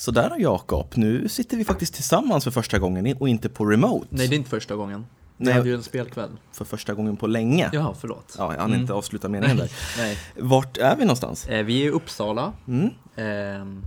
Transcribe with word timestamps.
Sådär 0.00 0.34
Jakob, 0.38 0.86
nu 0.94 1.28
sitter 1.28 1.56
vi 1.56 1.64
faktiskt 1.64 1.94
tillsammans 1.94 2.44
för 2.44 2.50
första 2.50 2.78
gången 2.78 3.16
och 3.20 3.28
inte 3.28 3.48
på 3.48 3.64
remote. 3.66 4.06
Nej, 4.10 4.28
det 4.28 4.34
är 4.34 4.36
inte 4.36 4.50
första 4.50 4.76
gången. 4.76 5.06
Vi 5.36 5.44
Nej. 5.44 5.54
hade 5.54 5.68
ju 5.68 5.74
en 5.74 5.82
spelkväll. 5.82 6.30
För 6.52 6.64
första 6.64 6.94
gången 6.94 7.16
på 7.16 7.26
länge. 7.26 7.70
Jaha, 7.72 7.94
förlåt. 8.00 8.34
Ja, 8.38 8.52
jag 8.52 8.60
hann 8.60 8.70
Mm. 8.70 8.80
inte 8.80 8.92
avsluta 8.92 9.28
meningen 9.28 9.56
där. 9.56 9.70
Nej. 9.98 10.18
Vart 10.38 10.76
är 10.78 10.96
vi 10.96 11.02
någonstans? 11.04 11.46
Eh, 11.48 11.64
vi 11.64 11.82
är 11.82 11.86
i 11.86 11.90
Uppsala. 11.90 12.52
Mm. 12.68 12.90
Ehm, 13.16 13.82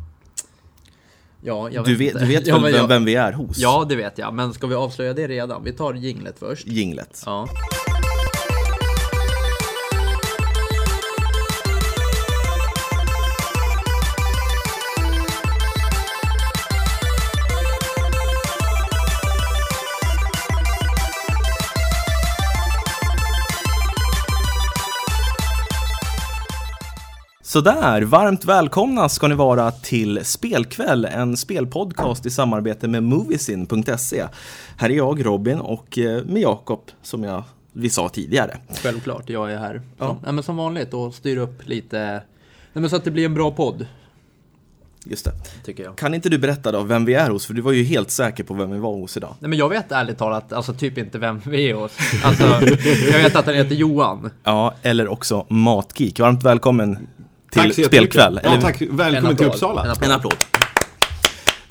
ja, 1.41 1.70
jag 1.70 1.86
Du 1.86 1.96
vet, 1.96 2.08
inte. 2.14 2.20
du 2.20 2.26
vet 2.32 2.48
ja, 2.48 2.60
vem, 2.60 2.74
jag- 2.76 2.88
vem 2.88 3.06
vi 3.06 3.16
är 3.16 3.32
hos? 3.34 3.58
Ja, 3.58 3.86
det 3.90 3.96
vet 3.96 4.18
jag. 4.18 4.34
Men 4.34 4.54
ska 4.54 4.68
vi 4.68 4.76
avslöja 4.76 5.14
det 5.14 5.28
redan? 5.28 5.64
Vi 5.64 5.74
tar 5.74 5.94
jinglet 5.94 6.40
först. 6.40 6.68
Jinglet. 6.68 7.24
Ja. 7.26 7.48
Sådär, 27.53 28.02
varmt 28.02 28.45
välkomna 28.45 29.09
ska 29.09 29.27
ni 29.27 29.35
vara 29.35 29.71
till 29.71 30.25
Spelkväll, 30.25 31.05
en 31.05 31.38
spelpodcast 31.38 32.26
i 32.26 32.29
samarbete 32.29 32.88
med 32.88 33.03
Moviesin.se. 33.03 34.23
Här 34.77 34.89
är 34.89 34.93
jag, 34.93 35.26
Robin, 35.26 35.59
och 35.59 35.98
eh, 35.98 36.23
med 36.23 36.41
Jakob, 36.41 36.81
som 37.02 37.23
jag, 37.23 37.43
vi 37.73 37.89
sa 37.89 38.09
tidigare. 38.09 38.57
Självklart, 38.84 39.29
jag 39.29 39.52
är 39.52 39.57
här. 39.57 39.81
Ja. 39.98 40.17
Nej, 40.23 40.34
men 40.34 40.43
som 40.43 40.57
vanligt 40.57 40.93
och 40.93 41.13
styr 41.13 41.38
upp 41.38 41.67
lite. 41.67 42.21
Nej, 42.73 42.89
så 42.89 42.95
att 42.95 43.03
det 43.03 43.12
blir 43.12 43.26
en 43.26 43.34
bra 43.34 43.52
podd, 43.52 43.88
Just 45.05 45.26
det. 45.26 45.31
tycker 45.65 45.84
jag. 45.84 45.98
Kan 45.98 46.13
inte 46.13 46.29
du 46.29 46.38
berätta 46.38 46.71
då 46.71 46.84
vem 46.84 47.05
vi 47.05 47.13
är 47.13 47.29
hos? 47.29 47.45
För 47.45 47.54
du 47.54 47.62
var 47.62 47.71
ju 47.71 47.84
helt 47.84 48.12
säker 48.12 48.43
på 48.43 48.54
vem 48.54 48.71
vi 48.71 48.79
var 48.79 48.93
hos 48.93 49.17
idag. 49.17 49.35
Nej, 49.40 49.49
men 49.49 49.59
jag 49.59 49.70
vet 49.70 49.91
ärligt 49.91 50.18
talat, 50.18 50.54
alltså 50.54 50.74
typ 50.74 50.98
inte 50.98 51.18
vem 51.20 51.41
vi 51.46 51.70
är 51.70 51.74
hos. 51.74 51.91
Alltså, 52.24 52.43
jag 53.12 53.24
vet 53.24 53.35
att 53.35 53.46
han 53.46 53.55
heter 53.55 53.76
Johan. 53.76 54.29
Ja, 54.43 54.74
eller 54.81 55.07
också 55.07 55.46
Matgeek. 55.49 56.20
Varmt 56.20 56.43
välkommen 56.43 57.07
till. 57.54 57.85
Spelkväll. 57.85 58.40
Ja, 58.43 58.62
tack. 58.62 58.82
En 58.82 58.98
Välkommen 58.98 59.35
till 59.37 59.46
applåd. 59.46 59.48
En 59.48 59.54
Uppsala. 59.54 59.82
applåd. 59.91 60.04
En 60.05 60.12
applåd. 60.12 60.34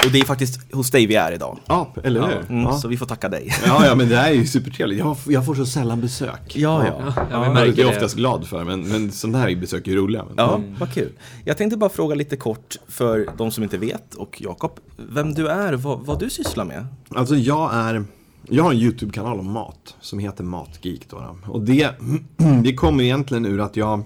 Och 0.07 0.11
det 0.13 0.19
är 0.21 0.25
faktiskt 0.25 0.73
hos 0.75 0.91
dig 0.91 1.07
vi 1.07 1.15
är 1.15 1.33
idag. 1.33 1.59
Ja, 1.67 1.95
eller 2.05 2.21
hur? 2.21 2.45
Mm, 2.49 2.63
Ja. 2.63 2.73
Så 2.79 2.89
vi 2.89 2.97
får 2.97 3.07
tacka 3.07 3.29
dig. 3.29 3.55
Ja, 3.67 3.87
ja, 3.87 3.95
men 3.95 4.09
det 4.09 4.17
här 4.17 4.31
är 4.31 4.35
ju 4.35 4.47
supertrevligt. 4.47 4.99
Jag, 5.01 5.17
jag 5.27 5.47
får 5.47 5.55
så 5.55 5.67
sällan 5.67 6.01
besök. 6.01 6.57
Ja, 6.57 6.87
ja. 6.87 6.95
Ja, 7.17 7.27
Ja, 7.31 7.59
är 7.61 7.67
jag 7.67 7.77
det. 7.77 7.85
oftast 7.85 8.17
glad 8.17 8.47
för, 8.49 8.65
men, 8.65 8.89
men 8.89 9.13
sådana 9.13 9.39
här 9.39 9.57
besök 9.57 9.89
är 9.89 9.95
roliga. 9.97 10.25
Men, 10.25 10.35
Ja, 10.37 10.61
vad 10.79 10.93
kul. 10.95 11.13
Jag 11.45 11.57
tänkte 11.57 11.77
bara 11.77 11.91
fråga 11.91 12.15
lite 12.15 12.37
kort 12.37 12.77
för 12.89 13.29
de 13.39 13.51
som 13.51 13.65
inte 13.65 13.79
vet 13.79 14.15
och 14.15 14.43
Jakob, 14.43 14.73
vem 14.97 15.35
du 15.35 15.49
är, 15.49 15.73
vad, 15.73 16.07
vad 16.07 16.19
du 16.21 16.31
sysslar 16.31 16.65
med. 16.65 16.87
Alltså 17.09 17.35
jag 17.37 17.71
är, 17.75 18.05
jag 18.49 18.65
har 18.65 18.71
en 18.73 18.79
YouTube-kanal 18.79 19.39
om 19.41 19.51
mat 19.53 19.95
som 20.01 20.19
heter 20.19 20.45
Matgeek 20.45 21.07
då. 21.11 21.37
Och 21.47 21.61
det, 21.63 21.91
det 22.65 22.75
kommer 22.75 23.05
egentligen 23.05 23.47
ur 23.47 23.61
att 23.61 23.77
jag 23.77 24.03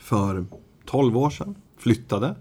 för 0.00 0.44
12 0.90 1.16
år 1.16 1.30
sedan 1.30 1.54
flyttade 1.78 2.34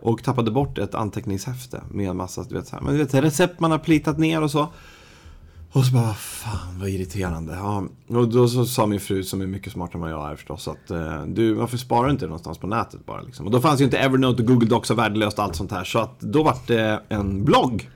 och 0.00 0.22
tappade 0.22 0.50
bort 0.50 0.78
ett 0.78 0.94
anteckningshäfte 0.94 1.82
med 1.90 2.10
en 2.10 2.16
massa 2.16 2.44
du 2.48 2.54
vet, 2.54 2.66
så 2.66 2.76
här, 2.76 2.82
men 2.82 2.92
du 2.92 2.98
vet, 2.98 3.14
recept 3.14 3.60
man 3.60 3.70
har 3.70 3.78
plitat 3.78 4.18
ner 4.18 4.42
och 4.42 4.50
så. 4.50 4.68
Och 5.72 5.84
så 5.84 5.92
bara, 5.92 6.14
fan 6.14 6.78
vad 6.80 6.88
irriterande. 6.88 7.54
Ja, 7.54 7.84
och 8.08 8.28
då 8.28 8.48
så 8.48 8.66
sa 8.66 8.86
min 8.86 9.00
fru, 9.00 9.22
som 9.22 9.40
är 9.40 9.46
mycket 9.46 9.72
smartare 9.72 9.94
än 9.94 10.00
vad 10.00 10.10
jag 10.10 10.30
är 10.30 10.36
förstås, 10.36 10.68
att 10.68 10.90
eh, 10.90 11.22
du, 11.26 11.52
varför 11.52 11.76
sparar 11.76 12.04
du 12.04 12.10
inte 12.10 12.24
det 12.24 12.28
någonstans 12.28 12.58
på 12.58 12.66
nätet 12.66 13.06
bara? 13.06 13.22
Liksom? 13.22 13.46
Och 13.46 13.52
då 13.52 13.60
fanns 13.60 13.80
ju 13.80 13.84
inte 13.84 13.98
Evernote 13.98 14.42
och 14.42 14.48
Google 14.48 14.68
Docs 14.68 14.90
och 14.90 14.98
värdelöst 14.98 15.38
och 15.38 15.44
allt 15.44 15.56
sånt 15.56 15.70
här. 15.70 15.84
Så 15.84 15.98
att 15.98 16.20
då 16.20 16.42
var 16.42 16.56
det 16.66 17.02
en 17.08 17.44
blogg 17.44 17.90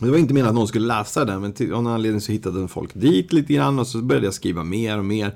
det 0.00 0.10
var 0.10 0.18
inte 0.18 0.34
meningen 0.34 0.48
att 0.48 0.54
någon 0.54 0.68
skulle 0.68 0.86
läsa 0.86 1.24
den, 1.24 1.40
men 1.40 1.52
till, 1.52 1.72
av 1.72 1.82
någon 1.82 1.92
anledning 1.92 2.20
så 2.20 2.32
hittade 2.32 2.68
folk 2.68 2.94
dit 2.94 3.32
lite 3.32 3.52
grann 3.52 3.78
och 3.78 3.86
så 3.86 4.02
började 4.02 4.26
jag 4.26 4.34
skriva 4.34 4.64
mer 4.64 4.98
och 4.98 5.04
mer. 5.04 5.34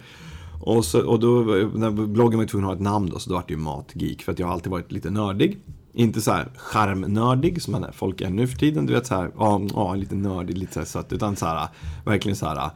Och, 0.61 0.85
så, 0.85 1.07
och 1.07 1.21
då, 1.21 1.29
när 1.75 1.91
bloggen 1.91 2.39
var 2.39 2.47
tvungen 2.47 2.65
att 2.65 2.71
ha 2.71 2.77
ett 2.77 2.93
namn 2.93 3.11
då, 3.11 3.19
så 3.19 3.31
då 3.31 3.37
var 3.37 3.45
det 3.47 3.55
ju 3.55 3.61
Matgeek. 3.61 4.23
För 4.23 4.33
att 4.33 4.39
jag 4.39 4.47
har 4.47 4.55
alltid 4.55 4.71
varit 4.71 4.93
lite 4.93 5.11
nördig. 5.11 5.59
Inte 5.93 6.21
så 6.21 6.33
här 6.33 6.49
charmnördig 6.57 7.63
som 7.63 7.87
folk 7.93 8.21
är 8.21 8.31
nu 8.31 8.47
för 8.47 8.59
tiden. 8.59 8.87
Du 8.87 8.93
vet 8.93 9.07
så 9.07 9.15
här, 9.15 9.31
ja, 9.39 9.61
ja 9.75 9.95
lite 9.95 10.15
nördig, 10.15 10.59
lite 10.59 10.73
så 10.73 10.81
här 10.81 10.87
sött. 10.87 11.13
Utan 11.13 11.37
så 11.37 11.47
här, 11.47 11.69
verkligen 12.05 12.37
så 12.37 12.47
här. 12.47 12.71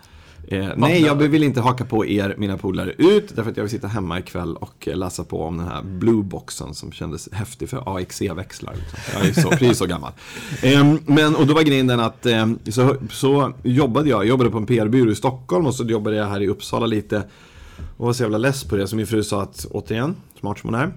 Eh, 0.49 0.69
nej, 0.77 1.03
jag 1.03 1.15
vill 1.15 1.43
inte 1.43 1.61
haka 1.61 1.85
på 1.85 2.07
er, 2.07 2.35
mina 2.39 2.59
polare, 2.59 2.93
ut. 2.99 3.37
Därför 3.37 3.51
att 3.51 3.57
jag 3.57 3.65
vill 3.65 3.71
sitta 3.71 3.89
hemma 3.89 4.19
ikväll 4.19 4.57
och 4.57 4.89
eh, 4.89 4.97
läsa 4.97 5.25
på 5.25 5.45
om 5.45 5.57
den 5.57 5.67
här 5.67 5.83
blueboxen 5.83 6.75
som 6.75 6.93
kändes 6.93 7.29
häftig 7.33 7.69
för 7.69 7.99
AXE-växlar. 7.99 8.75
Liksom. 8.75 8.99
Jag 9.15 9.29
är 9.29 9.33
så, 9.33 9.49
precis 9.51 9.79
så 9.79 9.87
gammal. 9.87 10.13
Ehm, 10.63 10.99
men, 11.07 11.37
och 11.37 11.47
då 11.47 11.55
var 11.55 11.63
grejen 11.63 11.87
den 11.87 12.01
att 12.01 12.27
ehm, 12.27 12.59
så, 12.71 12.97
så 13.11 13.53
jobbade 13.63 14.09
jag, 14.09 14.19
jag 14.19 14.29
jobbade 14.29 14.51
på 14.51 14.59
en 14.59 14.67
PR-byrå 14.67 15.11
i 15.11 15.15
Stockholm 15.15 15.67
och 15.67 15.75
så 15.75 15.85
jobbade 15.85 16.17
jag 16.17 16.27
här 16.27 16.43
i 16.43 16.49
Uppsala 16.49 16.87
lite. 16.87 17.23
Och 17.97 18.07
var 18.07 18.13
så 18.13 18.23
jävla 18.23 18.39
less 18.39 18.65
på 18.65 18.77
det. 18.77 18.87
Så 18.89 18.97
min 18.97 19.07
fru 19.07 19.23
sa 19.23 19.43
att, 19.43 19.67
återigen, 19.71 20.17
smart 20.41 20.59
som 20.59 20.71
hon 20.75 20.81
är. 20.81 20.93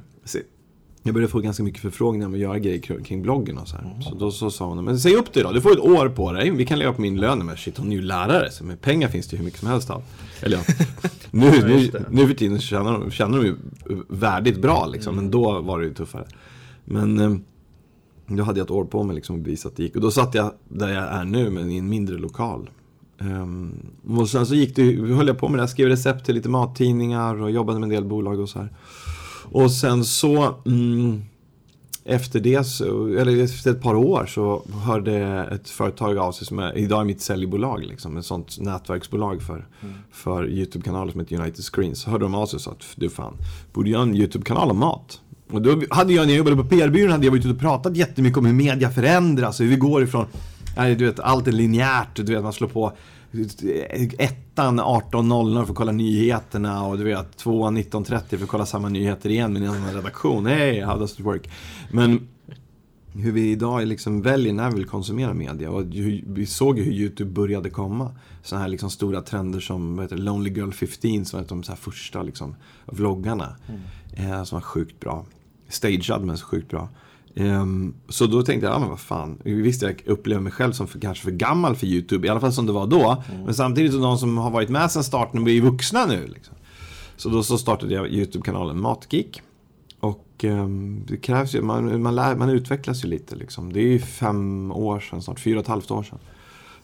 Jag 1.03 1.13
började 1.13 1.31
få 1.31 1.39
ganska 1.39 1.63
mycket 1.63 1.81
förfrågningar 1.81 2.27
om 2.27 2.33
att 2.33 2.39
göra 2.39 2.59
grejer 2.59 2.79
kring- 3.03 3.21
bloggen 3.21 3.57
och 3.57 3.67
så 3.67 3.75
här. 3.77 3.99
Så 4.01 4.15
då 4.15 4.31
så 4.31 4.51
sa 4.51 4.65
hon, 4.67 4.85
men 4.85 4.99
säg 4.99 5.15
upp 5.15 5.33
det 5.33 5.43
då, 5.43 5.51
du 5.51 5.61
får 5.61 5.71
ett 5.71 5.79
år 5.79 6.09
på 6.09 6.31
dig. 6.31 6.51
Vi 6.51 6.65
kan 6.65 6.79
leva 6.79 6.93
på 6.93 7.01
min 7.01 7.17
lön. 7.17 7.45
Men 7.45 7.57
shit, 7.57 7.77
hon 7.77 7.91
är 7.91 7.95
ju 7.95 8.01
lärare, 8.01 8.51
så 8.51 8.63
med 8.63 8.81
pengar 8.81 9.07
finns 9.07 9.27
det 9.27 9.33
ju 9.33 9.37
hur 9.37 9.45
mycket 9.45 9.59
som 9.59 9.69
helst 9.69 9.89
av. 9.89 10.03
Eller 10.41 10.57
ja, 10.57 10.63
nu, 11.31 11.51
nu, 11.51 11.91
nu 12.09 12.27
för 12.27 12.33
tiden 12.33 12.59
tjänar 12.59 12.91
de, 12.99 13.11
tjänar 13.11 13.37
de 13.37 13.45
ju 13.45 13.55
värdigt 14.09 14.61
bra 14.61 14.85
liksom, 14.87 15.15
men 15.15 15.31
då 15.31 15.61
var 15.61 15.79
det 15.79 15.85
ju 15.85 15.93
tuffare. 15.93 16.27
Men 16.85 17.19
eh, 17.19 17.35
då 18.27 18.43
hade 18.43 18.59
jag 18.59 18.65
ett 18.65 18.71
år 18.71 18.85
på 18.85 19.03
mig 19.03 19.15
liksom 19.15 19.35
att 19.35 19.41
bevisa 19.41 19.67
att 19.69 19.75
det 19.75 19.83
gick. 19.83 19.95
Och 19.95 20.01
då 20.01 20.11
satt 20.11 20.35
jag 20.35 20.51
där 20.69 20.93
jag 20.93 21.03
är 21.03 21.23
nu, 21.25 21.49
men 21.49 21.71
i 21.71 21.77
en 21.77 21.89
mindre 21.89 22.17
lokal. 22.17 22.69
Ehm, 23.19 23.73
och 24.07 24.29
sen 24.29 24.45
så 24.45 24.55
gick 24.55 24.75
det, 24.75 24.83
höll 24.95 25.27
jag 25.27 25.37
på 25.37 25.47
med 25.47 25.57
det, 25.57 25.63
här, 25.63 25.67
skrev 25.67 25.87
recept 25.87 26.25
till 26.25 26.35
lite 26.35 26.49
mattidningar 26.49 27.41
och 27.41 27.51
jobbade 27.51 27.79
med 27.79 27.85
en 27.85 27.89
del 27.89 28.05
bolag 28.05 28.39
och 28.39 28.49
så 28.49 28.59
här. 28.59 28.69
Och 29.51 29.71
sen 29.71 30.05
så 30.05 30.55
mm, 30.65 31.21
efter 32.05 32.39
det, 32.39 32.63
så, 32.63 33.07
eller 33.07 33.43
efter 33.43 33.71
ett 33.71 33.81
par 33.81 33.95
år 33.95 34.25
så 34.25 34.63
hörde 34.83 35.15
ett 35.51 35.69
företag 35.69 36.17
av 36.17 36.31
sig 36.31 36.47
som 36.47 36.59
är, 36.59 36.77
idag 36.77 37.01
är 37.01 37.05
mitt 37.05 37.21
säljbolag, 37.21 37.83
liksom, 37.83 38.17
ett 38.17 38.25
sånt 38.25 38.59
nätverksbolag 38.59 39.41
för, 39.41 39.67
för 40.11 40.49
YouTube-kanaler 40.49 41.11
som 41.11 41.19
heter 41.19 41.39
United 41.39 41.65
Screens. 41.65 41.99
Så 41.99 42.09
hörde 42.09 42.25
de 42.25 42.35
av 42.35 42.45
sig 42.45 42.57
och 42.57 42.61
sa 42.61 42.71
att 42.71 42.83
du 42.95 43.09
fan, 43.09 43.33
borde 43.73 43.89
göra 43.89 44.01
en 44.01 44.15
YouTube-kanal 44.15 44.71
om 44.71 44.79
mat. 44.79 45.21
Och 45.51 45.61
då 45.61 45.81
hade 45.89 46.13
jag, 46.13 46.25
när 46.27 46.33
jag 46.33 46.37
jobbade 46.37 46.55
på 46.55 46.63
PR-byrån, 46.63 47.11
hade 47.11 47.25
jag 47.25 47.31
varit 47.31 47.45
ute 47.45 47.53
och 47.53 47.59
pratat 47.59 47.97
jättemycket 47.97 48.37
om 48.37 48.45
hur 48.45 48.53
media 48.53 48.89
förändras 48.89 49.59
och 49.59 49.63
hur 49.63 49.71
vi 49.71 49.77
går 49.77 50.03
ifrån, 50.03 50.25
nej, 50.77 50.95
du 50.95 51.05
vet, 51.05 51.19
allt 51.19 51.47
är 51.47 51.51
linjärt, 51.51 52.15
du 52.15 52.23
vet, 52.23 52.43
man 52.43 52.53
slår 52.53 52.67
på 52.67 52.91
ettan 54.17 54.79
18.00 54.79 55.63
för 55.63 55.71
att 55.71 55.77
kolla 55.77 55.91
nyheterna 55.91 56.85
och 56.85 56.97
du 56.97 57.03
vet 57.03 57.37
tvåan 57.37 57.77
19.30 57.77 58.37
för 58.37 58.43
att 58.43 58.49
kolla 58.49 58.65
samma 58.65 58.89
nyheter 58.89 59.29
igen 59.29 59.53
med 59.53 59.61
en 59.61 59.69
annan 59.69 59.93
redaktion. 59.93 60.45
Hej, 60.45 60.81
how 60.81 60.99
does 60.99 61.19
it 61.19 61.25
work? 61.25 61.49
Men 61.91 62.27
hur 63.13 63.31
vi 63.31 63.51
idag 63.51 63.87
liksom 63.87 64.21
väljer 64.21 64.53
när 64.53 64.69
vi 64.69 64.75
vill 64.75 64.85
konsumera 64.85 65.33
media. 65.33 65.71
Och 65.71 65.83
vi 66.25 66.45
såg 66.45 66.77
ju 66.77 66.83
hur 66.83 66.91
YouTube 66.91 67.31
började 67.31 67.69
komma. 67.69 68.15
Sådana 68.43 68.63
här 68.63 68.69
liksom 68.69 68.89
stora 68.89 69.21
trender 69.21 69.59
som 69.59 69.99
heter, 69.99 70.17
Lonely 70.17 70.49
Girl 70.49 70.71
15 70.71 71.25
som 71.25 71.39
var 71.39 71.47
de 71.47 71.63
så 71.63 71.71
här 71.71 71.77
första 71.77 72.23
liksom, 72.23 72.55
vloggarna. 72.85 73.55
Eh, 74.13 74.43
som 74.43 74.55
var 74.55 74.61
sjukt 74.61 74.99
bra. 74.99 75.25
Stagead 75.69 76.23
men 76.23 76.37
så 76.37 76.45
sjukt 76.45 76.69
bra. 76.69 76.89
Ehm, 77.35 77.93
så 78.09 78.25
då 78.25 78.41
tänkte 78.41 78.67
jag, 78.67 78.75
ja 78.75 78.79
men 78.79 78.89
vad 78.89 78.99
fan. 78.99 79.39
Visst 79.43 79.81
jag 79.81 80.01
upplever 80.05 80.41
mig 80.41 80.51
själv 80.51 80.71
som 80.71 80.87
för, 80.87 80.99
kanske 80.99 81.23
för 81.23 81.31
gammal 81.31 81.75
för 81.75 81.87
YouTube. 81.87 82.27
I 82.27 82.29
alla 82.29 82.39
fall 82.39 82.53
som 82.53 82.65
det 82.65 82.71
var 82.71 82.87
då. 82.87 83.23
Men 83.45 83.53
samtidigt 83.53 83.91
som 83.91 84.01
de 84.01 84.17
som 84.17 84.37
har 84.37 84.51
varit 84.51 84.69
med 84.69 84.91
sedan 84.91 85.03
starten 85.03 85.43
blir 85.43 85.61
vuxna 85.61 86.05
nu. 86.05 86.27
Liksom. 86.27 86.55
Så 87.15 87.29
då 87.29 87.43
så 87.43 87.57
startade 87.57 87.93
jag 87.93 88.07
YouTube-kanalen 88.07 88.81
Matgeek. 88.81 89.41
Och 89.99 90.43
ehm, 90.43 91.03
det 91.07 91.17
krävs 91.17 91.55
ju, 91.55 91.61
man, 91.61 92.01
man, 92.01 92.15
lär, 92.15 92.35
man 92.35 92.49
utvecklas 92.49 93.03
ju 93.03 93.07
lite 93.07 93.35
liksom. 93.35 93.73
Det 93.73 93.79
är 93.79 93.87
ju 93.87 93.99
fem 93.99 94.71
år 94.71 94.99
sedan, 94.99 95.21
snart 95.21 95.39
fyra 95.39 95.59
och 95.59 95.63
ett 95.63 95.69
halvt 95.69 95.91
år 95.91 96.03
sedan. 96.03 96.19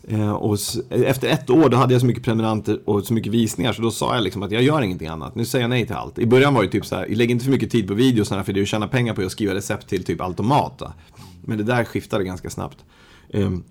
Eh, 0.08 0.32
och 0.32 0.58
efter 0.90 1.28
ett 1.28 1.50
år 1.50 1.70
då 1.70 1.78
hade 1.78 1.94
jag 1.94 2.02
så 2.02 2.08
mycket 2.08 2.24
prenumeranter 2.24 2.80
och 2.86 3.06
så 3.06 3.14
mycket 3.14 3.32
visningar 3.32 3.74
så 3.74 3.82
då 3.82 3.92
sa 3.92 4.16
jag 4.16 4.24
liksom 4.24 4.44
att 4.44 4.52
jag 4.52 4.64
gör 4.64 4.82
ingenting 4.82 5.08
annat. 5.08 5.36
Nu 5.36 5.46
säger 5.46 5.64
jag 5.64 5.70
nej 5.70 5.86
till 5.86 5.96
allt. 5.96 6.20
I 6.20 6.26
början 6.26 6.54
var 6.54 6.64
det 6.64 6.70
typ 6.70 6.86
så 6.86 6.96
här, 6.96 7.08
lägg 7.08 7.32
inte 7.32 7.46
för 7.46 7.52
mycket 7.52 7.72
tid 7.72 7.88
på 7.88 7.94
videos 7.94 8.30
för 8.30 8.54
det 8.54 8.60
är 8.60 8.62
att 8.62 8.68
tjäna 8.68 8.88
pengar 8.88 9.14
på 9.14 9.22
att 9.22 9.32
skriva 9.32 9.56
recept 9.56 9.88
till 9.88 10.04
typ 10.04 10.22
allt 10.22 10.40
och 10.40 10.46
mat. 10.46 10.80
Då. 10.80 10.94
Men 11.42 11.58
det 11.58 11.64
där 11.64 11.84
skiftade 11.84 12.24
ganska 12.24 12.50
snabbt. 12.50 12.86
Ehm, 13.30 13.64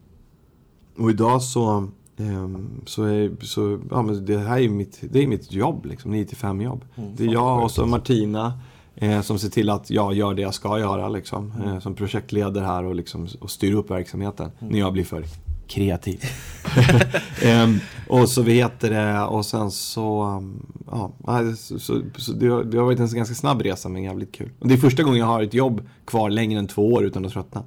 och 0.99 1.11
idag 1.11 1.43
så, 1.43 1.89
ehm, 2.17 2.69
så, 2.87 3.05
är, 3.05 3.31
så 3.41 3.79
ja, 3.91 4.03
men 4.03 4.25
det 4.25 4.39
här 4.39 4.61
är 4.61 4.69
mitt, 4.69 4.99
det 5.11 5.23
är 5.23 5.27
mitt 5.27 5.53
jobb, 5.53 5.87
liksom, 5.87 6.11
9 6.11 6.25
till 6.25 6.37
5 6.37 6.61
jobb. 6.61 6.85
det 7.17 7.25
är 7.25 7.33
jag 7.33 7.63
och 7.63 7.71
så 7.71 7.87
Martina 7.87 8.53
eh, 8.95 9.21
som 9.21 9.39
ser 9.39 9.49
till 9.49 9.71
att 9.71 9.91
jag 9.91 10.15
gör 10.15 10.35
det 10.35 10.43
jag 10.43 10.55
ska 10.55 10.79
göra 10.79 11.09
liksom, 11.09 11.53
eh, 11.65 11.79
som 11.79 11.95
projektleder 11.95 12.61
här 12.61 12.85
och, 12.85 12.95
liksom, 12.95 13.29
och 13.41 13.51
styr 13.51 13.75
upp 13.75 13.91
verksamheten 13.91 14.51
när 14.59 14.79
jag 14.79 14.93
blir 14.93 15.05
för 15.05 15.25
kreativ. 15.71 16.25
Ehm, 17.43 17.81
och 18.09 18.29
så 18.29 18.43
vi 18.43 18.53
heter 18.53 18.91
det, 18.91 19.21
och 19.25 19.47
sen 19.47 19.71
så, 19.71 20.23
um, 20.23 20.67
ja, 20.91 21.13
så, 21.57 21.79
så, 21.79 22.03
så 22.17 22.33
det, 22.33 22.49
har, 22.49 22.65
det 22.65 22.79
har 22.79 22.85
varit 22.85 22.99
en 23.01 23.15
ganska 23.15 23.35
snabb 23.35 23.63
resa 23.63 23.89
men 23.89 24.03
jävligt 24.03 24.33
kul. 24.33 24.51
Och 24.59 24.69
det 24.69 24.75
är 24.75 24.79
första 24.79 25.03
gången 25.03 25.19
jag 25.19 25.27
har 25.27 25.43
ett 25.43 25.55
jobb 25.55 25.89
kvar 26.07 26.31
längre 26.31 26.59
än 26.59 26.67
två 26.67 26.93
år 26.93 27.05
utan 27.05 27.27
att 27.27 27.33
tröttna. 27.33 27.63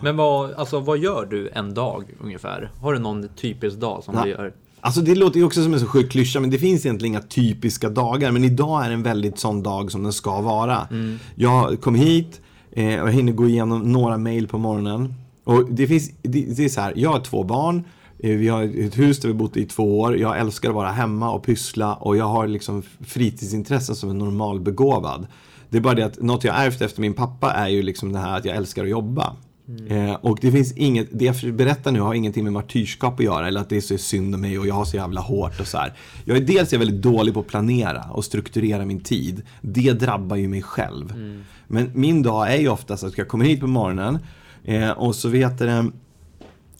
Men 0.00 0.16
vad, 0.16 0.52
alltså, 0.52 0.80
vad 0.80 0.98
gör 0.98 1.26
du 1.30 1.50
en 1.54 1.74
dag 1.74 2.04
ungefär? 2.20 2.70
Har 2.80 2.92
du 2.92 2.98
någon 2.98 3.28
typisk 3.28 3.76
dag 3.76 4.04
som 4.04 4.14
Ja. 4.14 4.22
du 4.24 4.30
gör? 4.30 4.52
Alltså 4.80 5.00
det 5.00 5.14
låter 5.14 5.38
ju 5.38 5.46
också 5.46 5.62
som 5.62 5.74
en 5.74 5.80
så 5.80 5.86
sjuk 5.86 6.10
klyscha, 6.10 6.40
men 6.40 6.50
det 6.50 6.58
finns 6.58 6.86
egentligen 6.86 7.14
inga 7.14 7.22
typiska 7.22 7.88
dagar. 7.88 8.30
Men 8.32 8.44
idag 8.44 8.86
är 8.86 8.90
en 8.90 9.02
väldigt 9.02 9.38
sån 9.38 9.62
dag 9.62 9.92
som 9.92 10.02
den 10.02 10.12
ska 10.12 10.40
vara. 10.40 10.88
Jag 11.34 11.80
kom 11.80 11.94
hit 11.94 12.40
eh, 12.72 13.00
och 13.02 13.08
jag 13.08 13.12
hinner 13.12 13.32
gå 13.32 13.48
igenom 13.48 13.92
några 13.92 14.18
mail 14.18 14.48
på 14.48 14.58
morgonen. 14.58 15.14
Och 15.44 15.70
det 15.70 15.86
finns, 15.86 16.10
det, 16.22 16.56
det 16.56 16.64
är 16.64 16.68
så 16.68 16.80
här, 16.80 16.92
jag 16.96 17.10
har 17.10 17.20
två 17.20 17.44
barn. 17.44 17.84
eh, 18.18 18.36
Vi 18.36 18.48
har 18.48 18.62
ett 18.86 18.98
hus 18.98 19.20
där 19.20 19.28
vi 19.28 19.34
bott 19.34 19.56
i 19.56 19.66
två 19.66 20.00
år. 20.00 20.18
Jag 20.18 20.38
älskar 20.38 20.68
att 20.68 20.74
vara 20.74 20.90
hemma 20.90 21.30
och 21.32 21.42
pyssla 21.44 21.94
och 21.94 22.16
jag 22.16 22.24
har 22.28 22.46
liksom 22.46 22.82
fritidsintressen 23.00 23.96
som 23.96 24.10
en 24.10 24.18
normal 24.18 24.60
begåvad. 24.60 25.26
Det 25.70 25.76
är 25.76 25.80
bara 25.82 25.94
det 25.94 26.04
att 26.06 26.22
något 26.22 26.44
jag 26.44 26.64
ärvt 26.64 26.80
efter 26.80 27.00
min 27.00 27.14
pappa 27.14 27.52
är 27.52 27.68
ju 27.68 27.82
liksom 27.82 28.12
det 28.12 28.18
här 28.18 28.38
att 28.38 28.44
jag 28.44 28.56
älskar 28.56 28.82
att 28.84 28.90
jobba. 28.90 29.36
Eh, 29.88 30.14
och 30.14 30.38
det 30.40 30.52
finns 30.52 30.72
inget, 30.72 31.08
det 31.12 31.24
jag 31.24 31.54
berättar 31.54 31.92
nu 31.92 32.00
har 32.00 32.14
ingenting 32.14 32.44
med 32.44 32.52
martyrskap 32.52 33.18
att 33.18 33.24
göra 33.24 33.48
eller 33.48 33.60
att 33.60 33.68
det 33.68 33.76
är 33.76 33.80
så 33.80 33.98
synd 33.98 34.34
om 34.34 34.40
mig 34.40 34.58
och 34.58 34.66
jag 34.66 34.74
har 34.74 34.84
så 34.84 34.96
jävla 34.96 35.20
hårt 35.20 35.60
och 35.60 35.66
så 35.66 35.78
här. 35.78 35.92
Jag 36.24 36.36
är 36.36 36.40
dels 36.40 36.72
är 36.72 36.76
jag 36.76 36.78
väldigt 36.78 37.02
dålig 37.02 37.34
på 37.34 37.40
att 37.40 37.46
planera 37.46 38.04
och 38.10 38.24
strukturera 38.24 38.84
min 38.84 39.00
tid. 39.00 39.42
Det 39.60 39.92
drabbar 39.92 40.36
ju 40.36 40.48
mig 40.48 40.62
själv. 40.62 41.14
Men 41.66 41.90
min 41.94 42.22
dag 42.22 42.52
är 42.54 42.58
ju 42.60 42.68
oftast 42.68 43.04
att 43.04 43.18
jag 43.18 43.28
kommer 43.28 43.44
hit 43.44 43.60
på 43.60 43.66
morgonen 43.66 44.18
eh, 44.64 44.90
och 44.90 45.14
så 45.14 45.28
vet 45.28 45.58
det 45.58 45.90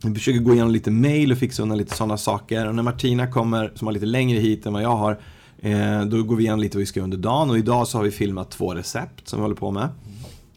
vi 0.09 0.15
försöker 0.15 0.41
gå 0.41 0.53
igenom 0.53 0.71
lite 0.71 0.91
mail 0.91 1.33
och 1.33 1.39
fixa 1.39 1.63
undan 1.63 1.79
lite 1.79 1.97
sådana 1.97 2.17
saker. 2.17 2.69
Och 2.69 2.75
när 2.75 2.83
Martina 2.83 3.27
kommer, 3.27 3.73
som 3.75 3.87
har 3.87 3.93
lite 3.93 4.07
längre 4.07 4.39
hit 4.39 4.67
än 4.67 4.73
vad 4.73 4.83
jag 4.83 4.97
har, 4.97 5.19
eh, 5.59 6.03
då 6.05 6.23
går 6.23 6.37
vi 6.37 6.43
igenom 6.43 6.61
lite 6.61 6.77
vad 6.77 6.81
vi 6.81 6.87
ska 6.87 7.01
göra 7.01 7.05
under 7.05 7.19
dagen. 7.19 7.51
Och 7.51 7.59
idag 7.59 7.89
så 7.89 7.99
har 7.99 8.05
vi 8.05 8.11
filmat 8.11 8.51
två 8.51 8.75
recept 8.75 9.29
som 9.29 9.39
vi 9.39 9.43
håller 9.43 9.57
på 9.57 9.71
med. 9.71 9.89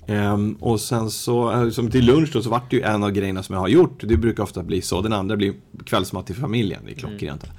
Um, 0.09 0.53
och 0.53 0.79
sen 0.79 1.11
så, 1.11 1.51
eh, 1.51 1.69
som 1.69 1.91
till 1.91 2.05
lunch 2.05 2.29
då, 2.33 2.41
så 2.41 2.49
vart 2.49 2.71
det 2.71 2.75
ju 2.75 2.81
en 2.81 3.03
av 3.03 3.11
grejerna 3.11 3.43
som 3.43 3.53
jag 3.53 3.59
har 3.59 3.67
gjort. 3.67 4.01
Det 4.03 4.17
brukar 4.17 4.43
ofta 4.43 4.63
bli 4.63 4.81
så. 4.81 5.01
Den 5.01 5.13
andra 5.13 5.35
blir 5.35 5.53
kvällsmat 5.85 6.25
till 6.25 6.35
familjen. 6.35 6.81
Det 6.85 6.91
är 6.91 6.95
klockrent. 6.95 7.43
Mm. 7.43 7.55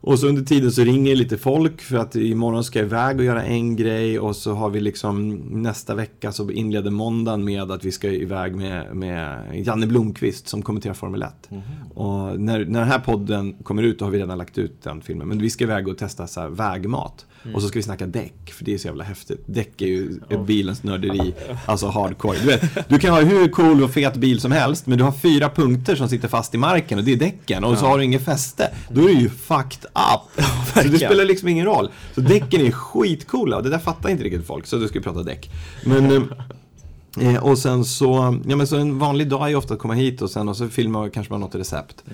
Och 0.00 0.18
så 0.18 0.28
under 0.28 0.42
tiden 0.42 0.72
så 0.72 0.82
ringer 0.82 1.16
lite 1.16 1.38
folk 1.38 1.80
för 1.80 1.96
att 1.96 2.16
imorgon 2.16 2.64
ska 2.64 2.78
jag 2.78 2.86
iväg 2.86 3.18
och 3.18 3.24
göra 3.24 3.42
en 3.44 3.76
grej 3.76 4.18
och 4.18 4.36
så 4.36 4.52
har 4.52 4.70
vi 4.70 4.80
liksom 4.80 5.34
nästa 5.36 5.94
vecka 5.94 6.32
så 6.32 6.50
inleder 6.50 6.90
måndagen 6.90 7.44
med 7.44 7.70
att 7.70 7.84
vi 7.84 7.92
ska 7.92 8.08
iväg 8.08 8.56
med, 8.56 8.96
med 8.96 9.42
Janne 9.66 9.86
Blomqvist 9.86 10.48
som 10.48 10.62
kommenterar 10.62 10.94
Formel 10.94 11.22
1. 11.22 11.50
Och 11.94 12.40
när, 12.40 12.58
när 12.58 12.80
den 12.80 12.88
här 12.88 12.98
podden 12.98 13.52
kommer 13.62 13.82
ut 13.82 13.98
då 13.98 14.04
har 14.04 14.12
vi 14.12 14.18
redan 14.18 14.38
lagt 14.38 14.58
ut 14.58 14.82
den 14.82 15.00
filmen. 15.02 15.28
Men 15.28 15.38
vi 15.38 15.50
ska 15.50 15.64
iväg 15.64 15.88
och 15.88 15.98
testa 15.98 16.26
så 16.26 16.40
här 16.40 16.48
vägmat. 17.46 17.56
Och 17.56 17.62
så 17.62 17.68
ska 17.68 17.78
vi 17.78 17.82
snacka 17.82 18.06
däck, 18.06 18.52
för 18.52 18.64
det 18.64 18.74
är 18.74 18.78
så 18.78 18.86
jävla 18.86 19.04
häftigt. 19.04 19.44
Däck 19.46 19.82
är 19.82 19.86
ju 19.86 20.20
bilens 20.46 20.82
nörderi, 20.82 21.34
alltså 21.66 21.86
hardcore. 21.86 22.38
Du, 22.38 22.46
vet, 22.46 22.88
du 22.88 22.98
kan 22.98 23.10
ha 23.10 23.20
hur 23.20 23.48
cool 23.48 23.82
och 23.82 23.90
fet 23.90 24.16
bil 24.16 24.40
som 24.40 24.52
helst, 24.52 24.86
men 24.86 24.98
du 24.98 25.04
har 25.04 25.12
fyra 25.12 25.48
punkter 25.48 25.96
som 25.96 26.08
sitter 26.08 26.28
fast 26.28 26.54
i 26.54 26.58
marken 26.58 26.98
och 26.98 27.04
det 27.04 27.12
är 27.12 27.16
däcken. 27.16 27.64
Och 27.64 27.78
så 27.78 27.86
har 27.86 27.98
du 27.98 28.04
inget 28.04 28.24
fäste. 28.24 28.70
Då 28.90 29.00
är 29.00 29.08
du 29.08 29.20
ju 29.20 29.28
fucked 29.28 29.84
up. 29.84 30.44
så 30.74 30.88
det 30.88 30.98
spelar 30.98 31.24
liksom 31.24 31.48
ingen 31.48 31.66
roll. 31.66 31.90
Så 32.14 32.20
däcken 32.20 32.60
är 32.60 32.70
skitcoola 32.70 33.56
och 33.56 33.62
det 33.62 33.70
där 33.70 33.78
fattar 33.78 34.08
inte 34.08 34.24
riktigt 34.24 34.46
folk, 34.46 34.66
så 34.66 34.76
du 34.76 34.88
ska 34.88 34.98
vi 34.98 35.04
prata 35.04 35.22
däck. 35.22 35.50
Men... 35.84 36.28
eh, 37.20 37.44
och 37.44 37.58
sen 37.58 37.84
så, 37.84 38.38
ja 38.46 38.56
men 38.56 38.66
så 38.66 38.76
en 38.76 38.98
vanlig 38.98 39.28
dag 39.28 39.44
är 39.44 39.48
ju 39.48 39.56
ofta 39.56 39.74
att 39.74 39.80
komma 39.80 39.94
hit 39.94 40.22
och 40.22 40.30
sen 40.30 40.48
och 40.48 40.56
så 40.56 40.68
filmar 40.68 41.08
kanske 41.08 41.32
man 41.32 41.40
något 41.40 41.54
recept. 41.54 42.04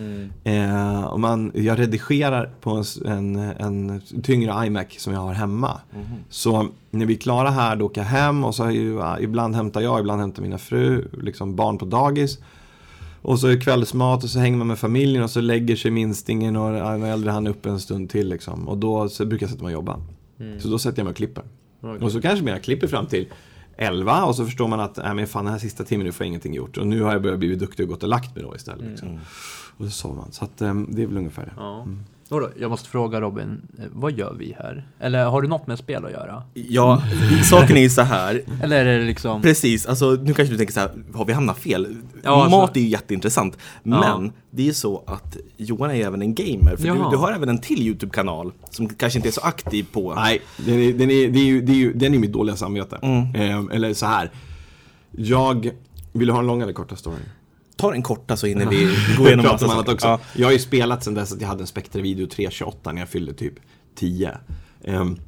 Eh, 0.44 1.04
och 1.04 1.20
man, 1.20 1.52
jag 1.54 1.78
redigerar 1.78 2.50
på 2.60 2.84
en, 3.04 3.36
en, 3.36 4.02
tyngre 4.22 4.66
iMac 4.66 4.86
som 4.98 5.12
jag 5.12 5.20
har 5.20 5.32
hemma. 5.32 5.80
Så 6.28 6.68
när 6.90 7.06
vi 7.06 7.14
är 7.14 7.18
klara 7.18 7.50
här 7.50 7.76
då 7.76 7.86
åker 7.86 8.00
jag 8.00 8.08
hem 8.08 8.44
och 8.44 8.54
så 8.54 8.70
ju, 8.70 9.00
ibland 9.20 9.54
hämtar 9.54 9.80
jag, 9.80 10.00
ibland 10.00 10.20
hämtar 10.20 10.42
mina 10.42 10.58
fru, 10.58 11.08
liksom 11.22 11.56
barn 11.56 11.78
på 11.78 11.84
dagis. 11.84 12.38
Och 13.22 13.38
så 13.38 13.46
är 13.46 13.60
kvällsmat 13.60 14.24
och 14.24 14.30
så 14.30 14.38
hänger 14.38 14.58
man 14.58 14.66
med 14.66 14.78
familjen 14.78 15.22
och 15.22 15.30
så 15.30 15.40
lägger 15.40 15.76
sig 15.76 15.90
minstingen 15.90 16.56
och 16.56 16.72
den 16.72 17.02
äldre 17.02 17.30
han 17.30 17.46
upp 17.46 17.66
en 17.66 17.80
stund 17.80 18.10
till 18.10 18.28
liksom. 18.28 18.68
Och 18.68 18.78
då 18.78 19.08
brukar 19.18 19.44
jag 19.44 19.50
sätta 19.50 19.64
mig 19.64 19.76
och 19.76 19.82
jobba. 19.82 20.00
Så 20.58 20.68
då 20.68 20.78
sätter 20.78 20.98
jag 20.98 21.04
mig 21.04 21.10
och 21.10 21.16
klipper. 21.16 21.44
Och 22.00 22.12
så 22.12 22.20
kanske 22.20 22.50
jag 22.50 22.62
klipper 22.62 22.86
fram 22.86 23.06
till 23.06 23.26
11 23.76 24.24
och 24.24 24.36
så 24.36 24.44
förstår 24.44 24.68
man 24.68 24.80
att 24.80 24.98
äh, 24.98 25.14
men 25.14 25.26
fan, 25.26 25.44
den 25.44 25.52
här 25.52 25.60
sista 25.60 25.84
timmen 25.84 26.06
nu 26.06 26.12
får 26.12 26.24
jag 26.24 26.28
ingenting 26.28 26.54
gjort. 26.54 26.76
Och 26.76 26.86
nu 26.86 27.02
har 27.02 27.12
jag 27.12 27.22
börjat 27.22 27.38
bli 27.38 27.54
duktig 27.54 27.84
och 27.84 27.90
gått 27.90 28.02
och 28.02 28.08
lagt 28.08 28.34
mig 28.34 28.44
då 28.44 28.56
istället. 28.56 28.90
Liksom. 28.90 29.20
Och 29.76 29.84
så 29.84 29.90
sover 29.90 30.14
man. 30.14 30.32
Så 30.32 30.44
att, 30.44 30.62
ehm, 30.62 30.86
det 30.90 31.02
är 31.02 31.06
väl 31.06 31.16
ungefär 31.16 31.44
det. 31.44 31.52
Ja. 31.56 31.86
Vadå, 32.32 32.48
jag 32.60 32.70
måste 32.70 32.88
fråga 32.88 33.20
Robin, 33.20 33.62
eh, 33.78 33.84
vad 33.92 34.12
gör 34.12 34.34
vi 34.38 34.56
här? 34.58 34.86
Eller 35.00 35.24
har 35.24 35.42
du 35.42 35.48
något 35.48 35.66
med 35.66 35.78
spel 35.78 36.04
att 36.04 36.10
göra? 36.12 36.42
Ja, 36.54 37.02
saken 37.50 37.76
är 37.76 37.80
ju 37.80 37.90
så 37.90 38.02
här. 38.02 38.42
Eller 38.62 38.86
är 38.86 38.98
det 38.98 39.04
liksom... 39.04 39.42
Precis, 39.42 39.86
alltså 39.86 40.10
nu 40.10 40.34
kanske 40.34 40.54
du 40.54 40.58
tänker 40.58 40.72
så 40.74 40.80
här, 40.80 40.90
har 41.14 41.24
vi 41.24 41.32
hamnat 41.32 41.58
fel? 41.58 41.96
Ja, 42.22 42.48
Mat 42.48 42.52
alltså- 42.62 42.78
är 42.78 42.82
ju 42.82 42.88
jätteintressant, 42.88 43.58
men 43.82 43.98
Ja. 44.02 44.32
det 44.50 44.62
är 44.62 44.66
ju 44.66 44.72
så 44.74 45.02
att 45.06 45.36
Johan 45.56 45.90
är 45.90 45.94
ju 45.94 46.02
även 46.02 46.22
en 46.22 46.34
gamer, 46.34 46.76
för 46.76 46.82
du, 46.82 46.88
Jaha. 46.88 47.10
du 47.10 47.16
har 47.16 47.32
även 47.32 47.48
en 47.48 47.58
till 47.58 47.82
YouTube-kanal 47.82 48.52
som 48.70 48.88
kanske 48.88 49.18
inte 49.18 49.28
är 49.28 49.32
så 49.32 49.40
aktiv 49.40 49.86
på... 49.92 50.14
Nej, 50.14 50.40
den 50.66 50.74
är, 50.74 50.92
den 50.92 51.10
är, 51.10 51.28
det 51.28 51.38
är 51.38 51.44
ju, 51.44 51.60
det 51.60 51.72
är 51.72 51.76
ju, 51.76 51.92
den 51.92 52.14
är 52.14 52.18
mitt 52.18 52.32
dåliga 52.32 52.56
samvete. 52.56 52.98
Mm. 53.02 53.34
Ehm, 53.34 53.70
eller 53.70 53.94
så 53.94 54.06
här. 54.06 54.30
Jag, 55.10 55.70
vill 56.12 56.26
du 56.26 56.32
ha 56.32 56.40
en 56.40 56.46
lång 56.46 56.62
eller 56.62 56.72
korta 56.72 56.96
story? 56.96 57.16
Ta 57.82 57.90
den 57.90 58.02
korta 58.02 58.36
så 58.36 58.46
hinner 58.46 58.66
vi 58.70 58.96
gå 59.18 59.26
igenom 59.26 59.46
massa 59.46 59.64
annat 59.66 59.76
saker. 59.76 59.92
också. 59.92 60.06
Ja. 60.06 60.20
Jag 60.34 60.46
har 60.46 60.52
ju 60.52 60.58
spelat 60.58 61.04
sedan 61.04 61.14
dess 61.14 61.32
att 61.32 61.40
jag 61.40 61.48
hade 61.48 61.60
en 61.62 61.66
Spectre 61.66 62.02
Video 62.02 62.26
328 62.26 62.92
när 62.92 63.00
jag 63.02 63.08
fyllde 63.08 63.32
typ 63.34 63.54
10. 63.94 64.38
Ehm, 64.84 65.18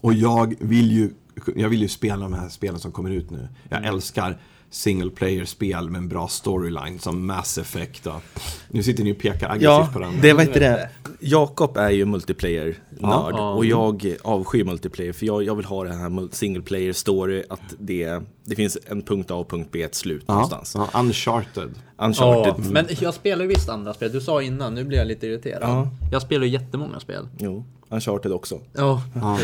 och 0.00 0.14
jag 0.14 0.54
vill 0.60 0.90
ju 0.92 1.10
jag 1.56 1.68
vill 1.68 1.82
ju 1.82 1.88
spela 1.88 2.22
de 2.22 2.32
här 2.32 2.48
spelen 2.48 2.78
som 2.80 2.92
kommer 2.92 3.10
ut 3.10 3.30
nu. 3.30 3.48
Jag 3.68 3.78
Mm. 3.78 3.94
älskar 3.94 4.38
single 4.72 5.10
player-spel 5.10 5.90
med 5.90 5.98
en 5.98 6.08
bra 6.08 6.28
storyline 6.28 6.98
som 6.98 7.26
Mass 7.26 7.58
Effect 7.58 8.06
och... 8.06 8.22
Nu 8.68 8.82
sitter 8.82 9.04
ni 9.04 9.12
och 9.12 9.18
pekar 9.18 9.46
aggressivt 9.50 9.62
Ja, 9.64 9.88
på 9.92 9.98
den. 9.98 10.20
det 10.20 10.32
var 10.32 10.42
inte 10.42 10.58
det. 10.60 10.88
Jakob 11.20 11.76
är 11.76 11.90
ju 11.90 12.04
multiplayer-nörd 12.04 13.34
Ja. 13.36 13.50
och 13.54 13.64
jag 13.66 14.14
avskyr 14.22 14.64
multiplayer 14.64 15.12
för 15.12 15.26
jag, 15.26 15.42
jag 15.42 15.54
vill 15.54 15.64
ha 15.64 15.84
det 15.84 15.92
här 15.94 16.34
single 16.34 16.62
player 16.62 16.92
story 16.92 17.44
att 17.50 17.60
det, 17.78 18.20
det 18.44 18.54
finns 18.54 18.78
en 18.86 19.02
punkt 19.02 19.30
A 19.30 19.34
och 19.34 19.48
punkt 19.50 19.68
B, 19.72 19.82
ett 19.82 19.94
slut 19.94 20.24
Ja, 20.26 20.32
någonstans. 20.34 20.72
ja, 20.74 21.00
Uncharted. 21.00 21.70
Ja, 21.98 22.06
Uncharted. 22.06 22.70
men 22.72 22.86
jag 23.00 23.14
spelar 23.14 23.42
ju 23.42 23.48
visst 23.48 23.68
andra 23.68 23.94
spel. 23.94 24.12
Du 24.12 24.20
sa 24.20 24.42
innan, 24.42 24.74
nu 24.74 24.84
blir 24.84 24.98
jag 24.98 25.06
lite 25.06 25.26
irriterad. 25.26 25.62
Ja. 25.70 25.88
Jag 26.12 26.22
spelar 26.22 26.44
ju 26.46 26.50
jättemånga 26.52 27.00
spel. 27.00 27.28
Jo, 27.38 27.64
Uncharted 27.88 28.32
också. 28.32 28.60
Ja. 28.72 29.02
Ja. 29.14 29.38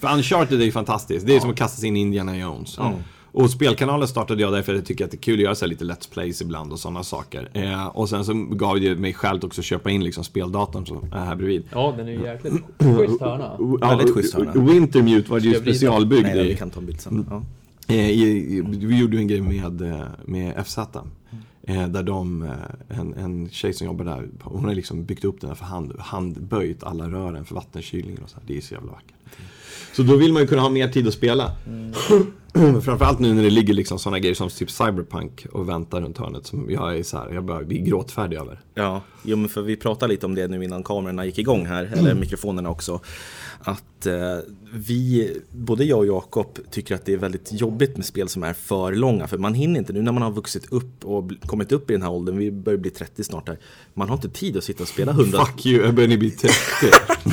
För 0.00 0.14
Uncharted 0.14 0.60
är 0.60 0.64
ju 0.64 0.72
fantastiskt. 0.72 1.26
Det 1.26 1.36
är 1.36 1.40
som 1.40 1.50
att 1.50 1.56
kasta 1.56 1.80
sig 1.80 1.88
in 1.88 1.96
i 1.96 2.00
Indiana 2.00 2.36
Jones. 2.36 2.78
Och 3.32 3.50
spelkanalen 3.50 4.08
startade 4.08 4.42
jag 4.42 4.52
därför 4.52 4.72
att 4.72 4.78
jag 4.78 4.86
tycker 4.86 5.04
att 5.04 5.10
det 5.10 5.16
är 5.16 5.22
kul 5.22 5.34
att 5.34 5.42
göra 5.42 5.54
så 5.54 5.64
här 5.64 5.70
lite 5.70 5.84
Let's 5.84 6.12
Plays 6.12 6.42
ibland 6.42 6.72
och 6.72 6.78
sådana 6.78 7.02
saker. 7.02 7.50
Eh, 7.52 7.86
och 7.86 8.08
sen 8.08 8.24
så 8.24 8.34
gav 8.34 8.80
det 8.80 8.94
mig 8.94 9.14
själv 9.14 9.44
också 9.44 9.60
att 9.60 9.64
köpa 9.64 9.90
in 9.90 10.04
liksom 10.04 10.24
speldatorn 10.24 10.86
som 10.86 11.12
är 11.12 11.24
här 11.24 11.36
bredvid. 11.36 11.64
Ja, 11.72 11.94
den 11.96 12.08
är 12.08 12.12
ju 12.12 12.22
jäkligt 12.22 12.52
schysst 12.78 13.20
hörna. 13.20 13.56
Väldigt 13.80 14.14
schysst 14.14 14.34
hörna. 14.34 14.52
Wintermute 14.52 15.30
var 15.30 15.38
ju 15.38 15.54
specialbyggd 15.54 16.22
Nej, 16.22 16.48
vi 16.48 16.56
kan 16.56 16.70
ta 16.70 16.80
en 16.80 16.86
bild 16.86 17.00
sen. 17.00 17.26
Ja. 17.30 17.42
Eh, 17.94 18.10
i, 18.10 18.22
i, 18.56 18.62
vi 18.66 19.00
gjorde 19.00 19.16
en 19.16 19.28
grej 19.28 19.40
med, 19.40 19.82
eh, 19.82 20.06
med 20.24 20.66
FZ. 20.66 20.78
Eh, 21.62 21.88
där 21.88 22.02
de, 22.02 22.52
en, 22.88 23.14
en 23.14 23.50
tjej 23.50 23.72
som 23.72 23.86
jobbar 23.86 24.04
där, 24.04 24.28
hon 24.42 24.64
har 24.64 24.74
liksom 24.74 25.04
byggt 25.04 25.24
upp 25.24 25.40
den 25.40 25.50
här 25.50 25.54
för 25.54 25.64
hand, 25.64 25.94
handböjt 25.98 26.84
alla 26.84 27.08
rören 27.08 27.44
för 27.44 27.54
vattenkylningen 27.54 28.22
och 28.22 28.30
så 28.30 28.36
här. 28.36 28.44
Det 28.46 28.56
är 28.56 28.60
så 28.60 28.74
jävla 28.74 28.92
vackert. 28.92 29.14
Så 29.92 30.02
då 30.02 30.16
vill 30.16 30.32
man 30.32 30.42
ju 30.42 30.48
kunna 30.48 30.62
ha 30.62 30.68
mer 30.68 30.88
tid 30.88 31.08
att 31.08 31.14
spela. 31.14 31.52
Framförallt 32.84 33.18
nu 33.18 33.34
när 33.34 33.42
det 33.42 33.50
ligger 33.50 33.74
liksom 33.74 33.98
sådana 33.98 34.18
grejer 34.18 34.34
som 34.34 34.48
typ 34.48 34.70
Cyberpunk 34.70 35.46
och 35.52 35.68
väntar 35.68 36.00
runt 36.00 36.18
hörnet 36.18 36.46
som 36.46 36.70
jag 36.70 36.98
är 36.98 37.02
så 37.02 37.18
här, 37.18 37.30
jag 37.30 37.44
börjar 37.44 37.62
bli 37.62 37.78
gråtfärdig 37.78 38.36
över. 38.36 38.60
Ja, 38.74 39.02
jo, 39.22 39.36
men 39.36 39.48
för 39.48 39.62
vi 39.62 39.76
pratade 39.76 40.12
lite 40.12 40.26
om 40.26 40.34
det 40.34 40.48
nu 40.48 40.64
innan 40.64 40.82
kamerorna 40.82 41.26
gick 41.26 41.38
igång 41.38 41.66
här, 41.66 41.90
eller 41.96 42.14
mikrofonerna 42.14 42.70
också. 42.70 43.00
Att 43.60 43.84
eh, 44.06 44.38
vi, 44.74 45.32
både 45.52 45.84
jag 45.84 45.98
och 45.98 46.06
Jakob, 46.06 46.58
tycker 46.70 46.94
att 46.94 47.04
det 47.06 47.12
är 47.12 47.16
väldigt 47.16 47.52
jobbigt 47.60 47.96
med 47.96 48.06
spel 48.06 48.28
som 48.28 48.42
är 48.42 48.52
för 48.52 48.92
långa. 48.92 49.26
För 49.26 49.38
man 49.38 49.54
hinner 49.54 49.80
inte, 49.80 49.92
nu 49.92 50.02
när 50.02 50.12
man 50.12 50.22
har 50.22 50.30
vuxit 50.30 50.72
upp 50.72 51.04
och 51.04 51.30
kommit 51.46 51.72
upp 51.72 51.90
i 51.90 51.92
den 51.92 52.02
här 52.02 52.10
åldern, 52.10 52.36
vi 52.38 52.50
börjar 52.50 52.78
bli 52.78 52.90
30 52.90 53.24
snart 53.24 53.48
här. 53.48 53.58
Man 53.94 54.08
har 54.08 54.16
inte 54.16 54.28
tid 54.28 54.56
att 54.56 54.64
sitta 54.64 54.82
och 54.82 54.88
spela 54.88 55.12
100... 55.12 55.38
Fuck 55.44 55.66
you, 55.66 55.84
jag 55.84 55.94
börjar 55.94 56.08
ni 56.08 56.18
bli 56.18 56.30
30. 56.30 56.54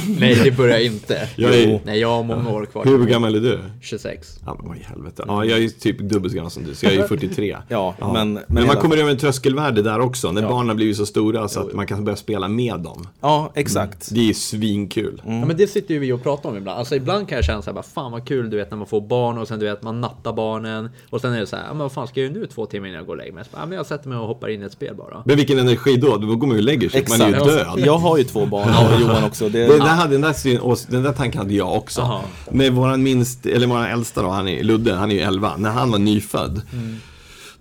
Nej, 0.20 0.42
det 0.44 0.52
börjar 0.58 0.80
inte. 0.80 1.30
Jag 1.36 1.56
är- 1.56 1.82
Nej, 1.86 2.00
jag 2.00 2.08
har 2.08 2.24
många 2.24 2.50
år 2.52 2.66
kvar. 2.66 2.86
Hur 2.86 3.06
gammal 3.06 3.36
är 3.36 3.40
du? 3.40 3.60
26. 3.82 4.40
Ja 4.46 4.56
men 4.60 4.68
vad 4.68 4.78
i 4.78 4.82
helvete. 4.84 5.24
Ja, 5.28 5.46
jag 5.46 5.64
är 5.64 5.70
typ 5.70 6.00
dubbelt 6.00 6.32
så 6.32 6.36
gammal 6.36 6.52
som 6.52 6.64
du, 6.64 6.76
så 6.76 6.86
jag 6.86 6.94
är 6.94 6.98
ju 6.98 7.08
43. 7.08 7.58
Ja, 7.68 7.96
men- 8.00 8.14
men 8.14 8.34
men, 8.34 8.44
man 8.48 8.64
hela- 8.64 8.82
kommer 8.82 8.98
över 8.98 9.12
en 9.12 9.18
tröskelvärde 9.18 9.82
där 9.82 10.00
också, 10.00 10.32
när 10.32 10.42
Ja. 10.42 10.50
barnen 10.50 10.76
blir 10.76 10.86
ju 10.86 10.94
så 10.96 11.06
stora 11.06 11.48
så 11.48 11.60
att 11.60 11.74
man 11.74 11.88
kan 11.88 12.04
börja 12.04 12.16
spela 12.16 12.48
med 12.48 12.80
dem. 12.80 13.08
Ja, 13.22 13.52
exakt. 13.56 14.10
Det 14.14 14.20
är 14.20 14.24
ju 14.24 14.34
svinkul. 14.34 15.22
Ja, 15.26 15.46
men 15.46 15.58
det 15.58 15.68
sitter 15.68 15.94
ju 15.94 16.00
vi 16.00 16.12
och 16.12 16.24
pratar 16.24 16.50
om 16.50 16.56
ibland. 16.60 16.80
Alltså 16.80 16.96
ibland 16.96 17.30
kan 17.30 17.36
jag 17.36 17.46
känna 17.46 17.62
så 17.62 17.70
här, 17.70 17.74
bara, 17.76 17.84
fan 17.84 18.12
vad 18.12 18.28
kul 18.28 18.50
du 18.50 18.58
vet 18.58 18.72
när 18.72 18.78
man 18.78 18.88
får 18.88 19.02
barn 19.02 19.38
och 19.38 19.48
sen 19.48 19.60
du 19.60 19.66
vet 19.66 19.84
man 19.84 20.02
nattar 20.02 20.34
barnen. 20.34 20.90
Och 21.10 21.22
sen 21.22 21.34
är 21.34 21.40
det 21.40 21.48
så 21.48 21.56
här, 21.56 21.64
ja, 21.64 21.70
men 21.70 21.78
vad 21.78 21.92
fan 21.92 22.08
ska 22.08 22.20
jag 22.20 22.30
göra 22.32 22.40
nu 22.42 22.46
två 22.48 22.66
timmar 22.66 22.88
innan 22.88 22.98
jag 22.98 23.06
går 23.06 23.14
och 23.14 23.18
lägger 23.18 23.34
mig? 23.34 23.44
Så 23.44 23.50
bara, 23.58 23.66
men 23.66 23.78
jag 23.78 23.86
sätter 23.86 24.10
mig 24.10 24.18
och 24.18 24.28
hoppar 24.28 24.48
in 24.50 24.62
i 24.62 24.66
ett 24.66 24.72
spel 24.72 24.96
bara. 24.96 25.24
Men 25.26 25.36
vilken 25.38 25.60
energi 25.60 25.96
då? 25.98 26.18
Då 26.18 26.36
går 26.36 26.48
man 26.48 26.56
ju 26.56 26.62
och 26.62 26.64
lägger 26.66 26.90
sig, 26.90 27.06
man 27.10 27.22
är 27.22 27.28
ju 27.28 27.34
Exakt. 27.34 27.48
död. 27.76 27.86
Jag 27.88 27.98
har 27.98 28.18
ju 28.18 28.24
två 28.24 28.46
barn 28.46 28.70
och 28.70 29.02
Johan 29.02 29.24
också. 29.24 29.50
Det, 29.50 29.66
Det, 29.68 29.78
där 29.78 29.86
hade, 29.86 30.12
den, 30.12 30.22
där, 30.22 30.34
syn- 30.34 30.76
den 30.90 31.04
där 31.04 31.14
tanken 31.14 31.42
hade 31.42 31.54
jag 31.54 31.74
också. 31.78 32.02
Aha. 32.02 32.22
Med 32.52 32.74
våran 32.74 33.04
minst, 33.04 33.46
eller 33.46 33.68
våran 33.68 33.86
äldsta 33.86 34.22
då, 34.22 34.30
han 34.30 34.48
är, 34.48 34.64
Ludde, 34.64 34.94
han 34.94 35.12
är 35.12 35.16
ju 35.16 35.22
11. 35.22 35.54
När 35.58 35.70
han 35.70 35.92
var 35.92 36.00
nyfödd. 36.00 36.62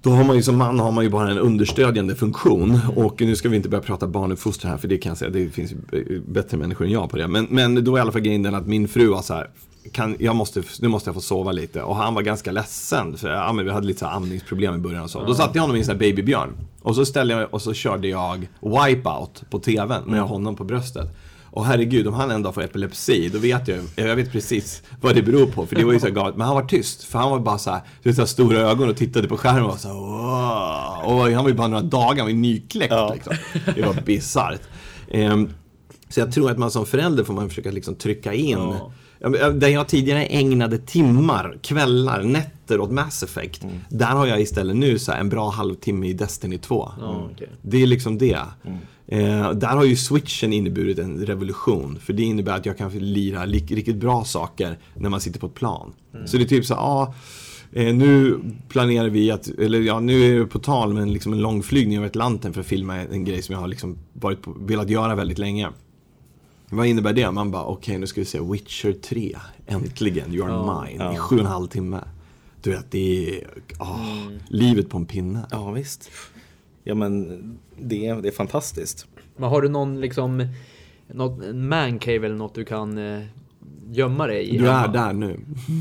Då 0.03 0.11
har 0.11 0.25
man 0.25 0.37
ju 0.37 0.43
som 0.43 0.57
man 0.59 0.81
har 0.81 0.93
man 0.93 1.05
ju 1.05 1.11
bara 1.11 1.31
en 1.31 1.39
understödjande 1.39 2.15
funktion. 2.15 2.81
Och 2.97 3.21
nu 3.21 3.37
ska 3.37 3.49
vi 3.49 3.57
inte 3.57 3.69
börja 3.69 3.83
prata 3.83 4.07
barnuppfostran 4.07 4.71
här 4.71 4.79
för 4.79 4.89
det 4.89 4.99
kan 4.99 5.11
jag 5.11 5.19
säga, 5.19 5.31
det 5.31 5.51
finns 5.51 5.73
b- 5.91 6.03
bättre 6.27 6.57
människor 6.57 6.85
än 6.85 6.91
jag 6.91 7.11
på 7.11 7.17
det. 7.17 7.29
Men, 7.29 7.47
men 7.51 7.85
då 7.85 7.95
är 7.95 7.99
i 7.99 8.01
alla 8.01 8.13
fall 8.13 8.21
grejen 8.21 8.43
den 8.43 8.55
att 8.55 8.67
min 8.67 8.89
fru 8.89 9.09
var 9.09 9.23
så 9.23 9.35
här. 9.35 9.51
Kan, 9.93 10.17
jag 10.19 10.37
måste, 10.37 10.63
nu 10.81 10.89
måste 10.89 11.09
jag 11.09 11.15
få 11.15 11.21
sova 11.21 11.53
lite. 11.53 11.83
Och 11.83 11.97
han 11.97 12.15
var 12.15 12.23
ganska 12.23 12.53
ledsen. 12.53 13.17
För 13.17 13.29
ja, 13.29 13.53
men 13.53 13.65
vi 13.65 13.71
hade 13.71 13.87
lite 13.87 13.99
så 14.01 14.07
amningsproblem 14.07 14.75
i 14.75 14.79
början 14.79 15.03
och 15.05 15.11
så. 15.11 15.25
Då 15.25 15.35
satte 15.35 15.59
jag 15.59 15.63
honom 15.63 15.77
i 15.77 15.79
en 15.79 15.85
sån 15.85 15.93
här 16.01 16.11
babybjörn. 16.11 16.51
Och 16.83 16.95
så 16.95 17.05
ställde 17.05 17.35
jag 17.35 17.55
och 17.55 17.63
så 17.63 17.75
körde 17.75 18.09
jag 18.09 18.49
Wipeout 18.61 19.43
på 19.51 19.59
TVn 19.59 20.03
med 20.07 20.21
honom 20.23 20.57
på 20.57 20.65
bröstet. 20.65 21.09
Och 21.59 21.67
herregud, 21.67 22.07
om 22.07 22.15
han 22.15 22.31
en 22.31 22.43
dag 22.43 22.55
får 22.55 22.63
epilepsi, 22.63 23.29
då 23.29 23.39
vet 23.39 23.69
jag 23.69 23.79
jag 23.97 24.17
vet 24.17 24.33
precis 24.33 24.83
vad 25.01 25.15
det 25.15 25.23
beror 25.23 25.47
på. 25.47 25.67
För 25.67 25.77
det 25.77 25.85
var 25.85 25.93
ju 25.93 26.01
så 26.01 26.11
galet. 26.11 26.37
Men 26.37 26.47
han 26.47 26.57
var 26.57 26.63
tyst, 26.63 27.05
för 27.05 27.19
han 27.19 27.31
var 27.31 27.39
bara 27.41 27.59
så 27.59 27.71
här, 27.71 27.81
så 28.13 28.21
här 28.21 28.27
stora 28.27 28.59
ögon 28.59 28.89
och 28.89 28.97
tittade 28.97 29.29
på 29.29 29.37
skärmen 29.37 29.65
och 29.71 29.79
så 29.79 29.89
här, 29.89 29.95
wow. 29.95 31.15
Och 31.19 31.33
han 31.33 31.45
var 31.45 31.49
ju 31.49 31.55
bara 31.55 31.69
några 31.69 31.83
dagar, 31.83 32.09
han 32.17 32.25
var 32.25 32.29
ju 32.29 32.37
nykläckt 32.37 32.93
Ja. 32.93 33.15
liksom. 33.15 33.35
Det 33.75 33.83
var 33.83 33.95
bisarrt. 34.07 34.61
Ehm, 35.11 35.49
så 36.09 36.21
jag 36.21 36.33
tror 36.33 36.51
att 36.51 36.59
man 36.59 36.71
som 36.71 36.87
förälder 36.87 37.25
får 37.25 37.35
man 37.35 37.49
försöka 37.49 37.71
liksom 37.71 37.95
trycka 37.95 38.33
in 38.35 38.59
Ja. 39.21 39.51
Där 39.53 39.69
jag 39.69 39.89
tidigare 39.89 40.25
ägnade 40.25 40.79
timmar, 40.79 41.59
kvällar, 41.63 42.23
nätter 42.23 42.81
åt 42.81 42.91
Mass 42.91 43.23
Effect. 43.23 43.63
Där 43.89 44.07
har 44.07 44.27
jag 44.27 44.41
istället 44.41 44.77
nu 44.77 44.99
så 44.99 45.13
en 45.13 45.29
bra 45.29 45.51
halvtimme 45.51 46.09
i 46.09 46.13
Destiny 46.13 46.59
2. 46.59 46.93
Ja, 47.01 47.29
okej. 47.35 47.49
Det 47.63 47.83
är 47.83 47.87
liksom 47.87 48.19
det. 48.19 48.39
Eh, 49.11 49.51
där 49.53 49.69
har 49.77 49.85
ju 49.85 49.97
switchen 49.97 50.53
inneburit 50.53 50.99
en 50.99 51.27
revolution. 51.27 51.99
För 52.01 52.13
det 52.13 52.23
innebär 52.23 52.57
att 52.57 52.67
jag 52.67 52.79
kan 52.79 52.91
lira 52.91 53.45
li- 53.45 53.67
riktigt 53.71 53.97
bra 53.97 54.25
saker 54.25 54.79
när 54.95 55.09
man 55.11 55.21
sitter 55.21 55.41
på 55.41 55.47
ett 55.47 55.55
plan. 55.55 55.93
Så 56.27 56.37
det 56.37 56.43
är 56.43 56.49
typ 56.49 56.65
så 56.65 56.75
ja, 56.75 57.15
eh, 57.73 57.95
nu 57.95 58.41
planerar 58.69 59.09
vi 59.09 59.31
att, 59.31 59.49
eller 59.49 59.81
ja, 59.81 60.01
nu 60.01 60.25
är 60.25 60.39
det 60.39 60.47
på 60.47 60.59
tal 60.59 60.95
med 60.95 61.11
liksom 61.11 61.33
en 61.33 61.41
långflygning 61.41 61.97
över 61.99 62.07
Atlanten 62.07 62.53
för 62.53 62.61
att 62.61 62.67
filma 62.67 62.97
en 62.97 63.25
grej 63.25 63.43
som 63.43 63.53
jag 63.53 63.61
har 63.61 63.69
liksom 63.69 63.99
varit 64.13 64.43
på, 64.43 64.57
velat 64.61 64.91
göra 64.91 65.15
väldigt 65.15 65.39
länge. 65.39 65.69
Vad 66.71 66.87
innebär 66.87 67.13
det? 67.13 67.31
Man 67.31 67.51
bara, 67.51 67.65
okej 67.65 67.99
nu 67.99 68.07
ska 68.07 68.21
vi 68.21 68.25
se 68.25 68.41
Witcher 68.41 68.93
3, 68.93 69.37
äntligen, 69.67 70.35
you 70.35 70.45
are 70.47 70.53
Ja. 70.53 70.85
mine, 70.85 71.05
Ja. 71.05 71.15
i 71.15 71.17
sju 71.17 71.35
och 71.37 71.41
en 71.41 71.47
halv 71.47 71.67
timme. 71.67 72.01
Du 72.63 72.71
vet, 72.71 72.91
det 72.91 73.29
är, 73.39 73.47
åh, 73.81 74.23
Mm. 74.23 74.39
livet 74.49 74.89
på 74.91 74.97
en 74.99 75.07
pinne. 75.07 75.47
ja, 75.51 75.71
visst. 75.71 76.11
Ja, 76.89 76.95
men 76.95 77.41
det, 77.81 78.07
är- 78.07 78.23
det 78.23 78.29
är 78.29 78.33
fantastiskt. 78.33 79.07
Men 79.37 79.49
har 79.51 79.63
du 79.63 79.69
någon 79.69 80.01
liksom, 80.01 80.47
något, 81.15 81.45
en 81.45 81.69
mancave 81.69 82.27
eller 82.27 82.37
något 82.37 82.55
du 82.55 82.65
kan 82.65 82.99
eh, 82.99 83.23
gömma 83.91 84.27
dig 84.27 84.49
i? 84.49 84.59
Du 84.59 84.69
är 84.69 84.73
hemma? 84.79 84.93
där 84.93 85.13
nu. 85.13 85.41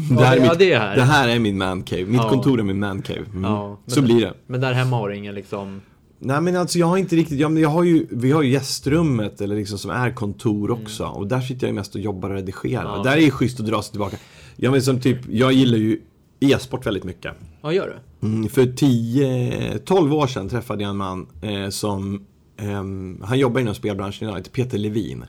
Ja, 0.10 0.16
det, 0.20 0.26
här 0.26 0.38
är 0.38 0.42
ja, 0.46 0.50
mitt, 0.50 0.60
det 0.60 0.72
är 0.74 0.80
här. 0.80 0.96
det 0.96 1.02
här 1.04 1.28
är 1.30 1.40
min 1.40 1.58
mancave. 1.58 2.06
Mitt 2.06 2.22
Ja. 2.22 2.30
kontor 2.30 2.60
är 2.60 2.64
min 2.64 2.80
mancave. 2.80 3.20
Mm. 3.32 3.44
Ja, 3.44 3.80
Så 3.88 3.96
det- 4.00 4.06
blir 4.06 4.22
det. 4.22 4.34
Men 4.48 4.62
där 4.62 4.74
hemma 4.74 4.96
har 4.98 5.10
du 5.10 5.16
ingen 5.18 5.36
liksom... 5.36 5.82
Nej 6.20 6.42
men 6.42 6.56
alltså 6.56 6.80
jag 6.80 6.88
har 6.88 6.98
inte 6.98 7.16
riktigt, 7.16 7.40
jag, 7.40 7.60
jag 7.60 7.70
har 7.70 7.84
ju, 7.84 8.08
vi 8.10 8.32
har 8.32 8.42
ju 8.44 8.52
gästrummet 8.52 9.42
eller 9.42 9.56
liksom 9.56 9.78
som 9.78 9.92
är 9.92 10.12
kontor 10.12 10.72
också. 10.72 11.06
Och 11.06 11.28
där 11.28 11.42
sitter 11.42 11.68
jag 11.68 11.76
mest 11.76 11.96
och 11.96 12.02
jobbar 12.02 12.30
och 12.30 12.36
redigerar. 12.36 12.82
Mm. 12.86 12.96
Ja. 12.98 13.04
Där 13.04 13.18
är 13.18 13.22
ju 13.22 13.32
schysst 13.32 13.60
att 13.60 13.66
dra 13.66 13.82
sig 13.82 13.92
tillbaka. 13.92 14.18
Jag 14.56 14.72
men 14.72 14.82
som 14.82 15.00
typ, 15.00 15.18
jag 15.30 15.54
gillar 15.54 15.78
ju 15.78 16.00
e-sport 16.39 16.86
väldigt 16.86 17.03
mycket. 17.03 17.34
Ja, 17.62 17.74
gör 17.74 18.00
du? 18.20 18.27
Mm, 18.27 18.50
för 18.50 18.65
10, 18.65 19.79
12 19.79 20.13
år 20.13 20.27
sedan 20.27 20.50
träffade 20.50 20.84
jag 20.84 20.89
en 20.89 20.98
man 20.98 21.27
eh, 21.41 21.70
som 21.70 22.25
ehm, 22.58 23.22
han 23.25 23.39
jobbar 23.39 23.62
inom 23.62 23.75
spelbranschen 23.75 24.27
idag, 24.27 24.38
heter 24.38 24.51
Peter 24.51 24.77
Levin. 24.77 25.25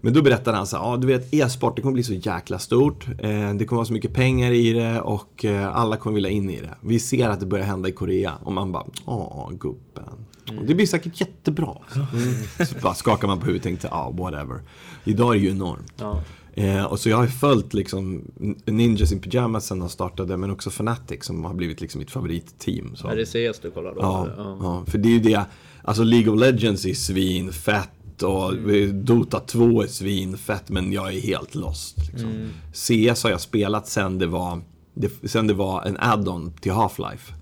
Men 0.00 0.12
då 0.12 0.22
berättade 0.22 0.56
han 0.56 0.66
så 0.66 0.76
här, 0.76 0.84
ja 0.84 0.96
du 0.96 1.06
vet 1.06 1.34
e-sport 1.34 1.76
det 1.76 1.82
kommer 1.82 1.92
bli 1.92 2.02
så 2.02 2.12
jäkla 2.12 2.58
stort. 2.58 3.06
Eh, 3.08 3.54
det 3.54 3.64
kommer 3.64 3.76
vara 3.76 3.84
så 3.84 3.92
mycket 3.92 4.14
pengar 4.14 4.52
i 4.52 4.72
det 4.72 5.00
och 5.00 5.44
eh, 5.44 5.76
alla 5.76 5.96
kommer 5.96 6.14
vilja 6.14 6.30
in 6.30 6.50
i 6.50 6.60
det. 6.60 6.74
Vi 6.80 7.00
ser 7.00 7.28
att 7.28 7.40
det 7.40 7.46
börjar 7.46 7.64
hända 7.64 7.88
i 7.88 7.92
Korea. 7.92 8.32
Och 8.42 8.52
man 8.52 8.72
bara, 8.72 8.84
åh 9.04 9.50
gubben. 9.50 10.26
Och 10.58 10.64
Det 10.66 10.74
blir 10.74 10.86
säkert 10.86 11.20
jättebra. 11.20 11.76
Mm. 11.94 12.66
Så 12.66 12.74
bara 12.82 12.94
skakar 12.94 13.28
man 13.28 13.38
på 13.38 13.46
huvudet 13.46 13.60
och 13.60 13.64
tänkte, 13.64 13.88
ja 13.90 14.10
whatever. 14.10 14.60
Idag 15.04 15.34
är 15.34 15.38
det 15.38 15.44
ju 15.44 15.50
enormt. 15.50 15.94
Ja. 15.96 16.22
Eh, 16.58 16.84
och 16.84 17.00
så 17.00 17.08
jag 17.08 17.16
har 17.16 17.26
följt 17.26 17.74
liksom 17.74 18.22
Ninjas 18.64 19.12
in 19.12 19.20
Pyjamas 19.20 19.66
sen 19.66 19.78
de 19.78 19.88
startade, 19.88 20.36
men 20.36 20.50
också 20.50 20.70
Fnatic 20.70 21.24
som 21.24 21.44
har 21.44 21.54
blivit 21.54 21.80
liksom 21.80 21.98
mitt 21.98 22.10
favoritteam. 22.10 22.96
Så. 22.96 23.08
Är 23.08 23.16
det 23.16 23.26
CS 23.26 23.58
du 23.62 23.70
kollar 23.70 23.94
då? 23.94 24.00
Ja, 24.00 24.26
eller? 24.26 24.42
ja. 24.42 24.84
för 24.86 24.98
det 24.98 25.08
är 25.08 25.12
ju 25.12 25.20
det. 25.20 25.44
Alltså 25.82 26.02
League 26.02 26.32
of 26.32 26.40
Legends 26.40 26.86
är 26.86 26.94
svinfett 26.94 28.22
och 28.22 28.54
Dota 28.92 29.40
2 29.40 29.82
är 29.82 29.86
svinfett 29.86 30.70
men 30.70 30.92
jag 30.92 31.14
är 31.14 31.20
helt 31.20 31.54
lost. 31.54 31.98
Liksom. 32.12 32.48
CS 32.72 33.22
har 33.22 33.30
jag 33.30 33.40
spelat 33.40 33.88
sen 33.88 34.18
det 34.18 34.26
var, 34.26 34.60
det, 34.94 35.28
sen 35.28 35.46
det 35.46 35.54
var 35.54 35.82
en 35.82 35.96
add-on 35.96 36.52
till 36.60 36.72
Half-Life. 36.72 37.32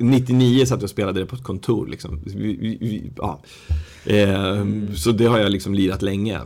99 0.00 0.66
satt 0.66 0.70
jag 0.70 0.82
och 0.82 0.90
spelade 0.90 1.20
det 1.20 1.26
på 1.26 1.36
ett 1.36 1.42
kontor 1.42 1.86
liksom. 1.86 2.20
Vi, 2.24 2.56
vi, 2.56 2.78
vi, 2.80 3.10
ja. 3.16 3.40
Ehm, 4.06 4.96
Så 4.96 5.12
det 5.12 5.24
har 5.24 5.38
jag 5.38 5.50
liksom 5.50 5.74
lirat 5.74 6.02
länge. 6.02 6.40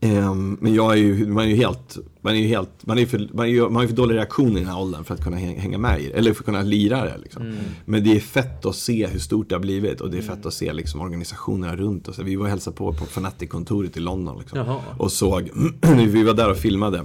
Ehm, 0.00 0.58
men 0.60 0.74
jag 0.74 0.92
är 0.92 0.96
ju, 0.96 1.26
man 1.26 1.44
är 1.44 1.48
ju 1.48 1.54
helt, 1.56 1.98
man 2.20 2.34
är 2.34 2.38
ju 2.38 2.46
helt, 2.48 2.70
man 2.86 2.96
är 2.96 3.00
ju 3.00 3.06
för, 3.06 3.28
man 3.32 3.46
är 3.46 3.50
ju, 3.50 3.62
man 3.62 3.74
har 3.74 3.82
ju 3.82 3.88
för 3.88 3.96
dålig 3.96 4.14
reaktion 4.14 4.56
i 4.56 4.60
den 4.60 4.68
här 4.68 4.80
åldern 4.80 5.04
för 5.04 5.14
att 5.14 5.24
kunna 5.24 5.36
häng- 5.36 5.58
hänga 5.58 5.78
med 5.78 6.00
i 6.00 6.06
det, 6.06 6.12
eller 6.12 6.32
för 6.32 6.40
att 6.42 6.46
kunna 6.46 6.62
lira 6.62 7.04
det 7.04 7.18
liksom. 7.22 7.42
Men 7.84 8.04
det 8.04 8.16
är 8.16 8.20
fett 8.20 8.66
att 8.66 8.74
se 8.76 9.06
hur 9.06 9.18
stort 9.18 9.48
det 9.48 9.54
har 9.54 9.60
blivit 9.60 10.00
och 10.00 10.10
det 10.10 10.18
är 10.18 10.22
fett 10.22 10.46
att 10.46 10.54
se 10.54 10.72
liksom 10.72 11.00
organisationerna 11.00 11.76
runt 11.76 12.08
oss. 12.08 12.18
Vi 12.18 12.36
var 12.36 12.44
och 12.44 12.50
hälsade 12.50 12.76
på 12.76 12.92
på 12.92 13.04
Fanatic-kontoret 13.04 13.96
i 13.96 14.00
London 14.00 14.38
liksom. 14.38 14.58
Och 14.98 15.12
såg, 15.12 15.50
vi 15.96 16.22
var 16.22 16.34
där 16.34 16.50
och 16.50 16.56
filmade. 16.56 17.04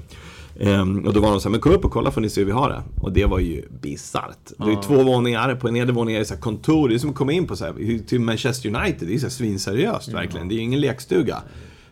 Ehm, 0.60 1.06
och 1.08 1.14
då 1.14 1.20
var 1.20 1.32
de 1.32 1.40
så 1.40 1.48
här, 1.50 1.52
men 1.52 1.60
kom 1.60 1.72
upp 1.72 1.86
och 1.86 1.92
kolla 1.92 2.12
får 2.12 2.22
ni 2.22 2.30
se 2.30 2.42
hur 2.42 2.46
vi 2.46 2.52
har 2.52 2.70
det. 2.70 2.84
Och 3.02 3.12
det 3.12 3.26
var 3.26 3.40
ju 3.40 3.62
bisarrt. 3.82 4.52
Det 4.58 4.64
är 4.64 4.70
ju 4.70 4.82
två 4.82 5.04
våningar, 5.04 5.56
på 5.56 5.72
nedervåningen 5.72 6.16
är 6.16 6.20
det 6.24 6.26
så 6.30 6.38
kontor, 6.38 6.90
det 6.90 6.96
är 6.96 7.00
som 7.00 7.10
att 7.10 7.16
komma 7.16 7.32
in 7.32 7.48
på 7.48 7.56
så 7.56 7.66
här, 7.66 8.06
till 8.08 8.20
Manchester 8.22 8.70
United, 8.76 9.08
det 9.08 9.14
är 9.16 9.18
så 9.18 9.26
här 9.26 9.30
svinseriöst 9.32 10.08
verkligen. 10.14 10.48
Det 10.48 10.54
är 10.54 10.58
ju 10.58 10.62
ingen 10.64 10.80
lekstuga. 10.82 11.38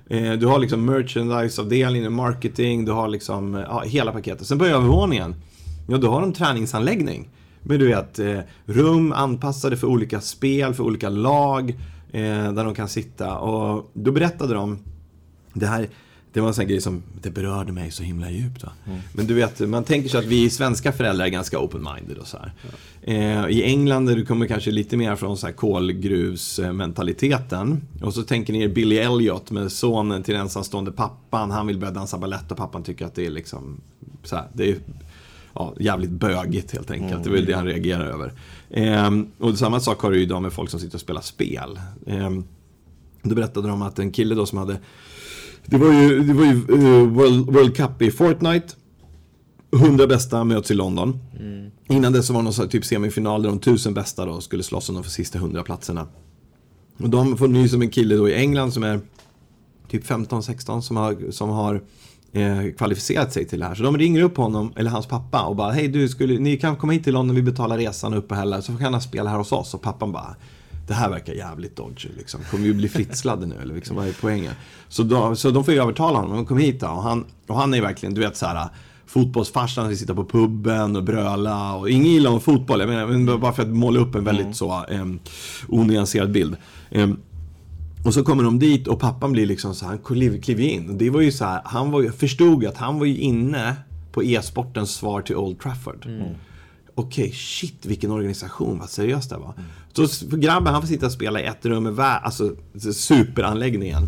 Eh, 0.09 0.33
Du 0.33 0.45
har 0.45 0.59
liksom 0.59 0.85
merchandiseavdelningen, 0.85 2.13
marketing, 2.13 2.85
du 2.85 2.91
har 2.91 3.07
liksom 3.07 3.55
eh, 3.55 3.61
ja, 3.61 3.81
hela 3.85 4.11
paketet. 4.11 4.47
Sen 4.47 4.59
på 4.59 4.65
övervåningen, 4.65 5.35
ja 5.87 5.97
då 5.97 6.09
har 6.11 6.21
de 6.21 6.33
träningsanläggning. 6.33 7.29
Men 7.61 7.79
du 7.79 7.87
vet, 7.87 8.19
eh, 8.19 8.39
rum 8.65 9.11
anpassade 9.11 9.77
för 9.77 9.87
olika 9.87 10.21
spel, 10.21 10.73
för 10.73 10.83
olika 10.83 11.09
lag, 11.09 11.69
eh, 12.11 12.53
där 12.53 12.63
de 12.65 12.75
kan 12.75 12.89
sitta. 12.89 13.37
Och 13.37 13.91
då 13.93 14.11
berättade 14.11 14.53
de, 14.53 14.77
det 15.53 15.65
här, 15.65 15.87
det 16.33 16.41
var 16.41 16.47
en 16.47 16.53
sån 16.53 16.67
grej 16.67 16.81
som, 16.81 17.03
det 17.21 17.29
berörde 17.29 17.71
mig 17.71 17.91
så 17.91 18.03
himla 18.03 18.31
djupt. 18.31 18.63
Va? 18.63 18.71
Men 19.13 19.27
du 19.27 19.33
vet, 19.33 19.59
man 19.59 19.83
tänker 19.83 20.09
sig 20.09 20.19
att 20.19 20.25
vi 20.25 20.49
svenska 20.49 20.91
föräldrar 20.91 21.25
är 21.25 21.29
ganska 21.29 21.57
open-minded 21.57 22.17
och 22.17 22.27
så 22.27 22.37
här. 22.37 22.53
Eh, 23.01 23.47
I 23.49 23.63
England, 23.63 24.05
där 24.05 24.15
du 24.15 24.25
kommer 24.25 24.47
kanske 24.47 24.71
lite 24.71 24.97
mer 24.97 25.15
från 25.15 25.37
så 25.37 25.45
här 25.45 25.53
kolgruvsmentaliteten. 25.53 27.81
Och 28.01 28.13
så 28.13 28.23
tänker 28.23 28.53
ni 28.53 28.61
er 28.61 28.67
Billy 28.67 28.97
Elliot 28.97 29.51
med 29.51 29.71
sonen 29.71 30.23
till 30.23 30.33
den 30.33 30.41
ensamstående 30.41 30.91
pappan. 30.91 31.51
Han 31.51 31.67
vill 31.67 31.77
börja 31.77 31.93
dansa 31.93 32.17
ballett 32.17 32.51
och 32.51 32.57
pappan 32.57 32.83
tycker 32.83 33.05
att 33.05 33.15
det 33.15 33.25
är 33.25 33.31
liksom, 33.31 33.81
så 34.23 34.35
här, 34.35 34.45
det 34.53 34.69
är 34.69 34.77
ja, 35.53 35.73
jävligt 35.79 36.11
bögigt 36.11 36.71
helt 36.71 36.91
enkelt. 36.91 37.23
Det 37.23 37.29
är 37.29 37.33
väl 37.33 37.45
det 37.45 37.53
han 37.53 37.65
reagerar 37.65 38.05
över. 38.05 38.33
Ehm, 38.69 39.27
och 39.39 39.57
samma 39.57 39.79
sak 39.79 40.01
har 40.01 40.11
du 40.11 40.17
ju 40.17 40.23
idag 40.23 40.41
med 40.41 40.53
folk 40.53 40.69
som 40.69 40.79
sitter 40.79 40.95
och 40.95 41.01
spelar 41.01 41.21
spel. 41.21 41.79
Ehm, 42.07 42.43
då 43.21 43.35
berättade 43.35 43.67
de 43.67 43.81
att 43.81 43.99
en 43.99 44.11
kille 44.11 44.35
då 44.35 44.45
som 44.45 44.57
hade 44.57 44.77
Det 45.65 45.77
var 45.77 45.93
ju, 45.93 46.23
det 46.23 46.33
var 46.33 46.45
ju 46.45 46.51
eh, 46.51 47.07
World, 47.07 47.45
World 47.45 47.75
Cup 47.75 48.01
i 48.01 48.11
Fortnite 48.11 48.67
100 49.75 50.07
bästa 50.07 50.43
möts 50.43 50.71
i 50.71 50.73
London 50.73 51.19
Innan 51.89 52.13
dess 52.13 52.27
så 52.27 52.33
var 52.33 52.39
det 52.39 52.43
någon 52.43 52.53
sån 52.53 52.65
här 52.65 52.71
typ 52.71 52.85
semifinal 52.85 53.41
där 53.41 53.49
de 53.49 53.59
tusen 53.59 53.93
bästa 53.93 54.25
då 54.25 54.41
skulle 54.41 54.63
slåss 54.63 54.89
om 54.89 54.95
de 54.95 55.03
för 55.03 55.11
sista 55.11 55.37
100 55.37 55.63
platserna 55.63 56.07
Och 56.97 57.09
de 57.09 57.37
får 57.37 57.47
nys 57.47 57.73
om 57.73 57.81
en 57.81 57.89
kille 57.89 58.15
då 58.15 58.29
i 58.29 58.35
England 58.35 58.71
som 58.71 58.83
är 58.83 58.99
Typ 59.89 60.05
15-16 60.05 60.81
som 60.81 60.97
har, 60.97 61.31
som 61.31 61.49
har 61.49 61.81
eh, 62.31 62.71
kvalificerat 62.77 63.33
sig 63.33 63.47
till 63.47 63.59
det 63.59 63.65
här. 63.65 63.75
Så 63.75 63.83
de 63.83 63.97
ringer 63.97 64.21
upp 64.21 64.37
honom, 64.37 64.73
eller 64.75 64.89
hans 64.89 65.05
pappa 65.05 65.43
och 65.43 65.55
bara 65.55 65.71
Hej 65.71 65.87
du, 65.87 66.09
skulle, 66.09 66.39
ni 66.39 66.57
kan 66.57 66.75
komma 66.75 66.93
hit 66.93 67.03
till 67.03 67.13
London, 67.13 67.35
vi 67.35 67.41
betalar 67.41 67.77
resan 67.77 68.13
och 68.13 68.19
uppehälle 68.19 68.61
så 68.61 68.77
kan 68.77 68.93
han 68.93 69.01
spela 69.01 69.29
här 69.29 69.37
hos 69.37 69.51
oss. 69.51 69.73
Och 69.73 69.81
pappan 69.81 70.11
bara 70.11 70.35
det 70.87 70.93
här 70.93 71.09
verkar 71.09 71.33
jävligt 71.33 71.75
dodgy 71.75 72.09
liksom. 72.17 72.41
Kommer 72.51 72.63
vi 72.63 72.73
bli 72.73 72.89
fritslade 72.89 73.45
nu 73.45 73.55
eller 73.61 73.75
liksom, 73.75 73.95
vad 73.95 74.07
är 74.07 74.15
poängen? 74.21 74.53
Så, 74.89 75.03
då, 75.03 75.35
så 75.35 75.51
de 75.51 75.65
får 75.65 75.73
ju 75.73 75.81
övertala 75.81 76.19
honom, 76.19 76.45
kom 76.45 76.57
hit 76.57 76.79
då. 76.79 76.87
Och 76.87 77.03
han, 77.03 77.25
och 77.47 77.55
han 77.55 77.73
är 77.73 77.81
verkligen, 77.81 78.15
du 78.15 78.21
vet 78.21 78.37
så 78.37 78.45
här 78.45 78.69
fotbollsfarsan 79.05 79.85
som 79.85 79.95
sitter 79.95 80.13
på 80.13 80.25
puben 80.25 80.95
och 80.95 81.03
bröla 81.03 81.73
och 81.73 81.89
ingen 81.89 82.11
gillar 82.11 82.31
om 82.31 82.41
fotboll, 82.41 82.79
jag 82.79 82.89
menar, 82.89 83.07
men 83.07 83.39
bara 83.39 83.53
för 83.53 83.63
att 83.63 83.69
måla 83.69 83.99
upp 83.99 84.15
en 84.15 84.23
väldigt 84.23 84.55
så 84.55 84.85
um, 84.89 85.19
onyanserad 85.67 86.31
bild. 86.31 86.55
Em, 86.91 87.19
och 88.05 88.13
så 88.13 88.23
kommer 88.23 88.43
de 88.43 88.59
dit 88.59 88.87
och 88.87 88.99
pappan 88.99 89.31
blir 89.31 89.45
liksom 89.45 89.75
så 89.75 89.85
här, 89.85 89.91
han 89.91 90.41
kliver 90.41 90.63
in. 90.63 90.89
Och 90.89 90.95
det 90.95 91.09
var 91.09 91.21
ju 91.21 91.31
så 91.31 91.45
här, 91.45 91.61
han 91.65 91.91
var, 91.91 92.11
förstod 92.11 92.65
att 92.65 92.77
han 92.77 92.99
var 92.99 93.05
ju 93.05 93.17
inne 93.17 93.75
på 94.11 94.23
e-sportens 94.23 94.91
svar 94.91 95.21
till 95.21 95.35
Old 95.35 95.59
Trafford. 95.59 96.07
Okej, 96.95 97.31
shit 97.31 97.85
vilken 97.85 98.11
organisation, 98.11 98.79
vad 98.79 98.89
seriöst 98.89 99.29
det 99.29 99.37
var. 99.37 99.53
Så 99.93 100.07
grabben 100.37 100.73
han 100.73 100.81
får 100.81 100.87
sitta 100.87 101.05
och 101.05 101.11
spela 101.11 101.41
i 101.41 101.45
ett 101.45 101.65
rum 101.65 101.83
med 101.83 101.99
alltså 101.99 102.55
superanläggningen. 102.93 104.03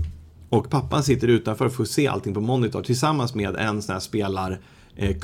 Och 0.50 0.70
pappan 0.70 1.04
sitter 1.04 1.28
utanför 1.28 1.66
och 1.66 1.74
får 1.74 1.86
se 1.86 2.08
allting 2.08 2.34
på 2.34 2.42
monitor 2.42 2.82
tillsammans 2.82 3.36
med 3.36 3.56
en 3.56 3.82
sån 3.82 3.94
här 3.94 4.00
spelar 4.00 4.60
eh, 4.96 5.16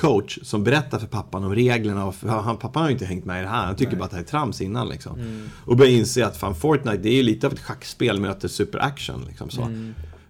som 0.42 0.64
berättar 0.64 1.00
för 1.00 1.08
pappan 1.08 1.44
om 1.44 1.56
reglerna. 1.56 2.14
Han, 2.28 2.58
pappan 2.58 2.82
har 2.82 2.90
ju 2.90 2.94
inte 2.94 3.06
hängt 3.06 3.26
med 3.26 3.40
i 3.40 3.44
det 3.44 3.50
här. 3.50 3.66
Han 3.66 3.76
tycker 3.76 3.96
bara 3.96 4.06
att 4.06 4.12
det 4.12 4.18
här 4.18 4.24
är 4.24 4.28
trams 4.28 4.62
innan. 4.62 4.90
Liksom. 4.90 5.20
Och 5.66 5.78
börjar 5.78 5.92
inse 5.92 6.26
att 6.26 6.38
fan 6.38 6.56
Fortnite 6.56 6.98
det 6.98 7.10
är 7.10 7.16
ju 7.16 7.24
lite 7.24 7.48
av 7.48 7.54
ett 7.54 7.60
schackspel 7.60 8.20
möter 8.20 8.48
superaction. 8.48 9.26
Liksom, 9.28 9.50
så. 9.50 9.62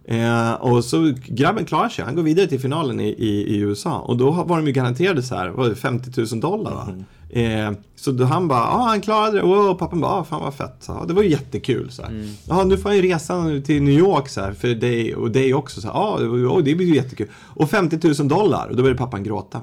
Eh, 0.06 0.54
och 0.54 0.86
så 0.86 1.14
grabben 1.26 1.66
klarar 1.66 1.90
sig. 1.90 2.06
Han 2.06 2.16
går 2.16 2.24
vidare 2.24 2.48
till 2.48 2.60
finalen 2.60 3.00
i, 3.00 3.08
i, 3.10 3.56
i 3.56 3.58
USA. 3.58 4.00
Och 4.00 4.18
då 4.18 4.32
var 4.32 4.58
de 4.58 4.68
ju 4.68 4.74
garanterade 4.74 5.24
så 5.24 5.36
här, 5.36 5.50
var 5.50 5.70
det, 5.70 5.76
50 5.76 6.22
000 6.32 6.40
dollar 6.40 6.72
va? 6.74 7.04
Eh, 7.34 7.72
så 7.96 8.12
då 8.12 8.24
han 8.26 8.48
bara, 8.48 8.60
ja 8.60 8.86
han 8.88 9.02
klarade 9.02 9.38
det. 9.38 9.44
Wow, 9.44 9.74
pappan 9.74 10.02
bara, 10.02 10.12
ah, 10.12 10.24
fan 10.24 10.42
vad 10.42 10.54
fett. 10.54 10.76
Så, 10.80 11.06
det 11.08 11.14
var 11.14 11.24
ju 11.24 11.30
jättekul. 11.30 11.92
Så 11.92 12.02
här. 12.02 12.12
Ja, 12.50 12.64
nu 12.64 12.78
får 12.78 12.92
jag 12.94 13.06
ju 13.06 13.14
resa 13.14 13.46
till 13.66 13.84
New 13.84 13.94
York 14.00 14.30
så 14.30 14.42
här, 14.42 14.54
för 14.54 14.68
dig 14.68 15.16
och 15.16 15.32
dig 15.32 15.54
också. 15.54 15.82
Så 15.82 15.88
här, 15.88 15.94
var- 15.94 16.20
oh, 16.48 16.64
det 16.64 16.76
blir 16.76 16.88
ju 16.88 16.96
jättekul. 16.96 17.28
Och 17.36 17.70
50 17.70 18.00
000 18.20 18.28
dollar. 18.28 18.68
Och 18.68 18.76
då 18.76 18.84
började 18.84 18.98
pappan 19.00 19.24
gråta. 19.24 19.62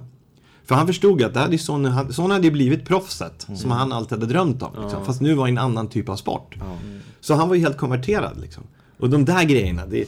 För 0.67 0.75
han 0.75 0.87
förstod 0.87 1.23
att 1.23 1.35
det 1.35 1.41
hade 1.41 1.59
son, 1.59 1.85
han- 1.85 2.13
son 2.13 2.31
hade 2.31 2.51
blivit 2.51 2.85
proffset 2.87 3.47
som 3.57 3.71
han 3.71 3.93
alltid 3.93 4.19
hade 4.19 4.33
drömt 4.33 4.63
om. 4.63 4.71
Liksom. 4.83 5.05
Fast 5.05 5.21
nu 5.21 5.35
var 5.35 5.47
det 5.47 5.51
en 5.53 5.59
annan 5.59 5.89
typ 5.89 6.09
av 6.09 6.17
sport. 6.17 6.57
Så 7.21 7.35
han 7.35 7.49
var 7.49 7.55
ju 7.55 7.61
helt 7.61 7.77
konverterad 7.77 8.41
liksom. 8.41 8.63
Och 9.01 9.11
de 9.11 9.25
där 9.25 9.45
grejerna, 9.45 9.87
det 9.87 10.05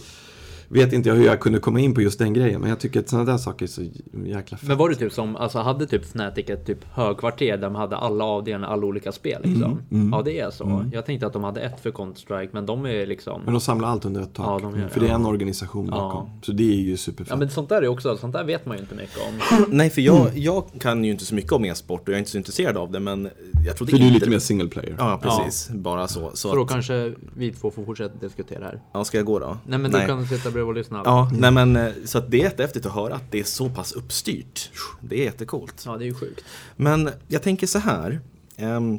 vet 0.71 0.93
inte 0.93 1.09
jag 1.09 1.17
hur 1.17 1.27
jag 1.27 1.41
kunde 1.41 1.59
komma 1.59 1.81
in 1.81 1.95
på 1.95 2.03
just 2.03 2.19
den 2.19 2.35
grejen. 2.35 2.61
Men 2.61 2.71
jag 2.71 2.81
tycker 2.81 3.00
att 3.00 3.09
sådana 3.09 3.33
där 3.33 3.39
saker 3.39 3.65
är 3.65 3.69
så 3.69 3.83
jäkla 4.25 4.57
fett. 4.57 4.69
Men 4.69 4.77
var 4.79 4.89
det 4.89 4.95
typ 4.95 5.12
som, 5.12 5.37
alltså 5.37 5.59
hade 5.59 5.87
typ 5.87 6.05
Fnatic 6.05 6.50
ett 6.50 6.67
typ 6.67 6.85
högkvarter 6.93 7.57
där 7.57 7.62
de 7.62 7.75
hade 7.75 7.97
alla 7.97 8.25
avdelningar, 8.25 8.69
alla 8.73 8.87
olika 8.87 9.12
spel 9.12 9.43
liksom? 9.45 9.83
Mm, 9.91 10.12
Ja 10.12 10.23
det 10.23 10.41
är 10.41 10.50
så. 10.50 10.91
Jag 10.93 11.07
tänkte 11.07 11.27
att 11.27 11.33
de 11.33 11.45
hade 11.45 11.61
ett 11.61 11.81
för 11.81 11.91
Counter-Strike 11.91 12.49
men 12.53 12.67
de 12.67 12.87
är 12.87 13.07
liksom... 13.07 13.43
Men 13.45 13.55
de 13.55 13.61
samlar 13.61 13.89
allt 13.89 14.05
under 14.05 14.21
ett 14.23 14.35
tak. 14.35 14.47
Ja, 14.47 14.59
de 14.71 14.81
gör 14.81 14.89
för 14.89 15.00
det 15.00 15.07
är 15.07 15.11
ja. 15.11 15.15
en 15.15 15.27
organisation 15.27 15.87
bakom. 15.87 16.31
Så 16.43 16.53
det 16.53 16.73
är 16.73 16.77
ju 16.81 16.97
superfett. 16.97 17.31
Ja 17.31 17.37
men 17.37 17.50
sånt 17.50 17.69
där 17.69 17.83
är 17.83 17.89
också, 17.89 18.17
sånt 18.17 18.33
där 18.33 18.45
vet 18.45 18.67
man 18.67 18.77
ju 18.77 18.83
inte 18.83 18.95
mycket 18.95 19.19
om. 19.19 19.65
Nej, 19.77 19.91
för 19.91 20.00
jag, 20.00 20.31
jag 20.35 20.65
kan 20.81 21.05
ju 21.05 21.11
inte 21.11 21.25
så 21.25 21.35
mycket 21.35 21.53
om 21.53 21.65
e-sport 21.65 22.00
och 22.00 22.09
jag 22.09 22.15
är 22.15 22.19
inte 22.19 22.31
så 22.31 22.39
intresserad 22.39 22.77
av 22.77 22.91
det, 22.91 23.00
men 23.00 23.29
jag 23.67 23.77
trodde 23.77 23.91
för 23.91 23.99
du 23.99 24.07
är 24.07 24.11
lite 24.11 24.31
mer 24.31 24.39
single 24.39 24.69
player. 24.69 24.95
Ja, 24.99 25.21
precis. 25.23 25.71
Bara 25.71 26.09
så. 26.09 26.31
Så, 26.31 26.37
Så 26.37 26.55
då 26.55 26.62
att, 26.62 26.69
kanske 26.69 27.12
vi 27.37 27.53
två 27.53 27.71
får 27.71 27.85
fortsätta 27.85 28.15
diskutera 28.21 28.65
här. 28.65 28.81
ja, 28.93 29.05
ska 29.05 29.17
jag 29.19 29.27
gå 29.27 29.39
då? 29.39 29.59
Nej 29.67 29.79
men 29.79 29.91
du 29.91 30.07
kan 30.07 30.27
sitta 30.27 30.50
bredvid 30.50 30.60
och 30.69 30.75
lyssna. 30.75 31.02
Ja, 31.05 31.31
nej 31.33 31.50
men 31.50 31.76
eh, 31.76 31.88
så 32.05 32.19
att 32.19 32.31
det 32.31 32.37
är 32.40 32.43
jättehäftigt 32.45 32.87
att 32.87 32.93
höra 32.95 33.14
att 33.14 33.33
det 33.33 33.40
är 33.40 33.45
så 33.45 33.69
pass 33.69 33.93
uppstyrt. 33.93 34.71
Det 35.00 35.21
är 35.21 35.25
jättecoolt. 35.25 35.83
Ja 35.87 35.97
det 35.97 36.05
är 36.05 36.07
ju 36.07 36.14
sjukt. 36.14 36.45
Men 36.76 37.11
jag 37.29 37.43
tänker 37.43 37.67
så 37.67 37.79
här. 37.79 38.21
ehm, 38.57 38.99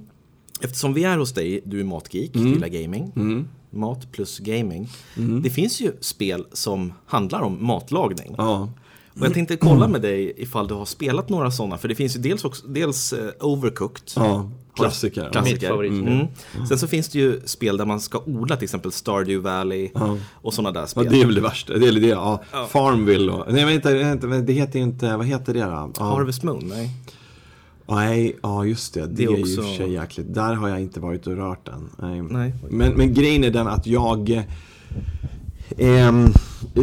eftersom 0.62 0.94
vi 0.94 1.03
är 1.03 1.18
hos 1.18 1.34
dig, 1.34 1.62
du 1.65 1.80
är 1.80 1.84
matgeek, 1.84 2.36
Mm. 2.36 2.48
gillar 2.53 2.68
gaming. 2.68 3.12
Mat 3.70 4.12
plus 4.12 4.39
gaming. 4.39 4.89
Det 5.44 5.50
finns 5.50 5.82
ju 5.82 5.91
spel 6.00 6.46
som 6.53 6.94
handlar 7.06 7.41
om 7.41 7.65
matlagning. 7.65 8.36
Ja. 8.38 8.70
Och 9.20 9.25
jag 9.25 9.34
tänkte 9.34 9.58
kolla 9.58 9.88
med 9.88 10.01
dig 10.01 10.34
ifall 10.38 10.68
du 10.68 10.74
har 10.74 10.86
spelat 10.86 11.30
några 11.30 11.51
sådana. 11.51 11.77
För 11.77 11.88
det 11.88 11.96
finns 11.96 12.15
ju 12.15 12.20
dels, 12.20 12.46
också, 12.46 12.68
dels 12.68 13.13
eh, 13.13 13.30
Overcooked. 13.39 14.03
ja. 14.15 14.50
Klassiker. 14.75 15.30
Klassiker. 15.32 15.54
Mitt 15.60 15.68
favoritspel. 15.70 16.08
Mm. 16.13 16.68
Sen 16.68 16.78
så 16.80 16.88
finns 16.88 17.10
det 17.10 17.20
ju 17.20 17.42
spel 17.46 17.78
där 17.78 17.86
man 17.86 18.00
ska 18.00 18.20
odla 18.25 18.56
till 18.56 18.63
exempel 18.63 18.92
Stardew 18.92 19.50
Valley 19.50 19.90
och 20.34 20.54
sådana 20.54 20.72
där 20.72 20.82
Ja, 20.82 20.88
spel. 20.88 21.08
det 21.10 21.22
är 21.22 21.25
väl 21.25 21.36
det 21.36 21.42
värsta. 21.42 21.74
Det 21.78 21.88
är 21.88 21.92
det, 21.92 22.08
ja. 22.08 22.42
Farmville 22.70 23.32
och... 23.32 23.54
Nej, 23.54 23.66
vänta, 23.66 23.94
vänta, 23.94 24.28
det 24.28 24.54
heter 24.54 24.80
ju 24.80 24.86
inte... 24.86 25.18
Vad 25.18 25.25
heter 25.25 25.54
det 25.54 25.60
då? 25.63 25.92
Ja. 25.98 26.04
Harvest 26.04 26.44
Moon, 26.44 26.63
nej. 26.66 26.90
Nej, 27.88 28.36
ja 28.44 28.66
just 28.66 28.94
det. 28.94 29.00
Det, 29.01 29.08
Det 29.08 29.24
är 29.24 29.28
är, 29.34 29.38
ju 29.38 29.42
också- 29.44 29.62
för 29.62 29.70
sig 29.78 29.92
jäkligt. 29.94 30.34
Där 30.34 30.54
har 30.54 30.70
jag 30.70 30.82
inte 30.82 31.00
varit 31.00 31.28
och 31.28 31.36
rört 31.36 31.66
den. 31.66 31.90
Nej. 31.98 32.22
Nej. 32.22 32.54
Men, 32.70 32.92
men 32.94 33.13
grejen 33.13 33.44
är 33.44 33.50
den 33.51 33.68
att 33.68 33.88
jag... 33.88 34.44
ehm, 35.78 36.25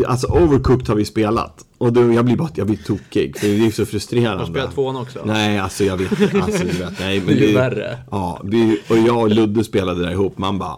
alltså 0.06 0.26
Overcooked 0.26 0.88
har 0.88 0.94
vi 0.96 1.04
spelat. 1.04 1.64
Och 1.78 1.92
då, 1.92 2.12
jag 2.12 2.24
blir 2.24 2.36
bara 2.36 2.48
jag 2.54 2.66
blir 2.66 2.76
tokig. 2.76 3.38
För 3.38 3.46
det 3.46 3.66
är 3.66 3.70
så 3.70 3.86
frustrerande. 3.86 4.38
Har 4.38 4.46
du 4.46 4.52
spelat 4.52 4.74
tvåan 4.74 4.96
också? 4.96 5.18
Nej, 5.24 5.58
alltså 5.58 5.84
jag 5.84 5.96
vet 5.96 6.34
alltså, 6.34 6.64
du 6.64 6.72
vet, 6.72 6.98
nej, 7.00 7.18
men 7.26 7.36
Det 7.36 7.44
är 7.44 7.48
ju 7.48 7.54
värre. 7.54 7.98
Ja, 8.10 8.40
vi, 8.44 8.80
och 8.90 8.98
jag 8.98 9.18
och 9.18 9.30
Ludde 9.30 9.64
spelade 9.64 10.02
där 10.02 10.10
ihop. 10.10 10.38
Man 10.38 10.58
bara... 10.58 10.76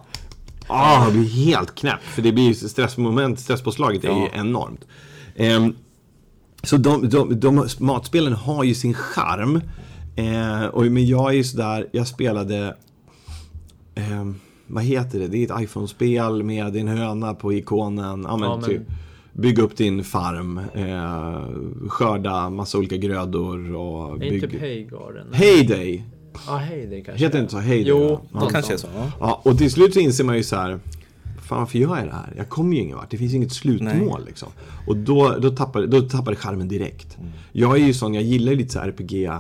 Ah, 0.66 1.04
jag 1.04 1.12
blir 1.12 1.28
helt 1.28 1.74
knäpp. 1.74 2.02
För 2.02 2.22
det 2.22 2.32
blir 2.32 2.44
ju 2.44 2.54
stressmoment, 2.54 3.40
stresspåslaget 3.40 4.04
är 4.04 4.08
ju 4.08 4.28
enormt. 4.32 4.80
Ehm, 5.36 5.74
så 6.62 6.76
de, 6.76 7.08
de, 7.08 7.40
de, 7.40 7.66
matspelen 7.78 8.32
har 8.32 8.64
ju 8.64 8.74
sin 8.74 8.94
charm. 8.94 9.60
Eh, 10.16 10.64
och, 10.66 10.84
men 10.86 11.06
jag 11.06 11.30
är 11.30 11.34
ju 11.34 11.44
sådär, 11.44 11.86
jag 11.92 12.06
spelade... 12.06 12.76
ehm, 13.94 14.34
vad 14.66 14.84
heter 14.84 15.18
det? 15.18 15.26
Det 15.28 15.38
är 15.38 15.54
ett 15.54 15.62
iPhone-spel 15.62 16.42
med 16.42 16.72
din 16.72 16.88
höna 16.88 17.34
på 17.34 17.52
ikonen. 17.52 18.26
Ja, 18.28 18.36
men, 18.36 18.50
Ja, 18.50 18.56
men- 18.56 18.64
Typ, 18.64 18.82
bygga 19.32 19.62
upp 19.62 19.76
din 19.76 20.04
farm. 20.04 20.58
Eh, 20.74 21.88
skörda 21.88 22.50
massa 22.50 22.78
olika 22.78 22.96
grödor 22.96 23.74
och 23.74 24.10
Är 24.10 24.12
inte 24.12 24.28
bygga... 24.28 24.48
typ 24.48 24.60
Heygarden? 24.60 25.26
Heyday! 25.32 26.04
Ja, 26.46 26.56
Heyday 26.56 27.04
kanske. 27.04 27.24
Heter 27.24 27.38
det 27.38 27.42
inte 27.42 27.52
så? 27.52 27.58
Heyday? 27.58 27.88
Jo, 27.88 28.20
va? 28.30 28.44
Det 28.44 28.52
kanske 28.52 28.72
är 28.72 28.76
så. 28.76 28.88
Ja. 28.94 29.12
Ja, 29.20 29.40
och 29.44 29.58
till 29.58 29.70
slut 29.70 29.94
så 29.94 30.00
inser 30.00 30.24
man 30.24 30.36
ju 30.36 30.42
så 30.42 30.56
här. 30.56 30.80
Fan 31.42 31.58
varför 31.58 31.78
gör 31.78 31.96
jag 31.96 32.06
det 32.06 32.12
här? 32.12 32.34
Jag 32.36 32.48
kommer 32.48 32.76
ju 32.76 32.82
ingen 32.82 32.96
vart. 32.96 33.10
Det 33.10 33.16
finns 33.16 33.34
inget 33.34 33.52
slutmål 33.52 34.24
liksom. 34.26 34.48
Och 34.86 34.96
då, 34.96 35.36
då, 35.38 35.50
tappar, 35.50 35.86
då 35.86 36.00
tappar 36.00 36.30
det 36.32 36.36
charmen 36.36 36.68
direkt. 36.68 37.18
Jag 37.52 37.76
är 37.76 37.86
ju 37.86 37.94
sån, 37.94 38.14
jag 38.14 38.22
gillar 38.22 38.52
ju 38.52 38.58
lite 38.58 38.72
så 38.72 38.78
RPG 38.78 39.30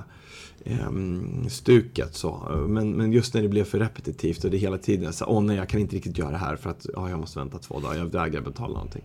ehm, 0.64 1.48
stuket 1.48 2.14
så. 2.14 2.64
Men, 2.68 2.92
men 2.92 3.12
just 3.12 3.34
när 3.34 3.42
det 3.42 3.48
blev 3.48 3.64
för 3.64 3.78
repetitivt 3.78 4.44
och 4.44 4.50
det 4.50 4.56
hela 4.56 4.78
tiden 4.78 5.12
så 5.12 5.24
åh 5.24 5.42
nej 5.42 5.56
jag 5.56 5.68
kan 5.68 5.80
inte 5.80 5.96
riktigt 5.96 6.18
göra 6.18 6.30
det 6.30 6.36
här 6.36 6.56
för 6.56 6.70
att 6.70 6.86
ja, 6.94 7.10
jag 7.10 7.18
måste 7.18 7.38
vänta 7.38 7.58
två 7.58 7.80
dagar, 7.80 7.98
jag 7.98 8.04
vägrar 8.04 8.40
betala 8.40 8.72
någonting. 8.72 9.02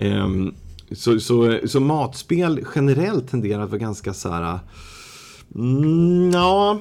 Ehm, 0.00 0.54
så, 0.92 1.20
så, 1.20 1.58
så 1.64 1.80
matspel 1.80 2.64
generellt 2.74 3.30
tenderar 3.30 3.62
att 3.62 3.70
vara 3.70 3.78
ganska 3.78 4.14
så 4.14 4.28
här. 4.28 4.58
Mm, 5.54 6.30
ja, 6.30 6.78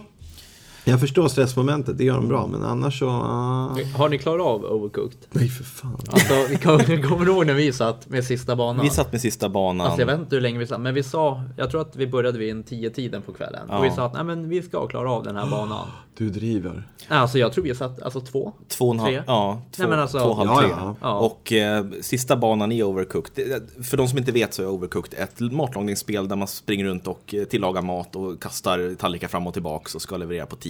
jag 0.86 1.00
förstår 1.00 1.28
stressmomentet, 1.28 1.98
det 1.98 2.04
gör 2.04 2.16
de 2.16 2.28
bra, 2.28 2.48
men 2.48 2.64
annars 2.64 3.00
så... 3.00 3.10
ah, 3.10 3.78
Har 3.98 4.10
ni 4.10 4.18
klarat 4.18 4.46
av 4.46 4.66
Overcooked? 4.66 5.18
nej, 5.32 5.50
för 5.50 5.64
fan. 5.64 5.98
Alltså, 6.10 6.34
vi 6.50 6.58
kommer 6.58 7.02
kommer 7.10 7.26
du 7.26 7.32
ihåg 7.32 7.46
när 7.46 7.54
vi 7.54 7.74
satt 7.74 8.10
med 8.10 8.24
sista 8.26 8.56
banan? 8.56 8.84
Vi 8.86 8.90
satt 8.90 9.12
med 9.12 9.22
sista 9.22 9.50
banan. 9.50 9.86
Alltså 9.88 10.02
jag 10.02 10.08
vet 10.08 10.20
inte 10.20 10.36
hur 10.36 10.42
länge 10.42 10.60
vi 10.60 10.68
satt, 10.68 10.82
men 10.82 10.94
vi 10.94 11.04
sa, 11.04 11.44
jag 11.58 11.72
tror 11.72 11.82
att 11.82 11.96
vi 11.96 12.08
började 12.08 12.38
vid 12.40 12.52
en 12.52 12.64
10-tiden 12.64 13.22
på 13.22 13.34
kvällen. 13.34 13.70
Och 13.70 13.86
vi 13.86 13.92
sa 13.92 14.06
att 14.06 14.14
nej 14.14 14.24
men 14.24 14.50
vi 14.50 14.62
ska 14.62 14.88
klara 14.88 15.12
av 15.12 15.24
den 15.24 15.36
här 15.36 15.50
banan. 15.50 15.88
Du 16.18 16.30
driver. 16.30 16.88
Alltså 17.08 17.38
jag 17.40 17.54
tror 17.54 17.64
vi 17.64 17.76
satt, 17.76 18.02
alltså 18.02 18.22
två? 18.22 18.54
Två 18.68 18.86
och 18.88 18.94
en 18.94 19.00
halv, 19.00 19.12
Tre? 19.14 19.24
ja, 19.28 19.62
två, 19.72 19.84
Nej, 19.84 19.90
men 19.90 20.00
alltså- 20.00 20.20
två 20.20 20.26
och 20.26 20.42
en 20.42 20.48
halv, 20.48 20.68
Ja, 20.70 20.76
tre. 20.76 20.78
ja. 20.80 20.96
Ja. 21.02 21.20
Och 21.20 21.54
eh, 21.54 21.86
sista 22.02 22.38
banan 22.38 22.72
i 22.72 22.84
Overcooked. 22.84 23.62
För 23.86 23.98
de 23.98 24.08
som 24.08 24.18
inte 24.18 24.32
vet 24.32 24.54
så 24.54 24.62
är 24.64 24.68
Overcooked 24.70 25.20
ett 25.20 25.40
matlagningsspel 25.40 26.28
där 26.28 26.36
man 26.36 26.48
springer 26.48 26.86
runt 26.86 27.08
och 27.08 27.34
eh, 27.34 27.44
tillagar 27.44 27.82
mat 27.82 28.16
och 28.16 28.42
kastar 28.42 28.96
tallrikar 28.96 29.28
fram 29.28 29.48
och 29.48 29.54
tillbaks 29.54 29.96
och 29.96 30.02
ska 30.02 30.18
leverera 30.18 30.46
på 30.46 30.56
tid. 30.56 30.69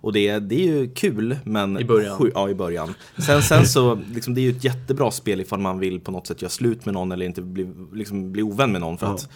Och 0.00 0.12
det, 0.12 0.38
det 0.38 0.54
är 0.54 0.66
ju 0.66 0.90
kul, 0.94 1.36
men... 1.44 1.78
I 1.80 1.84
början. 1.84 2.18
Sju, 2.18 2.30
ja, 2.34 2.48
i 2.50 2.54
början. 2.54 2.94
Sen, 3.26 3.42
sen 3.42 3.66
så, 3.66 3.98
liksom, 4.14 4.34
det 4.34 4.40
är 4.40 4.42
ju 4.42 4.50
ett 4.50 4.64
jättebra 4.64 5.10
spel 5.10 5.40
ifall 5.40 5.58
man 5.60 5.78
vill 5.78 6.00
på 6.00 6.10
något 6.10 6.26
sätt 6.26 6.42
göra 6.42 6.50
slut 6.50 6.84
med 6.84 6.94
någon 6.94 7.12
eller 7.12 7.26
inte 7.26 7.42
bli, 7.42 7.68
liksom, 7.94 8.32
bli 8.32 8.42
ovän 8.42 8.72
med 8.72 8.80
någon. 8.80 8.98
För 8.98 9.06
att 9.14 9.28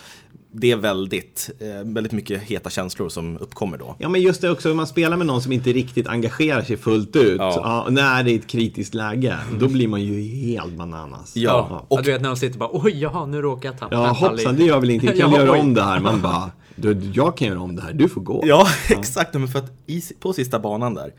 det 0.52 0.70
är 0.70 0.76
väldigt, 0.76 1.50
eh, 1.58 1.66
väldigt 1.92 2.12
mycket 2.12 2.42
heta 2.42 2.70
känslor 2.70 3.08
som 3.08 3.38
uppkommer 3.38 3.78
då. 3.78 3.96
Ja, 3.98 4.08
men 4.08 4.20
just 4.22 4.40
det 4.40 4.50
också, 4.50 4.70
om 4.70 4.76
man 4.76 4.86
spelar 4.86 5.16
med 5.16 5.26
någon 5.26 5.42
som 5.42 5.52
inte 5.52 5.72
riktigt 5.72 6.06
engagerar 6.08 6.62
sig 6.62 6.76
fullt 6.76 7.16
ut. 7.16 7.38
Ja. 7.38 7.84
Ja. 7.86 7.90
när 7.90 8.22
det 8.22 8.30
är 8.30 8.38
ett 8.38 8.46
kritiskt 8.46 8.94
läge, 8.94 9.36
då 9.58 9.68
blir 9.68 9.88
man 9.88 10.02
ju 10.02 10.20
helt 10.22 10.72
bananas. 10.72 11.36
Ja, 11.36 11.66
Ja, 11.70 11.84
och- 11.88 11.98
och 11.98 12.04
du 12.04 12.12
vet 12.12 12.20
när 12.22 12.28
de 12.28 12.36
sitter 12.36 12.58
bara 12.58 12.70
oj 12.72 12.92
jaha 13.00 13.26
nu 13.26 13.42
råkar 13.42 13.68
jag 13.68 13.78
tappa 13.78 13.94
Ja, 13.94 14.08
en 14.08 14.14
tallrik." 14.14 14.30
hoppsan, 14.46 14.56
det 14.56 14.64
gör 14.64 14.80
väl 14.80 14.90
ingenting. 14.90 15.10
Kan 15.20 15.30
Ja, 15.32 15.38
vi 15.38 15.44
göra 15.46 15.60
om 15.60 15.74
det 15.74 15.82
här? 15.82 16.00
Man 16.00 16.20
bara, 16.22 16.50
du, 16.76 17.10
jag 17.14 17.36
kan 17.36 17.48
göra 17.48 17.60
om 17.60 17.76
det 17.76 17.82
här, 17.82 17.92
du 17.92 18.08
får 18.08 18.20
gå. 18.20 18.42
Ja, 18.46 18.66
exakt. 18.88 19.34
Men 19.34 19.48
för 19.48 19.58
att 19.58 19.72
i, 19.86 20.02
på 20.20 20.32
sista 20.32 20.58
banan 20.58 20.94
där, 20.94 21.12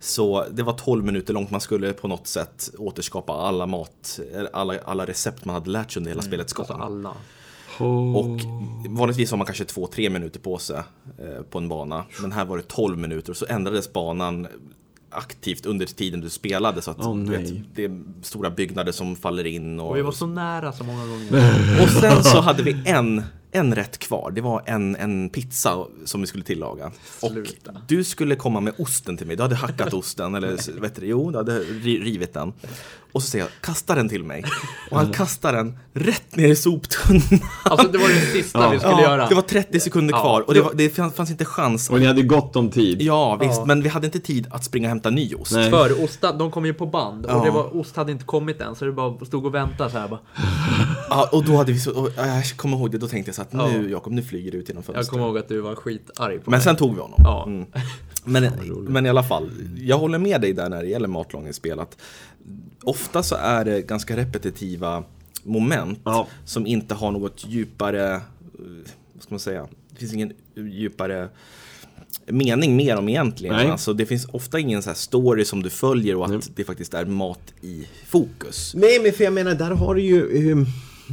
så 0.00 0.44
det 0.50 0.62
var 0.62 0.72
12 0.72 1.04
minuter 1.04 1.34
långt. 1.34 1.50
Man 1.50 1.60
skulle 1.60 1.92
på 1.92 2.08
något 2.08 2.26
sätt 2.26 2.70
återskapa 2.78 3.32
alla 3.32 3.66
mat, 3.66 4.20
alla, 4.52 4.74
alla 4.84 5.06
recept 5.06 5.44
man 5.44 5.54
hade 5.54 5.70
lärt 5.70 5.90
sig 5.90 6.00
under 6.00 6.10
hela 6.10 6.22
spelets 6.22 6.52
gång. 6.52 6.66
Alltså 6.68 6.84
alla. 6.84 7.14
Och 8.14 8.40
vanligtvis 8.88 9.30
har 9.30 9.38
man 9.38 9.46
kanske 9.46 9.64
2-3 9.64 10.10
minuter 10.10 10.40
på 10.40 10.58
sig 10.58 10.76
eh, 11.18 11.42
på 11.50 11.58
en 11.58 11.68
bana. 11.68 12.04
Men 12.20 12.32
här 12.32 12.44
var 12.44 12.56
det 12.56 12.62
12 12.68 12.98
minuter 12.98 13.30
och 13.30 13.36
så 13.36 13.46
ändrades 13.48 13.92
banan 13.92 14.46
aktivt 15.10 15.66
under 15.66 15.86
tiden 15.86 16.20
du 16.20 16.30
spelade. 16.30 16.82
Så 16.82 16.90
att 16.90 16.96
Åh, 17.00 17.16
du 17.16 17.30
vet, 17.30 17.52
det 17.74 17.84
är 17.84 18.02
stora 18.22 18.50
byggnader 18.50 18.92
som 18.92 19.16
faller 19.16 19.46
in. 19.46 19.80
Och, 19.80 19.90
Och 19.90 19.96
vi 19.96 20.02
var 20.02 20.12
så 20.12 20.26
nära 20.26 20.72
så 20.72 20.84
många 20.84 21.06
gånger. 21.06 21.82
och 21.82 21.88
sen 21.88 22.24
så 22.24 22.40
hade 22.40 22.62
vi 22.62 22.82
en 22.84 23.22
en 23.52 23.74
rätt 23.74 23.98
kvar. 23.98 24.30
Det 24.34 24.40
var 24.40 24.62
en, 24.66 24.96
en 24.96 25.28
pizza 25.30 25.76
som 26.04 26.20
vi 26.20 26.26
skulle 26.26 26.44
tillaga. 26.44 26.92
Sluta. 27.20 27.70
Och 27.70 27.76
du 27.88 28.04
skulle 28.04 28.36
komma 28.36 28.60
med 28.60 28.74
osten 28.78 29.16
till 29.16 29.26
mig. 29.26 29.36
Du 29.36 29.42
hade 29.42 29.54
hackat 29.56 29.94
osten, 29.94 30.34
eller 30.34 30.80
vet 30.80 30.94
du, 30.96 31.06
jo, 31.06 31.30
du 31.30 31.36
hade 31.38 31.60
ri- 31.60 32.02
rivit 32.04 32.34
den. 32.34 32.52
Och 33.12 33.22
så 33.22 33.30
säger 33.30 33.44
jag, 33.44 33.52
kasta 33.60 33.94
den 33.94 34.08
till 34.08 34.24
mig. 34.24 34.44
Och 34.90 34.96
han 34.96 35.12
kastar 35.12 35.52
den 35.52 35.78
rätt 35.92 36.36
ner 36.36 36.48
i 36.48 36.56
soptunnan. 36.56 37.22
Alltså 37.64 37.88
det 37.88 37.98
var 37.98 38.08
det 38.08 38.20
sista 38.20 38.70
vi 38.70 38.78
skulle 38.78 39.02
göra. 39.02 39.28
Det 39.28 39.34
var 39.34 39.42
30 39.42 39.80
sekunder 39.80 40.14
Ja. 40.14 40.20
kvar 40.20 40.40
och 40.40 40.54
det, 40.54 40.60
var, 40.60 40.72
det 40.74 40.90
fanns, 40.90 41.14
fanns 41.14 41.30
inte 41.30 41.44
chans. 41.44 41.90
Och 41.90 42.00
ni 42.00 42.06
hade 42.06 42.22
gott 42.22 42.56
om 42.56 42.70
tid. 42.70 43.02
Ja, 43.02 43.36
visst, 43.36 43.56
Ja. 43.56 43.64
men 43.64 43.82
vi 43.82 43.88
hade 43.88 44.06
inte 44.06 44.20
tid 44.20 44.46
att 44.50 44.64
springa 44.64 44.86
och 44.86 44.88
hämta 44.88 45.10
ny 45.10 45.34
ost. 45.34 45.52
Nej. 45.52 45.70
För 45.70 46.04
osta, 46.04 46.32
de 46.32 46.50
kom 46.50 46.66
ju 46.66 46.74
på 46.74 46.86
band 46.86 47.26
och 47.26 47.32
Ja. 47.32 47.44
det 47.44 47.50
var, 47.50 47.76
ost 47.76 47.96
hade 47.96 48.12
inte 48.12 48.24
kommit 48.24 48.60
än 48.60 48.74
så 48.76 48.84
det 48.84 48.92
bara 48.92 49.24
stod 49.26 49.46
och 49.46 49.54
väntade 49.54 49.90
så 49.90 49.98
här 49.98 50.08
bara. 50.08 50.20
Ja, 51.10 51.28
och 51.32 51.44
då 51.44 51.56
hade 51.56 51.72
vi 51.72 51.78
så, 51.80 51.92
och 52.00 52.10
jag 52.16 52.56
kommer 52.56 52.76
ihåg 52.76 52.90
det, 52.90 52.98
då 52.98 53.08
tänkte 53.08 53.28
jag 53.28 53.36
så 53.38 53.42
att 53.42 53.52
nu 53.52 53.82
Ja. 53.84 53.90
Jakob, 53.90 54.12
nu 54.12 54.22
flyger 54.22 54.50
du 54.52 54.58
ut 54.58 54.68
genom 54.68 54.82
Jag 54.86 54.94
fönstret. 54.94 55.08
kommer 55.10 55.24
ihåg 55.26 55.38
att 55.38 55.48
du 55.48 55.60
var 55.60 55.74
skitarg 55.74 56.38
på 56.38 56.50
Men 56.50 56.58
mig. 56.58 56.64
sen 56.64 56.76
tog 56.76 56.94
vi 56.94 57.00
honom. 57.00 57.20
Ja. 57.24 57.44
Mm. 57.46 57.66
Men, 58.24 58.52
men 58.88 59.06
i 59.06 59.08
alla 59.08 59.22
fall, 59.22 59.50
jag 59.80 59.98
håller 59.98 60.18
med 60.18 60.40
dig 60.40 60.52
där 60.52 60.68
när 60.68 60.82
det 60.82 60.88
gäller 60.88 61.08
matlagningsspel. 61.08 61.80
Att 61.80 61.96
ofta 62.82 63.22
så 63.22 63.34
är 63.34 63.64
det 63.64 63.82
ganska 63.82 64.16
repetitiva 64.16 65.04
moment 65.42 65.98
Ja. 66.04 66.26
som 66.44 66.66
inte 66.66 66.94
har 66.94 67.10
något 67.12 67.44
djupare, 67.48 68.20
vad 69.12 69.22
ska 69.22 69.30
man 69.34 69.38
säga, 69.40 69.66
det 69.90 69.96
finns 69.98 70.14
ingen 70.14 70.32
djupare 70.56 71.28
mening 72.26 72.76
med 72.76 72.96
dem 72.96 73.08
egentligen. 73.08 73.56
Nej. 73.56 73.66
Alltså, 73.70 73.92
det 73.92 74.06
finns 74.06 74.26
ofta 74.32 74.58
ingen 74.58 74.82
så 74.82 74.90
här 74.90 74.94
story 74.94 75.44
som 75.44 75.62
du 75.62 75.70
följer 75.70 76.16
och 76.16 76.24
att 76.34 76.50
det 76.56 76.64
faktiskt 76.64 76.94
är 76.94 77.04
mat 77.04 77.54
i 77.60 77.86
fokus. 78.06 78.72
Nej, 78.74 79.00
men 79.02 79.12
för 79.12 79.24
jag 79.24 79.32
menar, 79.32 79.54
där 79.54 79.70
har 79.70 79.94
du 79.94 80.02
ju... 80.02 80.50
ehm, 80.52 80.66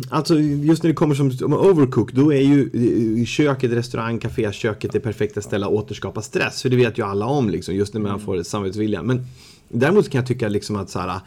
Alltså 0.09 0.39
just 0.39 0.83
när 0.83 0.89
det 0.89 0.95
kommer 0.95 1.15
som 1.15 1.53
overcook, 1.53 2.11
då 2.11 2.33
är 2.33 2.41
ju 2.41 3.25
köket, 3.25 3.71
restaurang, 3.71 4.19
café, 4.19 4.51
köket 4.51 4.91
det 4.91 4.99
perfekta 4.99 5.41
stället 5.41 5.67
att 5.67 5.73
återskapa 5.73 6.21
stress. 6.21 6.61
För 6.61 6.69
det 6.69 6.75
vet 6.75 6.97
ju 6.97 7.05
alla 7.05 7.25
om 7.25 7.49
liksom, 7.49 7.75
just 7.75 7.93
när 7.93 8.01
man 8.01 8.19
får 8.19 8.43
samvetsvilja. 8.43 9.03
Men 9.03 9.25
däremot 9.69 10.09
kan 10.09 10.19
jag 10.19 10.27
tycka 10.27 10.47
liksom 10.47 10.75
att 10.75 10.89
så 10.89 10.99
här, 10.99 11.19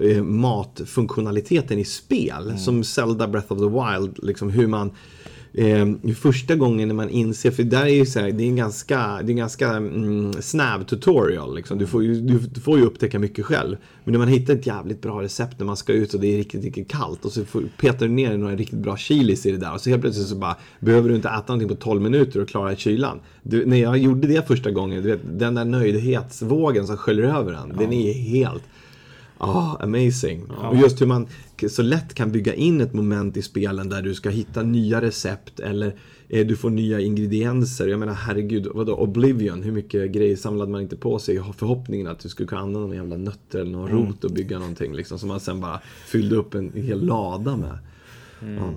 eh, 0.00 0.22
matfunktionaliteten 0.22 1.78
i 1.78 1.84
spel, 1.84 2.58
som 2.58 2.84
Zelda 2.84 3.28
Breath 3.28 3.52
of 3.52 3.58
the 3.58 3.64
Wild, 3.64 4.18
liksom 4.22 4.50
hur 4.50 4.66
man 4.66 4.90
Eh, 5.54 6.14
första 6.14 6.56
gången 6.56 6.88
när 6.88 6.94
man 6.94 7.10
inser, 7.10 7.50
för 7.50 7.62
där 7.62 7.84
är 7.84 7.94
ju 7.94 8.06
så 8.06 8.20
här, 8.20 8.32
det 8.32 8.44
är 8.44 8.48
en 8.48 8.56
ganska, 8.56 8.96
det 8.96 9.26
är 9.26 9.30
en 9.30 9.36
ganska 9.36 9.68
mm, 9.68 10.32
snabb 10.32 10.86
tutorial. 10.86 11.54
Liksom. 11.54 11.78
Du, 11.78 11.86
får 11.86 12.04
ju, 12.04 12.20
du, 12.20 12.60
får 12.60 12.78
ju 12.78 12.84
upptäcka 12.84 13.18
mycket 13.18 13.44
själv. 13.44 13.76
Men 14.04 14.12
när 14.12 14.18
man 14.18 14.28
hittar 14.28 14.54
ett 14.54 14.66
jävligt 14.66 15.00
bra 15.00 15.22
recept 15.22 15.58
när 15.58 15.66
man 15.66 15.76
ska 15.76 15.92
ut 15.92 16.14
och 16.14 16.20
det 16.20 16.34
är 16.34 16.36
riktigt, 16.36 16.64
riktigt 16.64 16.90
kallt 16.90 17.24
och 17.24 17.32
så 17.32 17.44
får, 17.44 17.62
petar 17.80 18.06
du 18.06 18.12
ner 18.12 18.36
några 18.36 18.56
riktigt 18.56 18.78
bra 18.78 18.96
chilis 18.96 19.46
i 19.46 19.50
det 19.50 19.58
där 19.58 19.74
och 19.74 19.80
så 19.80 19.90
helt 19.90 20.02
plötsligt 20.02 20.28
så 20.28 20.36
bara 20.36 20.56
behöver 20.80 21.08
du 21.08 21.14
inte 21.14 21.28
äta 21.28 21.44
någonting 21.46 21.68
på 21.68 21.74
12 21.74 22.02
minuter 22.02 22.40
och 22.40 22.48
klara 22.48 22.76
kylan. 22.76 23.20
Du, 23.42 23.66
när 23.66 23.76
jag 23.76 23.98
gjorde 23.98 24.28
det 24.28 24.46
första 24.48 24.70
gången, 24.70 25.02
du 25.02 25.10
vet, 25.10 25.20
den 25.38 25.54
där 25.54 25.64
nöjdhetsvågen 25.64 26.86
som 26.86 26.96
sköljer 26.96 27.24
över 27.24 27.52
en, 27.52 27.68
den 27.78 27.92
är 27.92 28.12
helt 28.12 28.62
Ah, 29.38 29.76
amazing. 29.80 30.44
Och 30.50 30.76
just 30.76 31.00
hur 31.00 31.06
man 31.06 31.28
så 31.68 31.82
lätt 31.82 32.14
kan 32.14 32.32
bygga 32.32 32.54
in 32.54 32.80
ett 32.80 32.92
moment 32.92 33.36
i 33.36 33.42
spelen 33.42 33.88
där 33.88 34.02
du 34.02 34.14
ska 34.14 34.30
hitta 34.30 34.62
nya 34.62 35.00
recept 35.00 35.60
eller 35.60 35.94
eh, 36.28 36.46
du 36.46 36.56
får 36.56 36.70
nya 36.70 37.00
ingredienser. 37.00 37.88
Jag 37.88 38.00
menar 38.00 38.14
herregud, 38.14 38.68
vadå 38.74 38.94
Oblivion, 38.94 39.62
hur 39.62 39.72
mycket 39.72 40.12
grejer 40.12 40.36
samlade 40.36 40.70
man 40.70 40.80
inte 40.80 40.96
på 40.96 41.18
sig 41.18 41.36
i 41.36 41.40
förhoppningen 41.56 42.06
att 42.06 42.18
du 42.18 42.28
skulle 42.28 42.46
kunna 42.46 42.60
använda 42.60 42.80
någon 42.80 42.96
jävla 42.96 43.16
nötter 43.16 43.58
eller 43.60 43.72
någon 43.72 43.88
rot 43.88 44.24
och 44.24 44.30
bygga 44.30 44.58
någonting 44.58 44.94
liksom 44.94 45.18
som 45.18 45.28
man 45.28 45.40
sen 45.40 45.60
bara 45.60 45.80
fyllde 46.06 46.36
upp 46.36 46.54
en 46.54 46.72
hel 46.74 47.06
lada 47.06 47.56
med. 47.56 47.78
Ja. 48.40 48.74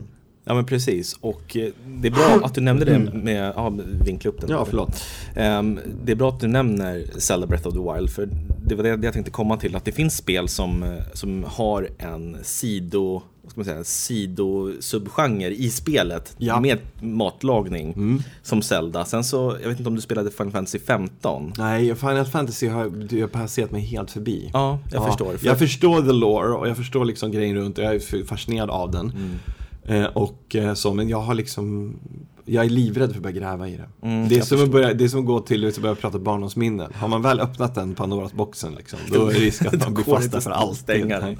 Ja 0.47 0.53
men 0.53 0.65
precis, 0.65 1.13
och 1.21 1.57
eh, 1.57 1.67
det 1.87 2.07
är 2.07 2.11
bra 2.11 2.39
att 2.43 2.53
du 2.53 2.61
nämnde 2.61 2.85
det 2.85 2.99
med, 2.99 3.53
ja, 3.55 3.73
vinkla 4.05 4.29
upp 4.29 4.41
den. 4.41 4.49
Ja, 4.49 4.65
förlåt. 4.65 5.03
Ehm, 5.35 5.79
det 6.05 6.11
är 6.11 6.15
bra 6.15 6.29
att 6.29 6.39
du 6.39 6.47
nämner 6.47 7.05
Zelda 7.17 7.47
Breath 7.47 7.67
of 7.67 7.73
the 7.73 7.79
Wild, 7.93 8.09
för 8.09 8.29
det 8.65 8.75
var 8.75 8.83
det 8.83 8.89
jag 8.89 9.13
tänkte 9.13 9.31
komma 9.31 9.57
till, 9.57 9.75
att 9.75 9.85
det 9.85 9.91
finns 9.91 10.17
spel 10.17 10.47
som, 10.47 10.83
eh, 10.83 10.89
som 11.13 11.43
har 11.47 11.89
en 11.97 12.37
sido, 12.43 13.21
vad 13.41 13.51
ska 13.51 13.59
man 13.59 13.65
säga, 13.65 13.83
sidosubgenre 13.83 15.55
i 15.55 15.69
spelet 15.69 16.35
Ja. 16.37 16.59
med 16.59 16.77
matlagning 17.01 18.21
som 18.43 18.61
Zelda. 18.61 19.05
Sen 19.05 19.23
så, 19.23 19.55
jag 19.61 19.69
vet 19.69 19.77
inte 19.79 19.89
om 19.89 19.95
du 19.95 20.01
spelade 20.01 20.31
Final 20.31 20.51
Fantasy 20.51 20.79
15? 20.79 21.53
Nej, 21.57 21.95
Final 21.95 22.25
Fantasy 22.25 22.67
har 22.67 22.91
jag 23.09 23.31
passerat 23.31 23.71
mig 23.71 23.81
helt 23.81 24.11
förbi. 24.11 24.49
Ja, 24.53 24.79
jag 24.91 25.05
förstår. 25.05 25.37
För- 25.37 25.45
Jag 25.47 25.59
förstår 25.59 26.01
the 26.01 26.11
lore 26.11 26.47
och 26.53 26.67
jag 26.69 26.77
förstår 26.77 27.05
liksom 27.05 27.31
grejen 27.31 27.55
runt 27.55 27.77
och 27.77 27.83
jag 27.83 27.95
är 27.95 28.25
fascinerad 28.25 28.69
av 28.69 28.91
den. 28.91 29.09
Mm. 29.09 29.39
Eh, 29.85 30.05
och 30.05 30.55
eh, 30.55 30.73
så, 30.73 30.93
men 30.93 31.09
jag 31.09 31.21
har 31.21 31.33
liksom 31.33 31.93
jag 32.45 32.65
är 32.65 32.69
livrädd 32.69 33.09
för 33.09 33.17
att 33.17 33.23
börja 33.23 33.39
gräva 33.39 33.67
i 33.67 33.77
det. 33.77 34.07
Mm, 34.07 34.29
det, 34.29 34.37
är 34.37 34.41
som 34.41 34.63
att 34.63 34.71
börja, 34.71 34.93
det 34.93 35.03
är 35.03 35.07
som 35.07 35.19
att 35.19 35.25
gå 35.25 35.39
till 35.39 35.65
och 35.65 35.73
börja 35.81 35.95
prata 35.95 36.19
barndomsminnen. 36.19 36.93
Har 36.93 37.07
man 37.07 37.21
väl 37.21 37.39
öppnat 37.39 37.75
den 37.75 37.95
Pandoras 37.95 38.33
boxen 38.33 38.75
liksom, 38.75 38.99
då 39.11 39.27
är 39.27 39.33
det 39.33 39.39
risk 39.39 39.65
att 39.65 39.79
man 39.79 39.93
blir 39.93 40.03
fast 40.03 40.31
där 40.31 40.39
för 40.39 40.51
alltid. 40.51 41.07
Nej. 41.07 41.37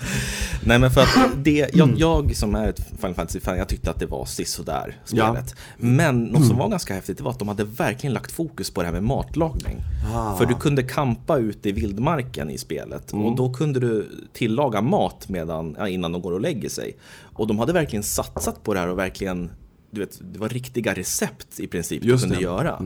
Nej 0.65 0.79
men 0.79 0.91
för 0.91 1.01
att 1.01 1.29
det, 1.35 1.69
jag, 1.73 1.93
jag 1.97 2.35
som 2.35 2.55
är 2.55 2.69
ett 2.69 2.79
Final 2.99 3.13
Fantasy-fan, 3.13 3.57
jag 3.57 3.67
tyckte 3.67 3.89
att 3.89 3.99
det 3.99 4.05
var 4.05 4.25
sisådär 4.25 4.97
spelet. 5.05 5.55
Men 5.77 6.23
något 6.23 6.47
som 6.47 6.57
var 6.57 6.69
ganska 6.69 6.93
häftigt, 6.93 7.21
var 7.21 7.31
att 7.31 7.39
de 7.39 7.47
hade 7.47 7.63
verkligen 7.63 8.13
lagt 8.13 8.31
fokus 8.31 8.71
på 8.71 8.81
det 8.81 8.87
här 8.87 8.93
med 8.93 9.03
matlagning. 9.03 9.77
Ah. 10.15 10.37
För 10.37 10.45
du 10.45 10.53
kunde 10.53 10.83
kampa 10.83 11.37
ute 11.37 11.69
i 11.69 11.71
vildmarken 11.71 12.49
i 12.49 12.57
spelet 12.57 13.13
och 13.13 13.35
då 13.35 13.53
kunde 13.53 13.79
du 13.79 14.09
tillaga 14.33 14.81
mat 14.81 15.29
medan, 15.29 15.75
ja, 15.79 15.87
innan 15.87 16.11
de 16.11 16.21
går 16.21 16.31
och 16.31 16.41
lägger 16.41 16.69
sig. 16.69 16.97
Och 17.33 17.47
de 17.47 17.59
hade 17.59 17.73
verkligen 17.73 18.03
satsat 18.03 18.63
på 18.63 18.73
det 18.73 18.79
här 18.79 18.87
och 18.87 18.99
verkligen 18.99 19.49
du 19.95 20.01
vet, 20.01 20.19
det 20.33 20.39
var 20.39 20.49
riktiga 20.49 20.93
recept 20.93 21.59
i 21.59 21.67
princip 21.67 22.03
Just 22.03 22.23
du 22.23 22.29
kunde 22.29 22.35
det. 22.35 22.43
göra. 22.43 22.81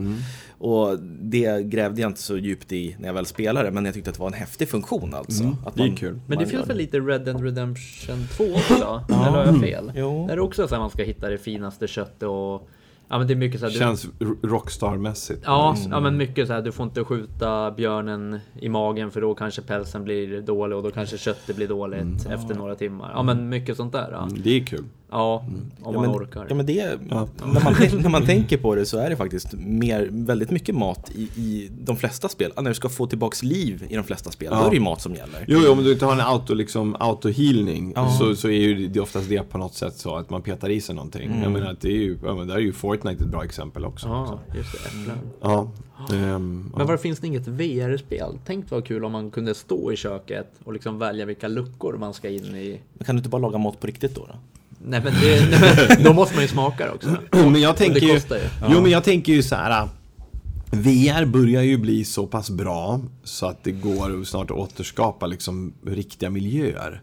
Och 0.58 0.98
det 1.20 1.62
grävde 1.66 2.00
jag 2.00 2.10
inte 2.10 2.20
så 2.20 2.36
djupt 2.36 2.72
i 2.72 2.96
när 2.98 3.06
jag 3.08 3.14
väl 3.14 3.26
spelade, 3.26 3.70
men 3.70 3.84
jag 3.84 3.94
tyckte 3.94 4.10
att 4.10 4.16
det 4.16 4.20
var 4.20 4.28
en 4.28 4.32
häftig 4.34 4.68
funktion 4.68 5.14
alltså. 5.14 5.56
Att 5.66 5.74
det 5.74 5.82
är 5.82 5.86
man- 5.86 5.96
kul. 5.96 6.20
Men 6.26 6.38
det 6.38 6.44
man 6.44 6.50
finns 6.50 6.68
väl 6.70 6.76
lite 6.76 7.00
Red 7.00 7.24
Dead 7.24 7.42
Redemption 7.44 8.26
2 8.36 8.44
också? 8.44 8.74
Eller 9.08 9.30
har 9.30 9.44
jag 9.46 9.60
fel? 9.60 9.92
Jo. 9.96 10.24
Där 10.26 10.32
är 10.32 10.36
det 10.36 10.42
också 10.42 10.68
så 10.68 10.74
att 10.74 10.80
man 10.80 10.90
ska 10.90 11.02
hitta 11.02 11.28
det 11.28 11.38
finaste 11.38 11.86
köttet 11.88 12.22
och... 12.22 12.68
Ja 13.12 13.18
men 13.18 13.26
det 13.26 13.32
är 13.34 13.36
mycket 13.36 13.60
så 13.60 13.66
här, 13.66 13.72
du, 13.72 13.78
Känns 13.78 14.04
r- 14.04 14.36
rockstar-mässigt. 14.42 15.42
Ja, 15.44 15.74
Mm. 15.78 15.90
ja 15.92 16.00
men 16.00 16.16
mycket 16.16 16.46
så 16.46 16.52
här, 16.52 16.62
du 16.62 16.72
får 16.72 16.86
inte 16.86 17.04
skjuta 17.04 17.70
björnen 17.70 18.38
i 18.60 18.68
magen 18.68 19.10
för 19.10 19.20
då 19.20 19.34
kanske 19.34 19.62
pälsen 19.62 20.04
blir 20.04 20.40
dålig 20.40 20.76
och 20.76 20.82
då 20.84 20.90
kanske 20.90 21.18
köttet 21.18 21.56
blir 21.56 21.68
dåligt 21.68 22.00
Mm. 22.26 22.32
efter 22.40 22.54
några 22.54 22.74
timmar. 22.74 23.10
Ja 23.14 23.22
men 23.22 23.48
mycket 23.48 23.76
sånt 23.76 23.92
där. 23.92 24.08
Ja, 24.12 24.22
Mm, 24.22 24.40
Det 24.42 24.50
är 24.56 24.64
kul. 24.66 24.84
Ja 25.10 25.44
om 25.46 25.70
Ja, 25.84 25.90
man 25.92 26.00
men, 26.00 26.10
orkar. 26.10 26.46
Ja, 26.48 26.54
men 26.54 26.66
det, 26.66 26.98
när, 27.08 27.14
man, 27.64 27.74
när 28.02 28.08
man 28.08 28.26
tänker 28.26 28.56
på 28.58 28.74
det 28.74 28.86
så 28.86 28.98
är 28.98 29.10
det 29.10 29.16
faktiskt 29.16 29.52
mer, 29.52 30.08
väldigt 30.12 30.50
mycket 30.50 30.74
mat 30.74 31.10
i, 31.14 31.22
i 31.22 31.70
de 31.84 31.96
flesta 31.96 32.28
spel. 32.28 32.52
När 32.56 32.70
du 32.70 32.74
ska 32.74 32.88
få 32.88 33.06
tillbaks 33.06 33.42
liv 33.42 33.86
i 33.88 33.94
de 33.96 34.04
flesta 34.04 34.30
spel, 34.30 34.50
då 34.50 34.56
Ja. 34.56 34.66
är 34.66 34.70
det 34.70 34.76
ju 34.76 34.82
mat 34.82 35.00
som 35.00 35.14
gäller. 35.14 35.44
Jo, 35.48 35.60
jo, 35.64 35.72
om 35.72 35.84
du 35.84 35.92
inte 35.92 36.04
har 36.04 36.12
en 36.12 36.20
auto, 36.20 36.54
liksom, 36.54 36.96
auto-healning 36.96 37.92
Ja. 37.96 38.10
så, 38.10 38.36
så 38.36 38.48
är 38.48 38.60
ju 38.60 38.88
det 38.88 39.00
oftast 39.00 39.28
det 39.28 39.42
på 39.50 39.58
något 39.58 39.74
sätt 39.74 39.96
så 39.96 40.16
att 40.16 40.30
man 40.30 40.42
petar 40.42 40.68
i 40.70 40.80
sig 40.80 40.94
någonting. 40.94 41.26
Mm. 41.30 41.42
Jag 41.42 41.52
menar, 41.52 41.70
att 41.72 41.80
det 41.80 41.88
är 41.88 41.92
ju, 42.02 42.18
ja, 42.24 42.34
men 42.34 42.46
där 42.48 42.54
är 42.54 42.58
ju 42.60 42.72
Fortnite 42.72 43.24
ett 43.24 43.30
bra 43.30 43.44
exempel 43.44 43.84
också. 43.84 44.08
Ja, 44.08 44.38
just 44.56 44.72
det. 44.72 44.78
Äpplen. 45.00 45.18
Ja. 45.40 45.70
ehm, 46.12 46.60
Men 46.60 46.70
ja. 46.72 46.78
varför 46.78 46.96
finns 47.02 47.18
det 47.18 47.26
inget 47.26 47.46
VR-spel? 47.48 48.38
Tänk 48.46 48.70
vad 48.70 48.84
kul 48.86 49.04
om 49.04 49.12
man 49.12 49.30
kunde 49.30 49.54
stå 49.54 49.92
i 49.92 49.96
köket 49.96 50.46
och 50.64 50.72
liksom 50.72 50.98
välja 50.98 51.24
vilka 51.26 51.48
luckor 51.48 51.96
man 51.98 52.14
ska 52.14 52.28
in 52.28 52.44
i. 52.56 52.80
Men 52.94 53.04
kan 53.06 53.14
du 53.16 53.18
inte 53.18 53.28
bara 53.28 53.42
laga 53.42 53.58
mat 53.58 53.80
på 53.80 53.86
riktigt 53.86 54.14
då? 54.14 54.26
då? 54.26 54.34
Nej 54.84 55.00
men, 55.04 55.12
det, 55.20 55.50
nej, 55.50 55.88
men 55.88 56.02
då 56.04 56.12
måste 56.12 56.34
man 56.34 56.42
ju 56.42 56.48
smaka 56.48 56.86
det 56.86 56.92
också. 56.92 57.16
Men 57.50 57.60
jag 57.60 57.76
tänker 57.76 58.00
det 58.00 58.06
ju, 58.06 58.12
ju. 58.12 58.48
Jo, 58.70 58.80
men 58.80 58.90
jag 58.90 59.04
tänker 59.04 59.32
ju 59.32 59.42
så 59.42 59.54
här. 59.54 59.88
VR 60.70 61.24
börjar 61.24 61.62
ju 61.62 61.78
bli 61.78 62.04
så 62.04 62.26
pass 62.26 62.50
bra 62.50 63.00
så 63.24 63.46
att 63.46 63.64
det 63.64 63.70
går 63.70 64.24
snart 64.24 64.50
att 64.50 64.56
återskapa 64.56 65.26
liksom 65.26 65.72
riktiga 65.86 66.30
miljöer. 66.30 67.02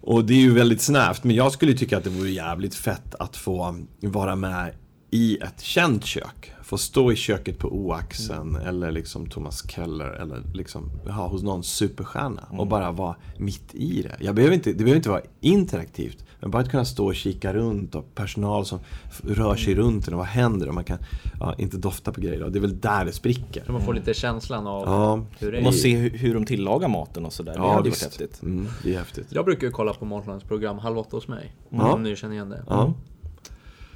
Och 0.00 0.24
det 0.24 0.34
är 0.34 0.38
ju 0.38 0.54
väldigt 0.54 0.80
snävt, 0.80 1.24
men 1.24 1.36
jag 1.36 1.52
skulle 1.52 1.74
tycka 1.74 1.98
att 1.98 2.04
det 2.04 2.10
vore 2.10 2.30
jävligt 2.30 2.74
fett 2.74 3.14
att 3.18 3.36
få 3.36 3.76
vara 4.00 4.36
med 4.36 4.70
i 5.14 5.36
ett 5.36 5.60
känt 5.60 6.04
kök. 6.04 6.52
Få 6.62 6.78
stå 6.78 7.12
i 7.12 7.16
köket 7.16 7.58
på 7.58 7.68
O-axeln 7.68 8.56
eller 8.56 8.92
liksom 8.92 9.26
Thomas 9.26 9.70
Keller 9.70 10.10
eller 10.10 10.42
liksom 10.54 10.90
ja, 11.06 11.12
hos 11.26 11.42
någon 11.42 11.64
superstjärna 11.64 12.48
och 12.50 12.66
bara 12.66 12.92
vara 12.92 13.16
mitt 13.38 13.74
i 13.74 14.02
det. 14.02 14.16
Jag 14.20 14.34
behöver 14.34 14.54
inte, 14.54 14.70
det 14.70 14.78
behöver 14.78 14.96
inte 14.96 15.08
vara 15.08 15.20
interaktivt. 15.40 16.24
Men 16.40 16.50
bara 16.50 16.62
att 16.62 16.70
kunna 16.70 16.84
stå 16.84 17.06
och 17.06 17.14
kika 17.14 17.52
runt 17.54 17.94
och 17.94 18.14
personal 18.14 18.66
som 18.66 18.78
rör 19.22 19.56
sig 19.56 19.74
runt 19.74 20.08
en 20.08 20.14
och 20.14 20.18
vad 20.18 20.26
händer 20.26 20.68
och 20.68 20.74
man 20.74 20.84
kan 20.84 20.98
ja, 21.40 21.54
inte 21.58 21.76
dofta 21.76 22.12
på 22.12 22.20
grejer. 22.20 22.42
Och 22.42 22.52
det 22.52 22.58
är 22.58 22.60
väl 22.60 22.80
där 22.80 23.04
det 23.04 23.12
spricker. 23.12 23.64
Man 23.68 23.82
får 23.82 23.94
lite 23.94 24.14
känslan 24.14 24.66
av 24.66 24.82
Ja, 24.86 25.24
hur 25.38 25.52
det 25.52 25.60
Man 25.62 25.72
är. 25.72 25.76
se 25.76 25.96
hur, 25.96 26.10
hur 26.10 26.34
de 26.34 26.46
tillagar 26.46 26.88
maten 26.88 27.26
och 27.26 27.32
sådär. 27.32 27.52
det 27.52 27.58
ja 27.58 27.74
hade 27.74 27.88
ju 27.88 27.90
varit 27.90 28.02
häftigt. 28.02 28.42
Mm, 28.42 28.68
det 28.82 28.94
är 28.94 28.98
häftigt. 28.98 29.26
Jag 29.30 29.44
brukar 29.44 29.66
ju 29.66 29.72
kolla 29.72 29.92
på 29.92 30.04
Matlagningsprogram 30.04 30.78
halv 30.78 30.98
åtta 30.98 31.16
hos 31.16 31.28
mig. 31.28 31.52
Ja. 31.68 31.92
Om 31.92 32.02
ni 32.02 32.16
känner 32.16 32.34
igen 32.34 32.48
det. 32.48 32.64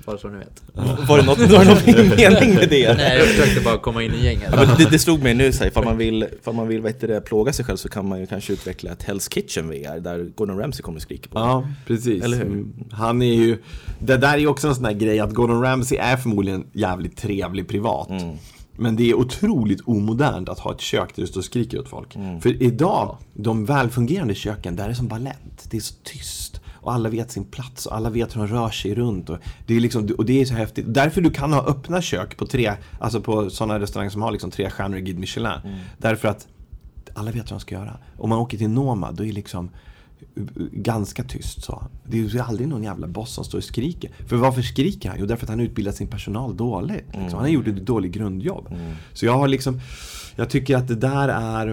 Bara 0.09 0.19
så 0.19 0.29
ni 0.29 0.39
vet. 0.39 0.63
Var 1.09 1.19
det 1.19 1.25
något, 1.25 1.39
var 1.39 1.65
det 1.65 1.65
någon 1.65 2.17
mening 2.17 2.55
med 2.55 2.69
det? 2.69 2.97
Nej, 2.97 3.19
jag 3.19 3.27
försökte 3.27 3.61
bara 3.61 3.79
komma 3.79 4.03
in 4.03 4.15
i 4.15 4.25
gänget. 4.25 4.49
Ja, 4.53 4.65
men 4.67 4.77
det, 4.79 4.91
det 4.91 4.99
slog 4.99 5.23
mig 5.23 5.35
nu, 5.35 5.53
så 5.53 5.59
här, 5.59 5.71
ifall 5.71 5.85
man 5.85 5.97
vill, 5.97 6.27
ifall 6.41 6.55
man 6.55 6.69
vill 6.69 6.83
det, 6.83 7.21
plåga 7.21 7.53
sig 7.53 7.65
själv 7.65 7.77
så 7.77 7.89
kan 7.89 8.09
man 8.09 8.21
ju 8.21 8.27
kanske 8.27 8.53
utveckla 8.53 8.91
ett 8.91 9.05
Hell's 9.05 9.35
Kitchen 9.35 9.69
VR 9.69 10.01
där 10.01 10.31
Gordon 10.35 10.59
Ramsay 10.59 10.83
kommer 10.83 10.97
och 10.97 11.03
skriker 11.03 11.31
på. 11.31 11.39
Ja, 11.39 11.69
precis. 11.87 12.25
Eller 12.25 12.37
hur? 12.37 12.47
Mm. 12.47 12.73
Han 12.91 13.23
är 13.23 13.35
ju, 13.35 13.59
det 13.99 14.17
där 14.17 14.35
är 14.35 14.39
ju 14.39 14.47
också 14.47 14.69
en 14.69 14.75
sån 14.75 14.85
där 14.85 14.93
grej 14.93 15.21
att 15.21 15.33
Gordon 15.35 15.63
Ramsay 15.63 15.99
är 15.99 16.17
förmodligen 16.17 16.67
jävligt 16.73 17.17
trevlig 17.17 17.69
privat. 17.69 18.11
Mm. 18.11 18.37
Men 18.77 18.97
det 18.97 19.11
är 19.11 19.15
otroligt 19.15 19.81
omodernt 19.85 20.49
att 20.49 20.59
ha 20.59 20.75
ett 20.75 20.81
kök 20.81 21.17
där 21.17 21.23
du 21.23 21.27
står 21.27 21.41
och 21.41 21.45
skriker 21.45 21.81
åt 21.81 21.89
folk. 21.89 22.17
Mm. 22.17 22.41
För 22.41 22.63
idag, 22.63 23.17
de 23.35 23.65
välfungerande 23.65 24.35
köken, 24.35 24.77
där 24.77 24.85
är 24.85 24.89
det 24.89 24.95
som 24.95 25.09
ballett. 25.09 25.71
Det 25.71 25.77
är 25.77 25.81
så 25.81 25.95
tyst. 26.03 26.58
Och 26.81 26.93
alla 26.93 27.09
vet 27.09 27.31
sin 27.31 27.45
plats 27.45 27.87
och 27.87 27.97
alla 27.97 28.11
vet 28.11 28.37
hur 28.37 28.41
de 28.41 28.47
rör 28.49 28.71
sig 28.71 28.95
runt. 28.95 29.31
Och 29.31 29.39
det 29.67 29.77
är, 29.77 29.81
liksom, 29.81 30.09
och 30.19 30.25
det 30.25 30.41
är 30.41 30.45
så 30.45 30.55
häftigt. 30.55 30.85
Därför 30.89 31.21
du 31.21 31.31
kan 31.31 31.53
ha 31.53 31.63
öppna 31.63 32.03
kök 32.03 32.37
på 32.37 32.47
tre, 32.47 32.73
alltså 33.01 33.21
på 33.21 33.51
sådana 33.51 33.81
restauranger 33.81 34.11
som 34.11 34.23
har 34.23 34.33
liksom 34.33 34.51
tre 34.51 34.71
stjärnor 34.71 34.99
i 34.99 35.01
Guide 35.01 35.19
Michelin. 35.19 35.53
Mm. 35.65 35.79
Därför 35.99 36.29
att 36.29 36.47
alla 37.15 37.31
vet 37.31 37.51
vad 37.51 37.61
de 37.61 37.61
ska 37.61 37.75
göra. 37.75 37.99
Om 38.17 38.29
man 38.29 38.39
åker 38.39 38.59
till 38.59 38.71
Noma, 38.71 39.13
då 39.13 39.23
är 39.23 39.29
det 39.29 39.35
liksom 39.35 39.71
ganska 40.73 41.25
tyst 41.25 41.65
så. 41.65 41.83
Det 42.07 42.19
är 42.19 42.23
ju 42.23 42.41
aldrig 42.41 42.69
någon 42.69 42.83
jävla 42.83 43.07
boss 43.07 43.33
som 43.33 43.45
står 43.45 43.59
och 43.59 43.65
skriker. 43.65 44.11
För 44.27 44.37
varför 44.37 44.63
skriker 44.63 45.09
han? 45.09 45.19
Jo, 45.21 45.27
därför 45.27 45.47
att 45.47 45.51
han 45.51 45.61
utbildat 45.61 45.95
sin 45.95 46.09
personal 46.09 46.57
dåligt. 46.57 47.07
Liksom. 47.07 47.23
Han 47.23 47.41
har 47.41 47.49
gjort 47.49 47.67
ett 47.67 47.87
dåligt 47.87 48.13
grundjobb. 48.13 48.69
Så 49.13 49.27
jag 49.27 49.33
har 49.33 49.49
liksom 49.49 49.81
jag 50.39 50.51
tycker 50.51 50.77
att 50.77 50.89
det 50.89 50.95
där 50.95 51.29
är, 51.29 51.67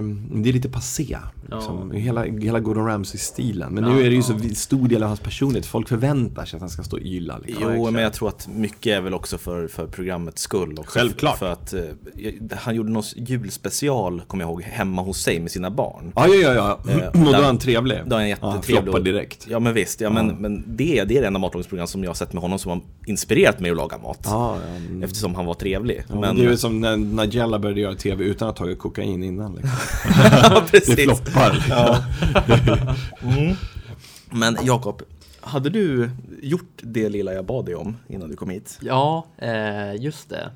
det 0.43 0.49
är 0.49 0.53
lite 0.53 0.69
passé. 0.69 1.17
Liksom. 1.51 1.91
Hela, 1.91 2.23
hela 2.23 2.59
Gordon 2.59 2.85
Ramsay-stilen. 2.87 3.73
Men 3.73 3.83
nu 3.83 3.99
är 4.05 4.09
det 4.09 4.15
ju 4.15 4.21
så 4.21 4.39
stor 4.55 4.87
del 4.87 5.03
av 5.03 5.07
hans 5.07 5.19
personlighet. 5.19 5.65
Folk 5.65 5.89
förväntar 5.89 6.45
sig 6.45 6.57
att 6.57 6.61
han 6.61 6.69
ska 6.69 6.83
stå 6.83 6.95
och 6.95 7.01
yla. 7.01 7.37
Liksom. 7.37 7.73
Jo, 7.75 7.91
men 7.91 8.03
jag 8.03 8.13
tror 8.13 8.29
att 8.29 8.47
mycket 8.47 8.97
är 8.97 9.01
väl 9.01 9.13
också 9.13 9.37
för, 9.37 9.67
för 9.67 9.87
programmets 9.87 10.41
skull. 10.41 10.79
Också. 10.79 10.99
Självklart. 10.99 11.37
För 11.37 11.51
att 11.51 11.73
eh, 11.73 11.81
han 12.57 12.75
gjorde 12.75 12.91
någon 12.91 13.03
julspecial, 13.15 14.21
kommer 14.27 14.43
jag 14.43 14.49
ihåg, 14.51 14.61
hemma 14.63 15.01
hos 15.01 15.17
sig 15.21 15.39
med 15.39 15.51
sina 15.51 15.71
barn. 15.71 16.11
Ja, 16.15 16.27
ja, 16.27 16.53
ja. 16.53 16.79
ja. 16.87 16.91
Eh, 16.91 17.07
och 17.07 17.17
då 17.25 17.31
är 17.39 17.43
han 17.43 17.57
trevlig. 17.57 17.97
Då 18.05 18.15
är 18.15 18.19
han 18.19 18.29
Ja, 18.29 18.55
jättetrevlig. 18.55 18.93
och- 18.95 19.03
direkt. 19.03 19.47
Ja 19.49 19.59
men 19.59 19.73
visst, 19.73 20.01
ja, 20.01 20.09
men, 20.09 20.27
men 20.27 20.63
det, 20.67 20.99
är- 20.99 21.05
det 21.05 21.17
är 21.17 21.21
det 21.21 21.27
enda 21.27 21.39
matlagningsprogram 21.39 21.87
som 21.87 22.03
jag 22.03 22.09
har 22.09 22.15
sett 22.15 22.33
med 22.33 22.41
honom 22.41 22.59
som 22.59 22.71
har 22.71 22.81
inspirerat 23.05 23.59
mig 23.59 23.71
att 23.71 23.77
laga 23.77 23.97
mat. 23.97 24.19
Ja, 24.25 24.57
ja, 24.61 24.75
mm. 24.77 25.03
Eftersom 25.03 25.35
han 25.35 25.45
var 25.45 25.53
trevlig. 25.53 26.03
Ja, 26.09 26.19
men, 26.19 26.35
Det 26.35 26.45
är 26.45 26.55
som 26.55 26.81
när 26.81 26.97
Nigella 26.97 27.59
började 27.59 27.81
göra 27.81 27.95
TV 27.95 28.23
utan 28.23 28.49
att 28.49 28.54
tagit 28.55 28.79
kokain 28.79 29.23
innan. 29.23 29.55
Liksom. 29.55 29.71
ja, 30.31 30.63
Det 30.71 30.81
floppar. 30.81 31.53
Liksom. 31.53 31.95
Men 34.31 34.57
Jakob, 34.63 35.01
hade 35.41 35.69
du 35.69 36.09
gjort 36.41 36.79
det 36.81 37.09
lilla 37.09 37.33
jag 37.33 37.45
bad 37.45 37.65
dig 37.65 37.75
om 37.75 37.97
innan 38.07 38.29
du 38.29 38.35
kom 38.35 38.49
hit? 38.49 38.79
Ja, 38.81 39.25
eh, 39.37 39.95
just 40.01 40.29
det. 40.29 40.51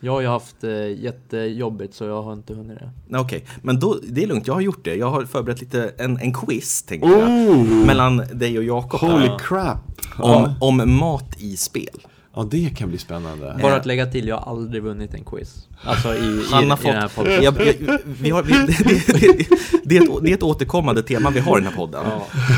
Jag 0.00 0.12
har 0.12 0.20
ju 0.20 0.26
haft 0.26 0.64
eh, 0.64 1.00
jättejobbigt 1.02 1.94
så 1.94 2.04
jag 2.04 2.22
har 2.22 2.32
inte 2.32 2.54
hunnit 2.54 2.78
det. 2.78 2.90
Nej, 3.08 3.20
Okej, 3.20 3.44
men 3.62 3.80
då, 3.80 3.98
det 4.08 4.22
är 4.22 4.26
lugnt, 4.26 4.46
jag 4.46 4.54
har 4.54 4.60
gjort 4.60 4.84
det. 4.84 4.94
Jag 4.94 5.10
har 5.10 5.24
förberett 5.24 5.60
lite, 5.60 5.92
en, 5.98 6.18
en 6.18 6.34
quiz 6.34 6.82
tänkte 6.82 7.08
Oh! 7.08 7.18
jag. 7.18 7.86
Mellan 7.86 8.16
dig 8.32 8.58
och 8.58 8.64
Jakob 8.64 9.00
här. 9.00 9.12
Holy 9.12 9.30
crap. 9.38 9.78
Om, 10.18 10.54
om 10.60 10.98
mat 10.98 11.36
i 11.38 11.56
spel. 11.56 12.00
Ja, 12.38 12.44
det 12.50 12.70
kan 12.76 12.88
bli 12.88 12.98
spännande. 12.98 13.58
Bara 13.62 13.76
att 13.76 13.86
lägga 13.86 14.06
till, 14.06 14.28
jag 14.28 14.36
har 14.36 14.52
aldrig 14.52 14.82
vunnit 14.82 15.14
en 15.14 15.24
quiz. 15.24 15.54
Alltså 15.84 16.14
i, 16.14 16.18
i, 16.18 16.42
Han 16.50 16.70
har 16.70 16.78
i 16.78 16.82
den 16.86 16.94
här 16.96 17.08
fått, 17.08 17.24
podden. 17.24 17.42
jag, 17.42 17.54
jag, 17.66 17.98
vi 18.04 18.30
har, 18.30 18.42
vi, 18.42 18.52
det, 18.52 18.66
det, 19.12 19.48
det, 19.84 19.96
är 19.96 20.02
ett, 20.02 20.08
det 20.22 20.30
är 20.30 20.34
ett 20.34 20.42
återkommande 20.42 21.02
tema 21.02 21.30
vi 21.30 21.40
har 21.40 21.58
i 21.58 21.60
den 21.60 21.70
här 21.70 21.76
podden. 21.76 22.04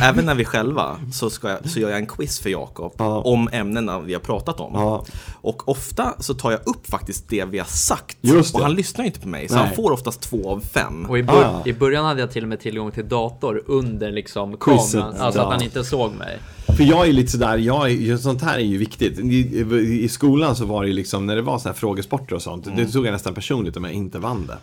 Även 0.02 0.24
när 0.26 0.34
vi 0.34 0.44
själva 0.44 0.96
så, 1.12 1.30
ska 1.30 1.48
jag, 1.50 1.68
så 1.70 1.80
gör 1.80 1.88
jag 1.90 1.98
en 1.98 2.06
quiz 2.06 2.40
för 2.40 2.50
Jakob 2.50 2.92
Ja. 2.98 3.20
om 3.20 3.48
ämnena 3.52 4.00
vi 4.00 4.12
har 4.12 4.20
pratat 4.20 4.60
om. 4.60 4.72
Ja. 4.74 5.04
Och 5.32 5.68
ofta 5.68 6.14
så 6.18 6.34
tar 6.34 6.50
jag 6.50 6.60
upp 6.66 6.86
faktiskt 6.90 7.28
det 7.28 7.44
vi 7.44 7.58
har 7.58 7.66
sagt. 7.66 8.16
Och 8.54 8.60
han 8.62 8.74
lyssnar 8.74 9.04
ju 9.04 9.06
inte 9.06 9.20
på 9.20 9.28
mig, 9.28 9.48
så 9.48 9.54
Nej. 9.54 9.64
han 9.66 9.74
får 9.76 9.90
oftast 9.90 10.20
två 10.20 10.50
av 10.50 10.60
fem. 10.60 11.06
Och 11.08 11.18
i, 11.18 11.22
bör- 11.22 11.44
Ah. 11.44 11.62
i 11.64 11.72
början 11.72 12.04
hade 12.04 12.20
jag 12.20 12.30
till 12.30 12.42
och 12.42 12.48
med 12.48 12.60
tillgång 12.60 12.90
till 12.90 13.08
dator 13.08 13.62
under 13.66 14.10
liksom 14.12 14.56
Quizet, 14.56 14.92
kameran. 14.92 15.20
Alltså 15.20 15.40
ja. 15.40 15.46
att 15.46 15.52
han 15.52 15.62
inte 15.62 15.84
såg 15.84 16.12
mig. 16.14 16.38
För 16.76 16.84
jag 16.84 17.08
är 17.08 17.12
lite 17.12 17.30
sådär, 17.30 17.58
jag 17.58 17.90
är, 17.90 18.16
sånt 18.16 18.42
här 18.42 18.58
är 18.58 18.62
ju 18.62 18.78
viktigt. 18.78 19.18
I, 19.18 20.04
I 20.04 20.08
skolan 20.08 20.56
så 20.56 20.64
var 20.64 20.82
det 20.82 20.88
ju 20.88 20.94
liksom, 20.94 21.26
när 21.26 21.36
det 21.36 21.42
var 21.42 21.58
såna 21.58 21.72
här 21.72 21.78
frågesporter 21.78 22.34
och 22.36 22.42
sånt, 22.42 22.64
det 22.76 22.86
tog 22.86 23.06
jag 23.06 23.12
nästan 23.12 23.34
personligt 23.34 23.76
om 23.76 23.84
jag 23.84 23.92
inte 23.92 24.18
vann 24.18 24.46
det. 24.46 24.58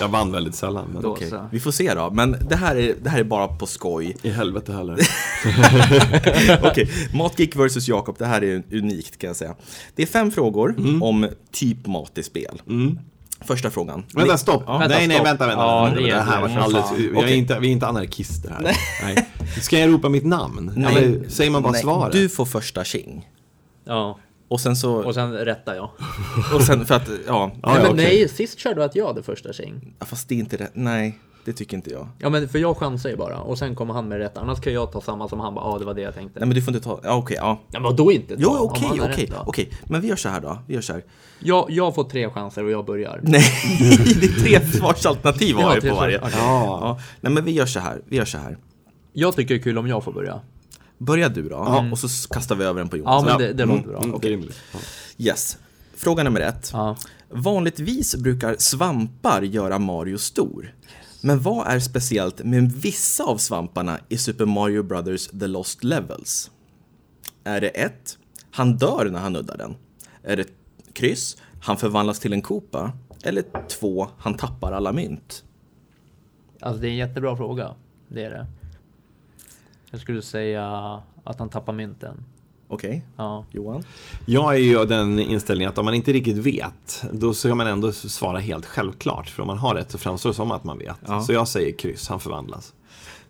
Jag 0.00 0.08
vann 0.08 0.32
väldigt 0.32 0.54
sällan. 0.54 0.84
Men 0.92 1.02
så. 1.02 1.48
vi 1.52 1.60
får 1.60 1.70
se 1.70 1.94
då. 1.94 2.10
Men 2.10 2.36
det 2.48 2.56
här 2.56 2.76
är, 2.76 2.94
det 3.02 3.10
här 3.10 3.18
är 3.20 3.24
bara 3.24 3.48
på 3.48 3.66
skoj. 3.66 4.16
I 4.22 4.30
helvete 4.30 4.72
heller. 4.72 4.98
Okej, 6.70 6.90
Matgeek 7.14 7.56
vs 7.56 7.88
Jakob, 7.88 8.16
det 8.18 8.26
här 8.26 8.44
är 8.44 8.62
unikt 8.72 9.18
kan 9.18 9.28
jag 9.28 9.36
säga. 9.36 9.54
Det 9.94 10.02
är 10.02 10.06
fem 10.06 10.30
frågor 10.30 10.74
om 11.02 11.28
typ 11.52 11.86
mat 11.86 12.18
i 12.18 12.22
spel. 12.22 12.62
Första 13.40 13.70
frågan. 13.70 14.04
Vänta, 14.14 14.38
stopp! 14.38 14.62
Ja, 14.66 14.78
vänta, 14.78 14.96
nej, 14.96 15.08
nej, 15.08 15.22
vänta, 15.24 15.46
vänta. 15.46 15.62
Ja, 15.62 15.84
vänta. 15.84 16.00
det 16.00 16.06
det, 16.06 16.12
är 16.12 16.20
här 16.20 16.40
var 16.40 16.48
alldeles, 16.48 16.92
vi, 16.96 17.32
är 17.32 17.34
inte, 17.36 17.58
vi 17.58 17.68
är 17.68 17.72
inte 17.72 17.86
anarkister 17.86 18.50
här. 18.50 18.76
Nej. 19.02 19.28
Ska 19.62 19.78
jag 19.78 19.90
ropa 19.92 20.08
mitt 20.08 20.24
namn? 20.24 20.72
Nej. 20.76 20.96
Eller 21.04 21.28
säger 21.28 21.50
man 21.50 21.62
bara 21.62 21.72
Nej, 21.72 21.82
svaret? 21.82 22.12
Du 22.12 22.28
får 22.28 22.44
första 22.44 22.84
tjing. 22.84 23.28
Ja, 23.84 24.18
Och 24.48 24.60
sen 24.60 24.76
så, 24.76 24.94
och 24.94 25.14
sen 25.14 25.32
rättar 25.32 25.74
jag. 25.74 25.90
och 26.54 26.62
sen 26.62 26.86
för 26.86 26.94
att, 26.94 27.08
ja, 27.08 27.16
Ja, 27.26 27.46
nej, 27.46 27.60
ja, 27.62 27.82
men 27.82 27.92
okej. 27.92 28.04
nej, 28.04 28.28
sist 28.28 28.58
körde 28.58 28.74
du 28.74 28.84
att 28.84 28.96
jag 28.96 29.06
hade 29.06 29.22
första 29.22 29.52
tjing. 29.52 29.94
fast 30.00 30.28
det 30.28 30.34
är 30.34 30.38
inte 30.38 30.56
rätt. 30.56 30.70
Nej, 30.74 31.18
det 31.48 31.54
tycker 31.54 31.76
inte 31.76 31.90
jag. 31.90 32.08
Ja 32.18 32.28
men 32.30 32.48
för 32.48 32.58
jag 32.58 32.76
chansar 32.76 33.10
ju 33.10 33.16
bara 33.16 33.40
och 33.40 33.58
sen 33.58 33.74
kommer 33.74 33.94
han 33.94 34.08
med 34.08 34.18
rätt. 34.18 34.36
Annars 34.38 34.60
kan 34.60 34.72
jag 34.72 34.92
ta 34.92 35.00
samma 35.00 35.28
som 35.28 35.40
han 35.40 35.54
bara, 35.54 35.72
ja 35.72 35.78
det 35.78 35.84
var 35.84 35.94
det 35.94 36.00
jag 36.00 36.14
tänkte. 36.14 36.40
Nej 36.40 36.46
men 36.48 36.54
du 36.54 36.62
får 36.62 36.74
inte 36.74 36.84
ta, 36.84 37.00
ja 37.02 37.16
okej, 37.16 37.36
ja. 37.40 37.60
Ja 37.70 37.80
men 37.80 37.96
då 37.96 38.12
inte 38.12 38.34
ta, 38.36 38.40
Jo 38.42 38.56
okej, 38.60 39.00
okej, 39.00 39.32
okej. 39.46 39.70
Men 39.84 40.00
vi 40.00 40.08
gör 40.08 40.16
så 40.16 40.28
här 40.28 40.40
då, 40.40 40.58
vi 40.66 40.74
gör 40.74 40.80
så 40.80 40.92
här. 40.92 41.04
Jag, 41.40 41.70
jag 41.70 41.94
får 41.94 42.04
tre 42.04 42.30
chanser 42.30 42.64
och 42.64 42.70
jag 42.70 42.84
börjar. 42.86 43.20
Nej, 43.22 43.42
det 44.20 44.26
är 44.26 44.40
tre 44.40 44.66
svarsalternativ 44.78 45.56
Ja, 45.60 45.66
har 45.66 45.80
tre 45.80 45.90
på 45.90 45.96
varje. 45.96 46.18
Ja. 46.18 46.28
Ja, 46.32 47.00
nej 47.20 47.32
men 47.32 47.44
vi 47.44 47.50
gör 47.50 47.66
så 47.66 47.80
här, 47.80 48.00
vi 48.08 48.16
gör 48.16 48.24
så 48.24 48.38
här. 48.38 48.58
Jag 49.12 49.36
tycker 49.36 49.54
det 49.54 49.60
är 49.60 49.62
kul 49.62 49.78
om 49.78 49.86
jag 49.88 50.04
får 50.04 50.12
börja. 50.12 50.40
Börja 50.98 51.28
du 51.28 51.48
då, 51.48 51.88
och 51.92 51.98
så 51.98 52.28
kastar 52.28 52.54
vi 52.56 52.64
över 52.64 52.80
den 52.80 52.88
på 52.88 52.96
Ja 52.96 53.00
Jonas. 53.00 53.24
men 53.24 53.38
det, 53.38 53.52
det 53.52 53.64
låter 53.64 53.88
bra. 53.88 53.98
Mm, 54.02 54.18
det 54.20 54.28
är 54.28 54.30
rimligt. 54.30 54.58
Ja. 54.72 54.78
Yes. 55.18 55.58
Fråga 55.96 56.22
nummer 56.22 56.40
ett. 56.40 56.70
Ja. 56.72 56.96
Vanligtvis 57.30 58.16
brukar 58.16 58.56
svampar 58.58 59.42
göra 59.42 59.78
Mario 59.78 60.18
stor. 60.18 60.74
Men 61.20 61.40
vad 61.40 61.66
är 61.66 61.78
speciellt 61.78 62.44
med 62.44 62.72
vissa 62.72 63.24
av 63.24 63.36
svamparna 63.36 63.98
i 64.08 64.18
Super 64.18 64.46
Mario 64.46 64.82
Brothers 64.82 65.26
The 65.26 65.46
Lost 65.46 65.84
Levels? 65.84 66.50
Är 67.44 67.60
det 67.60 67.68
1. 67.68 68.18
Han 68.50 68.76
dör 68.76 69.10
när 69.10 69.20
han 69.20 69.32
nuddar 69.32 69.56
den. 69.56 69.76
Är 70.22 70.36
det 70.36 70.48
kryss? 70.92 71.36
Han 71.60 71.76
förvandlas 71.76 72.20
till 72.20 72.32
en 72.32 72.42
kopa. 72.42 72.92
Eller 73.22 73.44
2. 73.68 74.08
Han 74.18 74.34
tappar 74.34 74.72
alla 74.72 74.92
mynt. 74.92 75.44
Alltså 76.60 76.80
det 76.80 76.88
är 76.88 76.90
en 76.90 76.96
jättebra 76.96 77.36
fråga. 77.36 77.74
Det 78.08 78.24
är 78.24 78.30
det. 78.30 78.46
Jag 79.90 80.00
skulle 80.00 80.22
säga 80.22 80.66
att 81.24 81.38
han 81.38 81.48
tappar 81.48 81.72
mynten. 81.72 82.24
Okej, 82.70 83.04
Ja. 83.16 83.44
Johan? 83.50 83.82
Jag 84.26 84.54
är 84.54 84.58
ju 84.58 84.78
av 84.78 84.86
den 84.88 85.18
inställningen 85.18 85.70
att 85.72 85.78
om 85.78 85.84
man 85.84 85.94
inte 85.94 86.12
riktigt 86.12 86.36
vet, 86.36 87.04
då 87.12 87.34
ska 87.34 87.54
man 87.54 87.66
ändå 87.66 87.92
svara 87.92 88.38
helt 88.38 88.66
självklart. 88.66 89.28
För 89.30 89.42
om 89.42 89.46
man 89.46 89.58
har 89.58 89.74
rätt 89.74 89.90
så 89.90 89.98
framstår 89.98 90.30
det 90.30 90.34
som 90.36 90.50
att 90.50 90.64
man 90.64 90.78
vet. 90.78 90.96
Ja. 91.06 91.20
Så 91.22 91.32
jag 91.32 91.48
säger 91.48 91.72
kryss, 91.78 92.08
han 92.08 92.20
förvandlas. 92.20 92.72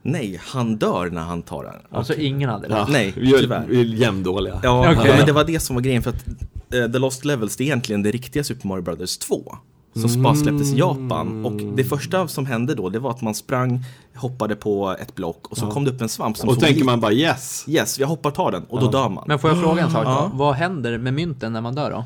Nej, 0.03 0.40
han 0.44 0.77
dör 0.77 1.11
när 1.11 1.20
han 1.22 1.42
tar 1.42 1.64
den. 1.64 1.74
Alltså 1.90 2.14
ingen 2.14 2.51
hade 2.51 2.68
det. 2.68 2.74
Ja, 2.74 2.87
Nej, 2.90 3.12
tyvärr. 3.40 3.66
vi 3.68 3.81
är 3.81 3.85
jämndåliga. 3.85 4.61
Ja, 4.62 4.92
Okej. 4.92 5.14
men 5.16 5.27
det 5.27 5.33
var 5.33 5.44
det 5.44 5.61
som 5.61 5.77
var 5.77 5.83
grejen 5.83 6.03
för 6.03 6.11
att 6.11 6.27
eh, 6.74 6.92
The 6.92 6.98
Lost 6.98 7.24
Levels 7.24 7.57
det 7.57 7.62
är 7.64 7.66
egentligen 7.66 8.03
det 8.03 8.11
riktiga 8.11 8.44
Super 8.44 8.68
Mario 8.68 8.83
Brothers 8.83 9.18
2. 9.18 9.57
Som 10.02 10.22
bara 10.22 10.34
släpptes 10.34 10.72
i 10.72 10.78
Japan 10.78 11.44
och 11.44 11.76
det 11.76 11.84
första 11.84 12.28
som 12.28 12.46
hände 12.46 12.74
då 12.74 12.88
det 12.88 12.98
var 12.98 13.11
att 13.11 13.20
man 13.20 13.34
sprang, 13.34 13.84
hoppade 14.16 14.56
på 14.56 14.96
ett 15.00 15.14
block 15.14 15.46
och 15.50 15.56
så 15.58 15.66
kom 15.66 15.84
det 15.84 15.90
upp 15.90 16.00
en 16.00 16.08
svamp 16.08 16.37
som 16.37 16.48
Och 16.48 16.54
såg 16.54 16.62
tänker 16.64 16.84
man 16.84 17.00
bara 17.00 17.12
yes. 17.12 17.64
Yes, 17.68 17.98
jag 17.98 18.06
hoppar 18.08 18.30
och 18.30 18.37
tar 18.37 18.52
den 18.52 18.64
och 18.64 18.80
då 18.80 18.90
dör 18.90 19.08
man. 19.08 19.24
Men 19.26 19.38
får 19.38 19.50
jag 19.50 19.61
fråga 19.62 19.82
en 19.82 19.90
sak 19.90 20.04
då? 20.04 20.11
Ja. 20.11 20.30
Vad 20.34 20.54
händer 20.54 20.98
med 20.98 21.14
mynten 21.14 21.52
när 21.52 21.61
man 21.61 21.74
dör 21.74 21.90
då? 21.90 22.04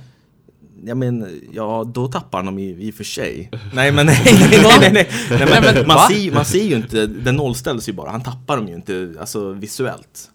Ja 0.84 0.94
men, 0.94 1.40
ja 1.52 1.84
då 1.94 2.08
tappar 2.08 2.42
dem 2.42 2.58
i, 2.58 2.86
i 2.88 2.90
och 2.90 2.94
för 2.94 3.04
sig. 3.04 3.50
Nej 3.74 3.92
men 3.92 4.06
nej, 4.06 4.20
nej, 4.24 4.48
nej, 4.50 4.78
nej, 4.80 4.92
nej. 4.92 5.08
nej 5.48 5.60
men, 5.74 5.86
man, 5.86 5.98
ser, 6.08 6.14
ju- 6.18 6.32
man 6.32 6.44
ser 6.44 6.64
ju 6.64 6.76
inte, 6.76 7.06
den 7.06 7.36
nollställs 7.36 7.88
ju 7.88 7.92
bara, 7.92 8.10
han 8.10 8.22
tappar 8.22 8.56
dem 8.56 8.68
ju 8.68 8.74
inte 8.74 9.14
alltså 9.20 9.52
visuellt. 9.52 10.28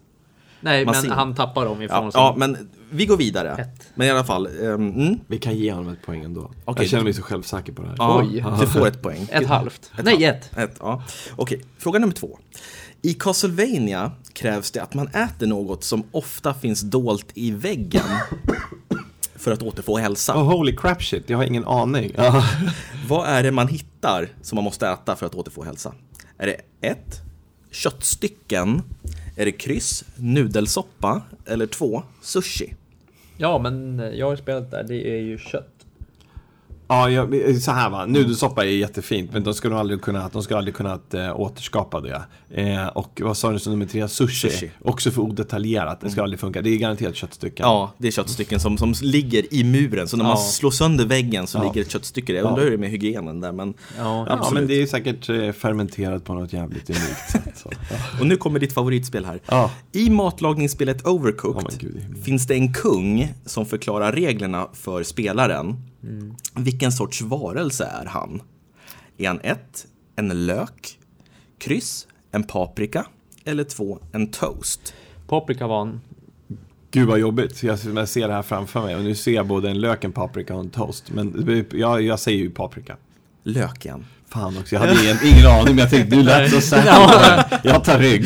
Nej, 0.60 0.84
Man 0.84 0.94
men 1.02 1.10
han 1.10 1.34
tappar 1.34 1.64
dem 1.64 1.82
ifrån 1.82 2.04
Ja, 2.04 2.10
sin... 2.10 2.20
ja 2.20 2.34
men 2.36 2.70
vi 2.90 3.06
går 3.06 3.16
vidare. 3.16 3.52
Ett. 3.52 3.88
Men 3.94 4.06
i 4.06 4.10
alla 4.10 4.24
fall, 4.24 4.46
ehm, 4.46 4.74
mm, 4.74 5.18
Vi 5.26 5.38
kan 5.38 5.56
ge 5.56 5.72
honom 5.72 5.92
ett 5.92 6.02
poäng 6.02 6.24
ändå. 6.24 6.50
Okej. 6.64 6.82
Jag 6.84 6.90
känner 6.90 7.04
mig 7.04 7.12
så 7.14 7.22
självsäker 7.22 7.72
på 7.72 7.82
det 7.82 7.88
här. 7.88 7.96
ja, 7.98 8.20
Oj. 8.22 8.44
du 8.60 8.66
får 8.66 8.88
ett 8.88 9.02
poäng. 9.02 9.28
Ett 9.30 9.46
halvt. 9.46 9.90
Nej, 10.02 10.24
ett. 10.24 10.58
Ett, 10.58 10.76
ja. 10.80 11.02
Okej, 11.36 11.62
fråga 11.78 11.98
nummer 11.98 12.14
två. 12.14 12.38
I 13.02 13.14
Castlevania 13.14 14.12
krävs 14.32 14.70
det 14.70 14.80
att 14.82 14.94
man 14.94 15.08
äter 15.08 15.46
något 15.46 15.84
som 15.84 16.02
ofta 16.12 16.54
finns 16.54 16.80
dolt 16.80 17.26
i 17.34 17.50
väggen 17.50 18.02
för 19.36 19.52
att 19.52 19.62
återfå 19.62 19.96
hälsa. 19.98 20.34
Oh, 20.34 20.42
holy 20.56 20.76
crap 20.76 21.02
shit, 21.02 21.30
jag 21.30 21.38
har 21.38 21.44
ingen 21.44 21.64
aning. 21.64 22.12
Ja. 22.16 22.44
Vad 23.08 23.28
är 23.28 23.42
det 23.42 23.50
man 23.50 23.68
hittar 23.68 24.28
som 24.42 24.56
man 24.56 24.64
måste 24.64 24.88
äta 24.88 25.16
för 25.16 25.26
att 25.26 25.34
återfå 25.34 25.64
hälsa? 25.64 25.92
Är 26.38 26.46
det 26.46 26.88
ett, 26.88 27.22
Köttstycken. 27.70 28.82
Är 29.38 29.44
det 29.44 29.52
kryss? 29.52 30.04
Nudelsoppa? 30.16 31.22
Eller 31.46 31.66
två, 31.66 32.02
Sushi? 32.20 32.74
Ja, 33.36 33.58
men 33.58 33.98
jag 34.14 34.26
har 34.26 34.36
spelat 34.36 34.70
där. 34.70 34.84
Det 34.88 35.08
är 35.10 35.20
ju 35.20 35.38
kött. 35.38 35.77
Ja, 36.90 37.10
jag, 37.10 37.56
så 37.62 37.70
här 37.70 37.90
va. 37.90 38.06
Nudelsoppa 38.06 38.64
är 38.64 38.68
jättefint, 38.68 39.32
men 39.32 39.42
de 39.44 39.54
skulle 39.54 39.76
aldrig 39.76 40.02
kunnat, 40.02 40.32
de 40.32 40.42
skulle 40.42 40.58
aldrig 40.58 40.74
kunnat 40.74 41.14
eh, 41.14 41.40
återskapa 41.40 42.00
det. 42.00 42.22
Eh, 42.50 42.86
och 42.86 43.20
vad 43.24 43.36
sa 43.36 43.50
du 43.52 43.58
som 43.58 43.72
nummer 43.72 43.86
tre? 43.86 44.08
Sushi. 44.08 44.50
Sushi. 44.50 44.70
Också 44.80 45.10
för 45.10 45.22
odetaljerat. 45.22 46.00
Det 46.00 46.10
ska 46.10 46.22
aldrig 46.22 46.40
funka. 46.40 46.62
Det 46.62 46.70
är 46.70 46.76
garanterat 46.76 47.16
köttstycken. 47.16 47.66
Ja, 47.66 47.92
det 47.98 48.08
är 48.08 48.12
köttstycken 48.12 48.60
som, 48.60 48.78
som 48.78 48.94
ligger 49.02 49.54
i 49.54 49.64
muren. 49.64 50.08
Så 50.08 50.16
när 50.16 50.24
man 50.24 50.32
Ja. 50.32 50.36
slår 50.36 50.70
sönder 50.70 51.04
väggen 51.06 51.46
så 51.46 51.58
Ja. 51.58 51.62
ligger 51.64 51.80
ett 51.80 51.90
köttstycke 51.90 52.32
där. 52.32 52.40
Jag 52.40 52.48
undrar 52.48 52.62
hur 52.62 52.70
det 52.70 52.76
är 52.76 52.78
med 52.78 52.90
hygienen 52.90 53.40
där. 53.40 53.52
Men... 53.52 53.74
Ja, 53.98 54.26
Ja, 54.28 54.32
Absolut. 54.32 54.54
men 54.60 54.68
det 54.68 54.82
är 54.82 54.86
säkert 54.86 55.28
eh, 55.28 55.52
fermenterat 55.52 56.24
på 56.24 56.34
något 56.34 56.52
jävligt 56.52 56.90
unikt 56.90 57.30
sätt. 57.32 57.64
Ja. 57.64 57.96
Och 58.20 58.26
nu 58.26 58.36
kommer 58.36 58.60
ditt 58.60 58.72
favoritspel 58.72 59.24
här. 59.24 59.40
Ja. 59.46 59.70
I 59.92 60.10
matlagningsspelet 60.10 61.06
Overcooked 61.06 61.62
Ja, 61.62 61.68
men 61.80 61.90
gud, 62.14 62.24
finns 62.24 62.46
det 62.46 62.54
en 62.54 62.72
kung 62.72 63.34
som 63.46 63.66
förklarar 63.66 64.12
reglerna 64.12 64.66
för 64.72 65.02
spelaren. 65.02 65.76
Vilken 66.54 66.92
sorts 66.92 67.20
varelse 67.20 67.84
är 67.84 68.06
han? 68.06 68.42
Är 69.16 69.28
han 69.28 69.40
ett, 69.40 69.86
en 70.16 70.46
lök, 70.46 70.98
kryss, 71.58 72.06
en 72.30 72.44
paprika 72.44 73.06
eller 73.44 73.64
två, 73.64 73.98
en 74.12 74.30
toast? 74.30 74.94
Paprika 75.28 75.66
var 75.66 75.82
en... 75.82 76.00
Gud 76.90 77.08
vad 77.08 77.18
jobbigt. 77.18 77.62
Jag, 77.62 77.78
jag 77.94 78.08
ser 78.08 78.28
det 78.28 78.34
här 78.34 78.42
framför 78.42 78.82
mig 78.82 78.96
och 78.96 79.02
nu 79.02 79.14
ser 79.14 79.32
jag 79.32 79.46
både 79.46 79.70
en 79.70 79.80
lök, 79.80 80.04
en 80.04 80.12
paprika 80.12 80.54
och 80.54 80.60
en 80.60 80.70
toast. 80.70 81.10
Men 81.10 81.66
jag, 81.72 82.02
jag 82.02 82.20
säger 82.20 82.38
ju 82.38 82.50
paprika. 82.50 82.96
Lök 83.42 83.84
igen. 83.84 84.04
Fan 84.32 84.58
också, 84.58 84.74
jag 84.74 84.80
hade 84.80 85.02
ingen, 85.04 85.16
ingen 85.24 85.46
aning 85.46 85.64
men 85.74 85.78
jag 85.78 85.90
tänkte 85.90 86.16
du 86.16 86.22
lät 86.22 86.50
så 86.50 86.60
säker. 86.60 86.86
Ja. 86.86 87.44
Jag 87.64 87.84
tar 87.84 87.98
rygg. 87.98 88.24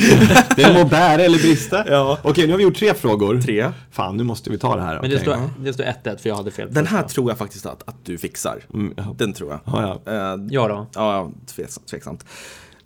Det 0.57 0.73
må 0.75 0.85
bära 0.85 1.23
eller 1.23 1.39
brista. 1.39 1.85
Ja. 1.89 2.19
Okej, 2.23 2.47
nu 2.47 2.53
har 2.53 2.59
vi 2.59 2.65
gjort 2.65 2.77
tre 2.77 2.95
frågor. 2.95 3.41
Tre. 3.41 3.71
Fan, 3.91 4.17
nu 4.17 4.23
måste 4.25 4.51
vi 4.51 4.59
ta 4.59 4.77
det 4.77 4.83
här. 4.83 5.01
Men 5.01 5.11
det 5.11 5.19
står, 5.21 5.37
det 5.59 5.73
står 5.73 5.85
1-1 5.85 6.17
för 6.19 6.29
jag 6.29 6.37
hade 6.37 6.51
fel. 6.51 6.69
Den 6.73 6.87
här 6.87 7.03
tror 7.03 7.31
jag 7.31 7.39
faktiskt 7.39 7.67
att, 7.67 7.89
att 7.89 8.05
du 8.05 8.19
fixar. 8.19 8.59
Mm, 8.75 8.95
ja. 8.97 9.15
Den 9.19 9.33
tror 9.33 9.51
jag. 9.51 9.61
Ja, 9.67 10.01
ja. 10.07 10.13
Eh, 10.13 10.41
Ja 10.51 10.69
då. 10.69 10.87
Ja, 10.95 11.31
tveks- 11.57 11.81
tveksamt. 11.91 12.25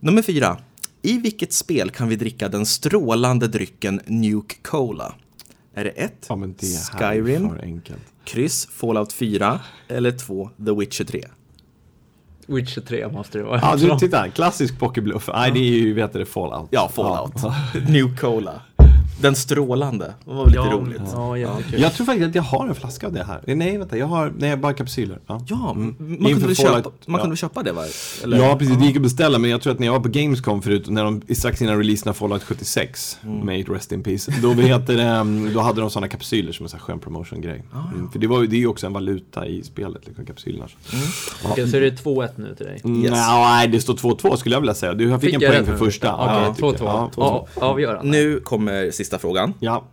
Nummer 0.01 0.23
fyra. 0.23 0.59
I 1.03 1.19
vilket 1.19 1.53
spel 1.53 1.91
kan 1.91 2.09
vi 2.09 2.17
dricka 2.17 2.49
den 2.49 2.67
strålande 2.67 3.49
drycken 3.49 4.01
Nuke 4.07 4.55
Cola? 4.63 5.15
Är 5.75 5.85
det 5.85 5.91
ett, 5.91 6.27
ja, 6.29 6.37
Skyrim, 6.99 7.81
kryss, 8.25 8.69
Fallout 8.73 9.13
4 9.13 9.61
eller 9.89 10.11
två, 10.13 10.51
The 10.67 10.73
Witcher 10.75 11.05
3? 11.05 11.25
Witcher 12.47 12.81
3 12.81 13.09
måste 13.09 13.39
det 13.39 13.45
vara. 13.45 13.61
Ja, 13.63 13.77
du, 13.77 13.99
titta. 13.99 14.29
Klassisk 14.29 14.79
pokerbluff. 14.79 15.29
Nej, 15.35 15.51
det 15.51 15.59
är 15.59 15.63
ju, 15.81 15.95
vet 15.95 16.13
du 16.13 16.19
det, 16.19 16.27
Fallout. 16.27 16.69
Ja, 16.71 16.91
Fallout. 16.95 17.33
Ja. 17.43 17.55
Nuke 17.89 18.21
Cola. 18.21 18.53
Den 19.21 19.35
strålande. 19.37 20.15
Det 20.25 20.31
var 20.35 20.45
väl 20.45 20.47
lite 20.53 20.59
ja, 20.67 20.73
roligt. 20.73 21.01
Ja, 21.15 21.39
jättekul. 21.39 21.81
Jag 21.81 21.95
tror 21.95 22.07
faktiskt 22.07 22.29
att 22.29 22.35
jag 22.35 22.43
har 22.43 22.69
en 22.69 22.75
flaska 22.75 23.07
av 23.07 23.13
det 23.13 23.25
här. 23.25 23.41
Nej, 23.55 23.79
vänta, 23.79 23.97
jag 23.99 24.07
har, 24.07 24.33
nej, 24.39 24.57
bara 24.57 24.73
kapsyler. 24.73 25.19
Ja, 25.27 25.43
Ja, 25.49 25.71
Mm. 25.71 25.97
man, 25.99 26.33
kunde 26.33 26.55
Fallout- 26.55 26.55
köpa, 26.57 26.73
man 26.75 26.91
ja. 27.07 27.19
kunde 27.19 27.29
väl 27.29 27.37
köpa 27.37 27.63
det 27.63 27.73
va? 27.73 27.83
Eller? 28.25 28.39
Ja, 28.39 28.57
precis. 28.59 28.77
Det 28.79 28.85
gick 28.87 28.97
att 28.97 29.03
beställa, 29.03 29.39
men 29.39 29.51
jag 29.51 29.63
tror 29.63 29.73
att 29.73 29.79
när 29.79 29.87
jag 29.87 29.93
var 29.93 30.01
på 30.01 30.09
Gamescom 30.09 30.63
förut, 30.63 30.89
när 30.89 31.05
de, 31.05 31.23
strax 31.35 31.63
innan 31.63 31.79
releasen 31.79 32.09
av 32.11 32.15
Fallout 32.15 32.43
76, 32.45 33.19
Made 33.23 33.63
Rest 33.63 33.93
in 33.93 34.03
Peace, 34.03 34.33
då, 34.43 34.53
heter 34.53 34.97
det, 34.97 35.03
mm, 35.03 35.53
då 35.55 35.61
hade 35.61 35.81
de 35.81 35.91
sådana 35.91 36.09
kapsyler 36.09 36.53
som 36.53 36.65
en 36.67 36.71
sån 36.71 36.79
här 36.81 36.85
skön 36.85 36.99
promotion-grej. 36.99 37.63
Mm, 37.95 38.11
för 38.11 38.19
det, 38.19 38.27
var, 38.27 38.41
ju- 38.41 38.47
det 38.47 38.57
är 38.57 38.61
ju 38.61 38.67
också 38.67 38.87
en 38.87 38.93
valuta 38.93 39.47
i 39.47 39.63
spelet, 39.63 40.07
liksom, 40.07 40.27
kapsylerna. 40.27 40.67
Okej, 41.45 41.69
så 41.71 41.77
är 41.77 41.81
det 41.81 41.91
2-1 42.05 42.29
nu 42.37 42.55
till 42.55 42.67
dig. 42.67 42.81
Mm, 42.85 43.03
Yes. 43.05 43.13
Nej, 43.13 43.69
det 43.69 43.81
står 43.81 43.95
2-2 43.95 44.37
skulle 44.37 44.55
jag 44.55 44.61
vilja 44.61 44.75
säga. 44.75 44.95
Du 44.95 45.09
jag 45.09 45.21
fick, 45.21 45.35
en 45.35 45.41
jag 45.41 45.53
poäng 45.53 45.67
för 45.67 45.77
första. 45.77 46.15
Okej, 46.15 46.27
Ja, 46.47 46.55
tycker 46.55 46.67
jag. 46.67 46.75
2-2. 46.77 47.11
Ja, 47.17 47.47
Ja, 47.61 47.67
avgörande. 47.67 48.11
Nu 48.11 48.41
kommer 48.41 48.91
sista 48.91 49.06
frågan. 49.15 49.55
ja. 49.61 49.85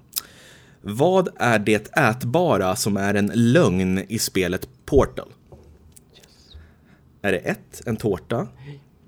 Vad 0.86 1.30
är 1.36 1.60
det 1.60 1.98
ätbara 1.98 2.76
som 2.76 2.98
är 2.98 3.14
en 3.14 3.32
lögn 3.34 4.00
i 4.00 4.20
spelet 4.20 4.70
Portal? 4.86 5.30
Är 7.22 7.32
det 7.32 7.38
ett, 7.38 7.82
en 7.86 7.96
tårta, 7.96 8.48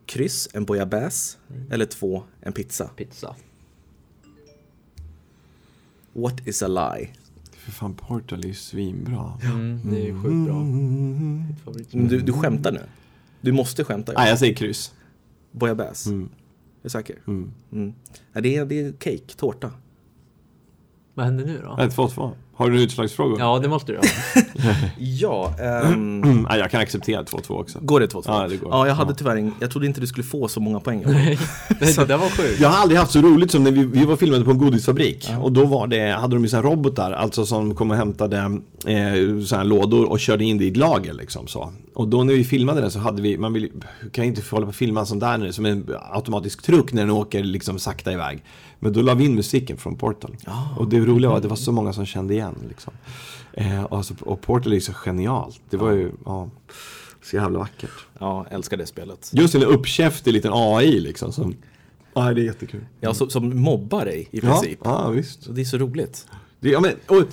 kryss, 0.05 0.49
en 0.53 0.65
bouillabaisse 0.65 1.37
eller 1.71 1.85
två, 1.85 2.23
en 2.41 2.53
pizza? 2.53 2.87
Pizza. 2.87 3.35
What 6.13 6.47
is 6.47 6.63
a 6.63 6.67
lie? 6.67 7.09
För 7.51 7.71
fan, 7.71 7.93
Portal 7.93 8.39
är 8.39 8.47
ju 8.47 8.53
svinbra. 8.53 9.39
Mm, 9.43 9.79
det 9.83 10.01
är 10.01 10.05
ju 10.05 10.23
sjukt 10.23 10.45
bra. 10.47 10.65
Favoritspel. 11.65 12.07
Du, 12.07 12.21
du 12.21 12.33
skämtar 12.33 12.71
nu? 12.71 12.81
Du 13.41 13.51
måste 13.51 13.83
skämta. 13.83 14.11
Nej, 14.11 14.29
jag 14.29 14.39
säger 14.39 14.53
kryss. 14.55 14.93
Bouillabaisse? 15.51 16.09
Mm. 16.09 16.23
Är 16.23 16.83
du 16.83 16.89
säker? 16.89 17.15
Mm. 17.27 17.51
Mm. 17.71 17.93
Ja, 18.33 18.41
det, 18.41 18.55
är, 18.55 18.65
det 18.65 18.79
är 18.79 18.91
cake, 18.91 19.35
tårta. 19.37 19.71
Vad 21.17 21.25
händer 21.25 21.45
nu 21.45 21.61
då? 21.63 21.75
Nej, 21.77 21.87
2-2. 21.87 22.31
Har 22.57 22.69
du 22.69 22.81
utslagsfrågor? 22.83 23.39
Ja, 23.39 23.59
det 23.59 23.67
måste 23.69 23.91
du 23.91 23.97
ha. 23.97 24.03
Ja, 24.97 25.53
ehm, 25.59 26.21
nej, 26.49 26.59
jag 26.59 26.71
kan 26.71 26.81
acceptera 26.81 27.23
2-2 27.23 27.59
också. 27.61 27.79
går 27.81 27.99
det 27.99 28.07
2-2? 28.13 28.23
Ja, 28.27 28.47
det 28.47 28.57
går. 28.57 28.69
Ja, 28.71 28.87
jag 28.87 28.95
hade 28.95 29.11
Ja. 29.11 29.15
tyvärr 29.17 29.35
ing- 29.35 29.51
jag 29.59 29.71
trodde 29.71 29.87
inte 29.87 30.01
du 30.01 30.07
skulle 30.07 30.23
få 30.23 30.47
så 30.47 30.59
många 30.59 30.79
poäng. 30.79 31.03
Nej, 31.07 31.37
det 31.79 32.05
där 32.05 32.17
var 32.17 32.29
sjukt. 32.29 32.59
Jag 32.59 32.69
har 32.69 32.77
aldrig 32.81 32.99
haft 32.99 33.11
så 33.11 33.21
roligt 33.21 33.51
som 33.51 33.63
när 33.63 33.71
vi, 33.71 33.83
vi 33.83 34.05
var 34.05 34.15
filmade 34.15 34.45
på 34.45 34.51
en 34.51 34.57
godisfabrik. 34.57 35.29
Och 35.41 35.51
då 35.51 35.65
var 35.65 35.87
det, 35.87 36.11
hade 36.11 36.35
de 36.35 36.43
ju 36.43 36.49
sådana 36.49 36.69
robotar, 36.69 37.11
alltså 37.11 37.45
som 37.45 37.75
kom 37.75 37.91
och 37.91 37.97
hämtade 37.97 38.37
eh, 38.37 38.43
sådana 39.45 39.57
här 39.57 39.63
lådor 39.63 40.09
och 40.11 40.19
körde 40.19 40.43
in 40.43 40.57
det 40.57 40.65
i 40.65 40.67
ett 40.71 40.77
lager 40.77 41.13
liksom 41.13 41.47
så. 41.47 41.73
Och 41.95 42.07
då 42.07 42.23
när 42.23 42.33
vi 42.33 42.43
filmade 42.43 42.81
det 42.81 42.91
så 42.91 42.99
hade 42.99 43.21
vi, 43.21 43.37
man 43.37 43.53
vill, 43.53 43.71
kan 44.11 44.23
ju 44.23 44.29
inte 44.29 44.41
hålla 44.51 44.65
på 44.65 44.69
och 44.69 44.75
filma 44.75 44.99
en 44.99 45.05
sån 45.05 45.19
där 45.19 45.51
som 45.51 45.65
en 45.65 45.89
automatisk 46.11 46.61
truck 46.61 46.93
när 46.93 47.01
den 47.01 47.11
åker 47.11 47.43
liksom 47.43 47.79
sakta 47.79 48.13
iväg. 48.13 48.43
Men 48.79 48.93
då 48.93 49.01
la 49.01 49.13
vi 49.13 49.25
in 49.25 49.35
musiken 49.35 49.77
från 49.77 49.95
Portal. 49.95 50.35
Och 50.77 50.89
det 50.89 50.99
roliga 50.99 51.29
var 51.29 51.37
att 51.37 51.43
det 51.43 51.49
var 51.49 51.55
så 51.55 51.71
många 51.71 51.93
som 51.93 52.05
kände 52.05 52.33
igen 52.33 52.55
liksom. 52.67 52.93
Eh, 53.53 53.83
och, 53.83 53.97
alltså, 53.97 54.13
och 54.21 54.41
Portal 54.41 54.71
är 54.71 54.75
ju 54.75 54.81
så 54.81 54.93
genialt. 54.93 55.61
Det 55.69 55.77
var 55.77 55.91
ju, 55.91 56.11
ja, 56.25 56.49
så 57.23 57.35
jävla 57.35 57.59
vackert. 57.59 58.05
Ja, 58.19 58.45
älskar 58.49 58.77
det 58.77 58.85
spelet. 58.85 59.31
Just 59.33 59.55
en 59.55 59.63
uppkäftig 59.63 60.33
liten 60.33 60.51
AI 60.53 60.99
liksom 60.99 61.31
som, 61.31 61.55
ja 62.13 62.33
det 62.33 62.41
är 62.41 62.45
jättekul. 62.45 62.85
Ja, 62.99 63.13
som, 63.13 63.29
som 63.29 63.61
mobbar 63.61 64.05
dig 64.05 64.27
i 64.31 64.41
princip. 64.41 64.79
Ja, 64.83 65.03
ja 65.03 65.09
visst. 65.09 65.43
Så 65.43 65.51
det 65.51 65.61
är 65.61 65.65
så 65.65 65.77
roligt. 65.77 66.27
Det, 66.59 66.69
ja, 66.69 66.79
men, 66.79 66.91
och, 67.07 67.27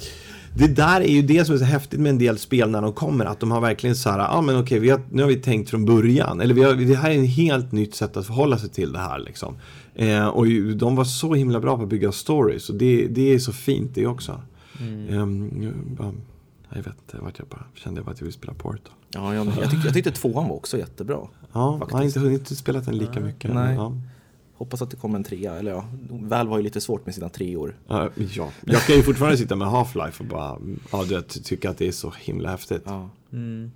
det 0.57 0.69
där 0.69 1.01
är 1.01 1.09
ju 1.09 1.23
det 1.23 1.45
som 1.45 1.55
är 1.55 1.59
så 1.59 1.65
häftigt 1.65 2.01
med 2.01 2.11
en 2.11 2.19
del 2.19 2.39
spel 2.39 2.71
när 2.71 2.83
de 2.83 2.93
kommer. 2.93 3.25
Att 3.25 3.41
de 3.41 3.51
har 3.51 3.61
verkligen 3.61 3.97
så 3.97 4.11
här, 4.11 4.19
ja 4.19 4.41
men 4.41 4.61
okej, 4.61 4.89
har, 4.89 5.01
nu 5.11 5.23
har 5.23 5.29
vi 5.29 5.37
tänkt 5.37 5.71
från 5.71 5.85
början. 5.85 6.41
Eller 6.41 6.55
vi 6.55 6.63
har, 6.63 6.75
det 6.75 6.95
här 6.95 7.11
är 7.11 7.15
en 7.15 7.25
helt 7.25 7.73
nytt 7.73 7.95
sätt 7.95 8.17
att 8.17 8.27
förhålla 8.27 8.59
sig 8.59 8.69
till 8.69 8.93
det 8.93 8.99
här 8.99 9.19
liksom. 9.19 9.55
Eh, 9.95 10.27
och 10.27 10.47
ju, 10.47 10.75
de 10.75 10.97
var 10.97 11.05
så 11.05 11.35
himla 11.35 11.61
bra 11.61 11.77
på 11.77 11.83
att 11.83 11.89
bygga 11.89 12.13
stories. 12.13 12.69
Och 12.71 12.77
det, 12.77 13.07
det 13.11 13.35
är 13.35 13.39
så 13.39 13.53
fint 13.53 13.95
det 13.95 14.07
också. 14.07 14.41
Ehm, 15.11 15.63
jag 15.63 15.73
bara- 15.97 16.13
jag 16.75 16.77
vet 16.83 16.87
inte 16.87 17.25
vart 17.25 17.39
jag 17.39 17.49
bara 17.49 17.65
kände 17.75 17.99
jag 17.99 18.05
bara 18.05 18.11
att 18.13 18.21
jag 18.21 18.25
ville 18.25 18.33
spela 18.39 18.55
Portal. 18.55 18.93
Ja, 19.15 19.35
jag, 19.35 19.47
jag, 19.61 19.71
tyck, 19.71 19.79
jag 19.85 19.95
tyckte 19.95 20.11
tvåan 20.11 20.49
var 20.49 20.57
också 20.57 20.79
jättebra. 20.79 21.17
Ja, 21.17 21.29
jag 21.53 21.79
Faktiskt. 21.79 21.93
har 21.97 22.03
inte 22.05 22.21
hunnit 22.21 22.59
spela 22.59 22.81
den 22.81 22.97
lika 22.99 23.21
mycket. 23.21 23.55
Nej. 23.55 23.75
Ja. 23.75 23.93
Hoppas 24.63 24.83
att 24.83 24.91
det 24.91 24.97
kommer 24.97 25.17
en 25.19 25.25
trea. 25.25 25.55
Eller 25.55 25.71
ja, 25.71 25.85
Väl 26.11 26.49
var 26.49 26.57
ju 26.59 26.63
lite 26.65 26.81
svårt 26.81 27.07
med 27.07 27.15
sina 27.15 27.29
treor. 27.29 27.77
Ja, 27.89 28.09
ja. 28.35 28.49
Jag 28.65 28.83
kan 28.83 28.97
ju 28.97 29.03
fortfarande 29.03 29.37
sitta 29.39 29.57
med 29.57 29.69
Half-Life 29.69 30.21
och 30.21 30.27
bara 30.27 30.59
ja, 30.93 31.05
du 31.09 31.15
vet, 31.15 31.45
tycka 31.45 31.71
att 31.71 31.79
det 31.79 31.89
är 31.89 31.93
så 31.93 32.13
himla 32.21 32.51
häftigt. 32.51 32.83
Ja, 32.87 33.11
Mm. 33.33 33.71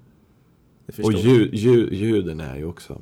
Och 1.03 1.13
jag. 1.13 1.21
ljud, 1.21 1.55
ljud, 1.55 1.93
ljuden 1.93 2.41
är 2.41 2.57
ju 2.57 2.65
också... 2.65 3.01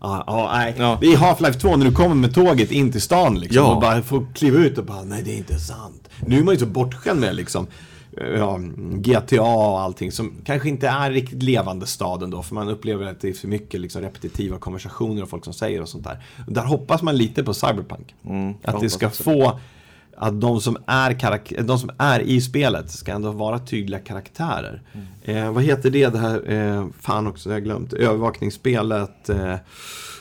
Ja, 0.00 0.24
ja, 0.26 0.50
nej. 0.54 0.74
Ja. 0.78 0.98
Det 1.00 1.06
är 1.12 1.16
Half-Life 1.16 1.52
2 1.60 1.76
när 1.76 1.86
du 1.86 1.92
kommer 1.92 2.14
med 2.14 2.34
tåget 2.34 2.72
in 2.72 2.92
till 2.92 3.02
stan 3.02 3.38
liksom. 3.40 3.62
Ja. 3.62 3.74
Och 3.74 3.80
bara 3.80 4.02
får 4.02 4.26
kliva 4.34 4.58
ut 4.58 4.78
och 4.78 4.84
bara, 4.84 5.02
nej 5.04 5.22
det 5.24 5.32
är 5.32 5.36
inte 5.36 5.58
sant. 5.58 6.08
Nu 6.26 6.38
är 6.38 6.42
man 6.44 6.54
ju 6.54 6.60
så 6.60 6.66
bortskämd 6.66 7.20
med 7.20 7.34
liksom 7.34 7.66
ja, 8.16 8.60
GTA 8.92 9.42
och 9.42 9.80
allting 9.80 10.12
som 10.12 10.32
kanske 10.44 10.68
inte 10.68 10.88
är 10.88 11.10
riktigt 11.10 11.42
levande 11.42 11.86
staden 11.86 12.30
då. 12.30 12.42
För 12.42 12.54
man 12.54 12.68
upplever 12.68 13.06
att 13.06 13.20
det 13.20 13.28
är 13.28 13.32
för 13.32 13.48
mycket 13.48 13.80
liksom, 13.80 14.02
repetitiva 14.02 14.58
konversationer 14.58 15.22
och 15.22 15.28
folk 15.28 15.44
som 15.44 15.54
säger 15.54 15.82
och 15.82 15.88
sånt 15.88 16.04
där. 16.04 16.24
Där 16.46 16.64
hoppas 16.64 17.02
man 17.02 17.16
lite 17.16 17.44
på 17.44 17.54
Cyberpunk. 17.54 18.14
Mm, 18.24 18.54
att 18.62 18.80
det 18.80 18.90
ska 18.90 19.10
få 19.10 19.58
att 20.16 20.40
de 20.40 20.60
som, 20.60 20.76
är 20.86 21.12
karak- 21.12 21.62
de 21.62 21.78
som 21.78 21.90
är 21.98 22.20
i 22.20 22.40
spelet 22.40 22.90
ska 22.90 23.12
ändå 23.12 23.30
vara 23.30 23.58
tydliga 23.58 24.00
karaktärer. 24.00 24.82
Mm. 24.92 25.44
Eh, 25.44 25.52
vad 25.52 25.62
heter 25.62 25.90
det, 25.90 26.08
det 26.08 26.18
här, 26.18 26.52
eh, 26.52 26.86
fan 27.00 27.26
också, 27.26 27.48
jag 27.48 27.56
har 27.56 27.60
glömt, 27.60 27.92
övervakningsspelet, 27.92 29.28
eh, 29.28 29.54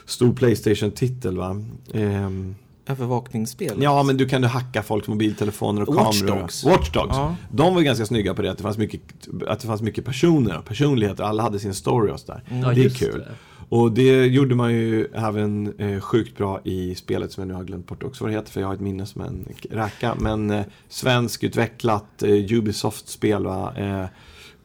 stor 0.06 0.34
Playstation-titel 0.34 1.38
va? 1.38 1.64
Ehm, 1.94 2.56
Övervakningsspel. 2.88 3.82
ja, 3.82 4.04
men 4.04 4.18
du 4.18 4.28
kan 4.28 4.42
du 4.42 4.48
hacka 4.48 4.84
folks 4.84 5.08
mobiltelefoner 5.08 5.90
och 5.90 5.96
Watch 5.96 6.20
kameror. 6.20 6.40
Dogs. 6.42 6.64
Watch 6.64 6.92
Dogs. 6.92 7.16
Ja. 7.16 7.36
De 7.52 7.74
var 7.74 7.82
ju 7.82 7.86
ganska 7.86 8.06
snygga 8.06 8.34
på 8.34 8.42
det, 8.42 8.52
att 8.52 8.58
det 8.58 8.64
fanns 8.64 8.78
mycket, 8.78 9.02
att 9.48 9.60
det 9.60 9.68
fanns 9.68 9.82
mycket 9.82 10.06
personer 10.06 10.58
och 10.58 10.66
personligheter, 10.66 11.24
alla 11.24 11.44
hade 11.44 11.60
sin 11.60 11.74
story 11.74 12.12
och 12.12 12.20
sådär. 12.20 12.44
Ja, 12.64 12.74
det 12.74 12.86
är 12.86 12.90
kul. 12.90 13.20
det. 13.20 13.32
Och 13.70 13.92
det 13.92 14.26
gjorde 14.26 14.56
man 14.56 14.74
ju 14.74 15.06
även 15.14 15.74
eh, 15.80 16.00
sjukt 16.00 16.38
bra 16.38 16.62
i 16.64 16.96
spelet 16.96 17.32
som 17.32 17.42
jag 17.42 17.48
nu 17.48 17.54
har 17.54 17.64
glömt 17.64 17.88
bort 17.88 18.04
också 18.04 18.24
vad 18.24 18.32
det 18.34 18.38
heter 18.38 18.52
för 18.52 18.62
jag 18.62 18.68
har 18.68 18.74
ett 18.74 18.80
minne 18.80 19.06
som 19.06 19.22
en 19.22 19.48
räka. 19.70 20.16
Men 20.20 20.52
eh, 20.52 20.64
svenskutvecklat 20.90 22.24
eh, 22.24 22.30
Ubisoft-spel 22.30 23.44
va. 23.44 23.74
Eh, 23.78 24.06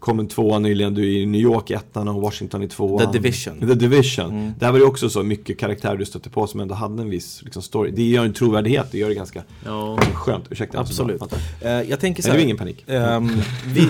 kom 0.01 0.19
en 0.19 0.29
tvåa 0.29 0.59
nyligen, 0.59 0.95
du 0.95 1.03
är 1.03 1.19
i 1.23 1.27
New 1.27 1.41
York 1.41 1.71
ettan 1.71 2.09
och 2.09 2.23
Washington 2.23 2.63
i 2.63 2.69
tvåan. 2.69 3.13
The 3.13 3.19
Division. 3.19 3.59
The 3.61 3.75
Division. 3.75 4.31
Mm. 4.31 4.53
Där 4.59 4.73
var 4.73 4.79
det 4.79 4.85
också 4.85 5.11
så 5.11 5.23
mycket 5.23 5.59
karaktärer 5.59 5.97
du 5.97 6.05
stötte 6.05 6.31
på 6.31 6.47
som 6.47 6.61
ändå 6.61 6.75
hade 6.75 7.03
en 7.03 7.11
viss 7.11 7.41
liksom, 7.45 7.63
story. 7.63 7.91
Det 7.91 8.03
gör 8.03 8.25
en 8.25 8.33
trovärdighet, 8.33 8.87
det 8.91 8.99
gör 8.99 9.09
det 9.09 9.15
ganska 9.15 9.43
Ja. 9.65 9.99
skönt. 10.15 10.45
Ursäkta. 10.51 10.79
Absolut. 10.81 11.21
Vänta. 11.21 11.37
Eh, 11.61 11.71
jag 11.91 12.01
tänker 12.01 12.23
så 12.23 12.29
Nej, 12.29 12.37
det 12.37 12.39
här. 12.39 12.39
var 12.39 12.45
ingen 12.45 12.57
panik. 12.57 12.85
ehm, 12.89 13.43
vi... 13.75 13.89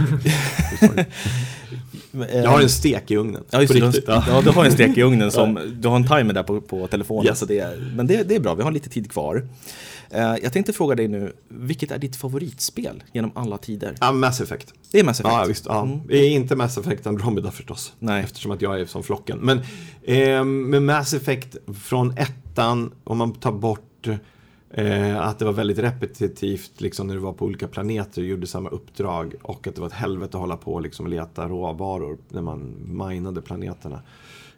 Jag 2.33 2.51
har 2.51 2.61
en 2.61 2.69
stek 2.69 3.11
i 3.11 3.17
ugnen. 3.17 3.45
Ja, 3.51 3.61
just 3.61 3.73
det, 3.75 3.81
har- 4.13 4.25
ja, 4.29 4.41
du 4.45 4.51
har 4.51 4.65
en 4.65 4.73
stek 4.73 4.99
i 4.99 5.03
ugnen 5.03 5.31
som, 5.39 5.59
du 5.81 5.89
har 5.89 5.97
en 5.97 6.07
timer 6.09 6.33
där 6.35 6.43
på, 6.43 6.61
på 6.61 6.87
telefonen. 6.87 7.27
Yes. 7.27 7.39
Så 7.39 7.47
det 7.47 7.59
är, 7.59 7.93
men 7.97 8.07
det, 8.07 8.23
det 8.29 8.35
är 8.35 8.41
bra, 8.41 8.55
vi 8.55 8.63
har 8.63 8.71
lite 8.71 8.89
tid 8.89 9.11
kvar. 9.13 9.43
Eh, 10.11 10.35
jag 10.43 10.53
tänkte 10.53 10.73
fråga 10.73 10.95
dig 10.95 11.09
nu, 11.09 11.33
vilket 11.49 11.91
är 11.91 11.99
ditt 11.99 12.17
favoritspel 12.17 13.03
genom 13.13 13.33
alla 13.35 13.59
tider? 13.59 13.95
Ja, 14.01 14.13
Mass 14.13 14.41
Effect. 14.41 14.75
Det 14.93 15.01
är 15.01 15.05
Mass 15.05 15.21
Effect. 15.21 15.35
Ja, 15.35 15.45
visst. 15.49 15.67
Ja. 15.67 15.83
Mm. 15.83 16.01
Det 16.09 16.17
är 16.17 16.31
inte 16.31 16.57
Mass 16.57 16.79
Effect 16.79 17.07
Andromeda 17.07 17.51
förstås. 17.51 17.93
Nej. 17.99 18.25
Eftersom 18.25 18.53
att 18.53 18.63
jag 18.63 18.81
är 18.81 18.87
som 18.87 19.03
flocken. 19.03 19.39
Men 19.39 19.61
eh, 20.03 20.45
med 20.45 20.83
Mass 20.83 21.15
Effect 21.15 21.57
från 21.85 22.19
ettan, 22.19 22.93
om 23.05 23.19
man 23.19 23.33
tar 23.35 23.53
bort 23.53 24.09
eh, 24.71 25.21
att 25.21 25.39
det 25.39 25.45
var 25.45 25.53
väldigt 25.53 25.79
repetitivt 25.79 26.81
liksom, 26.81 27.07
när 27.07 27.15
du 27.15 27.21
var 27.21 27.33
på 27.33 27.45
olika 27.45 27.69
planeter 27.69 28.23
och 28.23 28.29
gjorde 28.29 28.47
samma 28.47 28.69
uppdrag 28.69 29.35
och 29.43 29.67
att 29.67 29.75
det 29.75 29.81
var 29.81 29.89
ett 29.89 29.95
helvete 29.95 30.37
att 30.37 30.41
hålla 30.41 30.57
på 30.57 30.75
och 30.75 30.83
liksom, 30.83 31.07
leta 31.07 31.49
råvaror 31.49 32.19
när 32.29 32.43
man 32.43 32.75
minade 33.09 33.43
planeterna. 33.43 34.03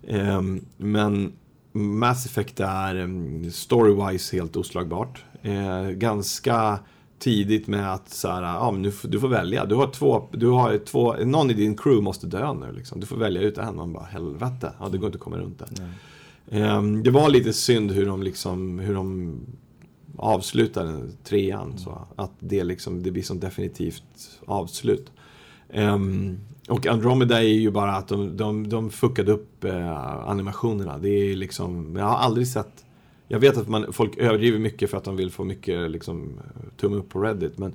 Eh, 0.07 0.42
men 0.76 1.32
Mass 1.73 2.27
Effect 2.27 2.61
är 2.61 2.95
eh, 2.97 3.07
story-wise 3.51 4.33
helt 4.33 4.57
oslagbart. 4.57 5.25
Eh, 5.43 5.89
ganska 5.91 6.79
tidigt 7.18 7.66
med 7.66 7.93
att 7.95 8.09
så 8.09 8.29
här, 8.29 8.43
ja, 8.43 8.71
men 8.71 8.83
du, 8.83 8.93
får- 8.93 9.09
du 9.09 9.21
får 9.21 9.29
välja. 9.29 9.64
Du 9.66 9.75
har 9.75 9.87
två, 9.87 10.29
du 10.33 10.47
har 10.49 10.79
två, 10.79 11.12
någon 11.25 11.51
i 11.51 11.55
din 11.55 11.77
crew 11.77 12.03
måste 12.05 12.27
dö 12.27 12.53
nu 12.55 12.73
liksom. 12.73 13.01
Du 13.01 13.07
får 13.07 13.16
välja 13.16 13.41
ut 13.43 13.59
en. 13.59 13.77
Man 13.77 13.93
bara, 13.93 14.05
helvete, 14.05 14.73
ja, 14.81 14.89
det 14.89 14.99
går 14.99 15.07
inte 15.07 15.16
att 15.16 15.23
komma 15.23 15.39
runt 15.39 15.59
det. 15.59 15.66
Ehm, 16.59 17.03
det 17.03 17.11
var 17.11 17.29
lite 17.29 17.53
synd 17.53 17.91
hur 17.91 18.07
de 18.07 18.23
liksom, 18.23 18.79
hur 18.79 18.95
de 18.95 19.39
avslutade 20.16 20.99
trean. 21.25 21.79
Så 21.79 21.99
att 22.16 22.33
det 22.39 22.64
liksom, 22.64 23.03
det 23.03 23.11
blir 23.11 23.23
som 23.23 23.41
definitivt 23.41 24.03
avslut. 24.47 25.12
Ehm, 25.73 26.39
och 26.71 26.87
Andromeda 26.87 27.39
är 27.39 27.49
ju 27.49 27.71
bara 27.71 27.93
att 27.93 28.09
de, 28.09 28.37
de, 28.37 28.68
de 28.68 28.91
fuckade 28.91 29.33
upp 29.33 29.64
eh, 29.64 30.29
animationerna. 30.29 30.99
Det 30.99 31.09
är 31.09 31.37
liksom, 31.37 31.97
jag 31.97 32.05
har 32.05 32.16
aldrig 32.16 32.49
sett 32.49 32.85
jag 33.33 33.41
vet 33.41 33.57
att 33.57 33.68
man, 33.68 33.93
folk 33.93 34.16
överdriver 34.16 34.59
mycket 34.59 34.91
för 34.91 34.99
att 34.99 35.05
de 35.05 35.16
vill 35.16 35.31
få 35.31 35.45
mycket 35.45 35.91
liksom, 35.91 36.41
tumme 36.77 36.97
upp 36.97 37.09
på 37.09 37.21
Reddit. 37.21 37.59
Men 37.59 37.75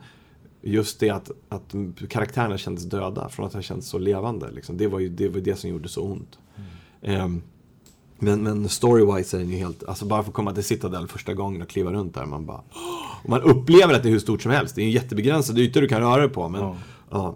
just 0.62 1.00
det 1.00 1.10
att, 1.10 1.32
att 1.50 1.76
karaktärerna 2.10 2.58
kändes 2.58 2.84
döda 2.84 3.30
från 3.30 3.46
att 3.46 3.54
ha 3.54 3.62
känts 3.62 3.88
så 3.88 3.98
levande. 3.98 4.52
Liksom, 4.52 4.78
det 4.78 4.88
var 4.88 5.00
ju 5.00 5.10
det, 5.10 5.30
var 5.30 5.40
det 5.40 5.56
som 5.56 5.70
gjorde 5.70 5.90
så 5.90 6.02
ont. 6.02 6.40
Ehm, 7.02 7.42
men, 8.20 8.44
men 8.44 8.68
story-wise 8.68 9.36
är 9.36 9.40
den 9.40 9.50
ju 9.50 9.58
helt, 9.58 9.84
alltså 9.84 10.06
bara 10.06 10.24
för 10.24 10.30
att 10.30 10.36
komma 10.36 10.54
till 10.54 10.64
Citadel 10.64 11.08
första 11.08 11.34
gången 11.34 11.62
och 11.62 11.70
kliva 11.70 11.92
runt 11.92 12.14
där, 12.14 12.26
man 12.26 12.46
bara 12.46 12.62
man 13.28 13.42
upplever 13.42 13.94
att 13.94 14.04
det 14.04 14.10
är 14.10 14.12
hur 14.12 14.20
stort 14.20 14.42
som 14.42 14.52
helst. 14.52 14.76
Det 14.76 14.82
är 14.82 14.86
en 14.86 14.92
jättebegränsad 14.92 15.60
yta 15.60 15.80
du 15.82 15.88
kan 15.88 16.02
röra 16.02 16.18
dig 16.22 16.30
på. 16.30 16.50
Men, 16.50 16.62
Ja. 16.62 16.78
ja. 17.10 17.36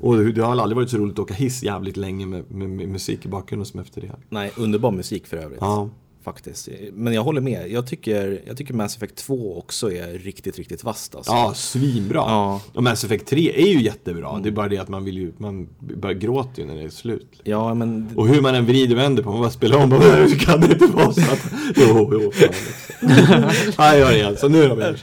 Och 0.00 0.24
det 0.24 0.42
har 0.42 0.56
aldrig 0.56 0.76
varit 0.76 0.90
så 0.90 0.96
roligt 0.96 1.12
att 1.12 1.18
åka 1.18 1.34
hiss 1.34 1.62
jävligt 1.62 1.96
länge 1.96 2.26
med, 2.26 2.50
med, 2.50 2.70
med 2.70 2.88
musik 2.88 3.24
i 3.24 3.28
bakgrunden 3.28 3.66
som 3.66 3.80
efter 3.80 4.00
det. 4.00 4.12
Nej, 4.28 4.52
underbar 4.56 4.90
musik 4.90 5.26
för 5.26 5.36
övrigt. 5.36 5.60
Ja. 5.60 5.88
Faktiskt. 6.28 6.68
Men 6.92 7.12
jag 7.12 7.22
håller 7.24 7.40
med. 7.40 7.70
Jag 7.70 7.86
tycker, 7.86 8.42
jag 8.46 8.56
tycker 8.56 8.74
Mass 8.74 8.96
Effect 8.96 9.16
2 9.16 9.58
också 9.58 9.92
är 9.92 10.18
riktigt, 10.18 10.58
riktigt 10.58 10.84
vasst. 10.84 11.14
Alltså. 11.14 11.32
Ja, 11.32 11.52
svinbra. 11.54 12.18
Ja. 12.18 12.60
Och 12.74 12.82
Mass 12.82 13.04
Effect 13.04 13.26
3 13.26 13.52
är 13.62 13.72
ju 13.72 13.82
jättebra. 13.82 14.40
Det 14.42 14.48
är 14.48 14.52
bara 14.52 14.68
det 14.68 14.78
att 14.78 14.88
man 14.88 15.04
vill 15.04 15.18
ju, 15.18 15.32
man 15.38 15.68
bara 15.80 16.14
gråter 16.14 16.62
ju 16.62 16.68
när 16.68 16.76
det 16.76 16.82
är 16.82 16.88
slut. 16.88 17.40
Ja, 17.44 17.74
men 17.74 18.08
Och 18.16 18.28
hur 18.28 18.40
man 18.40 18.54
än 18.54 18.66
vrider 18.66 18.94
och 18.94 19.00
vänder 19.00 19.22
på, 19.22 19.30
man 19.30 19.40
bara 19.40 19.50
spelar 19.50 19.76
om, 19.76 19.90
bara, 19.90 20.00
hur 20.00 20.38
kan 20.38 20.60
det 20.60 20.72
inte 20.72 20.86
vara 20.86 21.12
så 21.12 21.20
att... 21.20 21.52
Jo, 21.76 22.10
jo, 22.12 22.30
fan 22.32 22.48
liksom. 22.48 22.88
Ja, 23.78 23.88
jag 23.88 23.98
gör 23.98 24.10
det 24.10 24.16
igen, 24.16 24.36
så 24.36 24.48
nu 24.48 24.62
är 24.62 24.68
de 24.68 24.96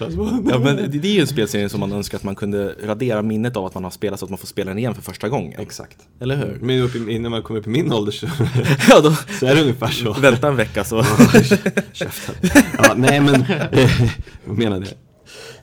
Ja, 0.49 0.59
men 0.59 0.75
det, 0.75 1.07
är 1.07 1.13
ju 1.13 1.21
en 1.21 1.27
spelserie 1.27 1.69
som 1.69 1.79
man 1.79 1.91
önskar 1.91 2.17
att 2.17 2.23
man 2.23 2.35
kunde 2.35 2.75
radera 2.83 3.21
minnet 3.21 3.57
av 3.57 3.65
att 3.65 3.73
man 3.73 3.83
har 3.83 3.91
spelat 3.91 4.19
så 4.19 4.25
att 4.25 4.29
man 4.29 4.37
får 4.37 4.47
spela 4.47 4.69
den 4.71 4.77
igen 4.77 4.95
för 4.95 5.01
första 5.01 5.29
gången. 5.29 5.59
Exakt. 5.59 5.97
Eller 6.19 6.35
hur? 6.35 6.59
Men 6.61 7.09
innan 7.09 7.31
man 7.31 7.43
kommer 7.43 7.59
upp 7.59 7.67
i 7.67 7.69
min 7.69 7.93
ålder 7.93 8.11
så, 8.11 8.27
Ja, 8.89 8.99
då 8.99 9.11
så 9.39 9.45
är 9.45 9.55
det 9.55 9.61
ungefär 9.61 9.87
så. 9.87 10.13
vänta 10.13 10.47
en 10.47 10.55
vecka 10.55 10.83
så. 10.83 11.03
Ja, 12.77 12.93
nej 12.97 13.19
men, 13.21 13.35
eh, 13.71 13.89
vad 14.45 14.57
menar 14.57 14.79
det? 14.79 14.95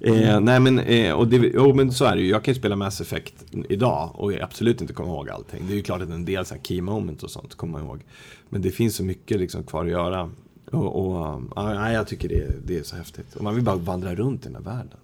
Eh, 0.00 0.40
nej 0.40 0.60
men, 0.60 0.78
eh, 0.78 1.12
och 1.12 1.28
det, 1.28 1.36
jo, 1.54 1.74
men 1.74 1.92
så 1.92 2.04
är 2.04 2.16
det 2.16 2.22
ju. 2.22 2.28
Jag 2.28 2.44
kan 2.44 2.54
ju 2.54 2.60
spela 2.60 2.76
Mass 2.76 3.00
Effect 3.00 3.34
idag 3.68 4.10
och 4.14 4.32
absolut 4.32 4.80
inte 4.80 4.92
komma 4.92 5.08
ihåg 5.08 5.30
allting. 5.30 5.64
Det 5.66 5.72
är 5.72 5.76
ju 5.76 5.82
klart 5.82 6.02
att 6.02 6.08
en 6.08 6.24
del 6.24 6.46
så 6.46 6.54
här 6.54 6.62
key 6.62 6.80
moments 6.80 7.24
och 7.24 7.30
sånt 7.30 7.54
kommer 7.54 7.72
man 7.72 7.86
ihåg. 7.86 8.04
Men 8.48 8.62
det 8.62 8.70
finns 8.70 8.96
så 8.96 9.04
mycket 9.04 9.40
liksom 9.40 9.62
kvar 9.64 9.84
att 9.84 9.90
göra. 9.90 10.30
Och, 10.70 11.06
och 11.06 11.42
ja, 11.56 11.92
jag 11.92 12.06
tycker 12.06 12.28
det, 12.28 12.52
det 12.66 12.78
är 12.78 12.82
så 12.82 12.96
häftigt. 12.96 13.36
Och 13.36 13.44
man 13.44 13.54
vill 13.54 13.64
bara 13.64 13.76
vandra 13.76 14.14
runt 14.14 14.46
i 14.46 14.48
den 14.48 14.54
här 14.54 14.72
världen. 14.72 14.98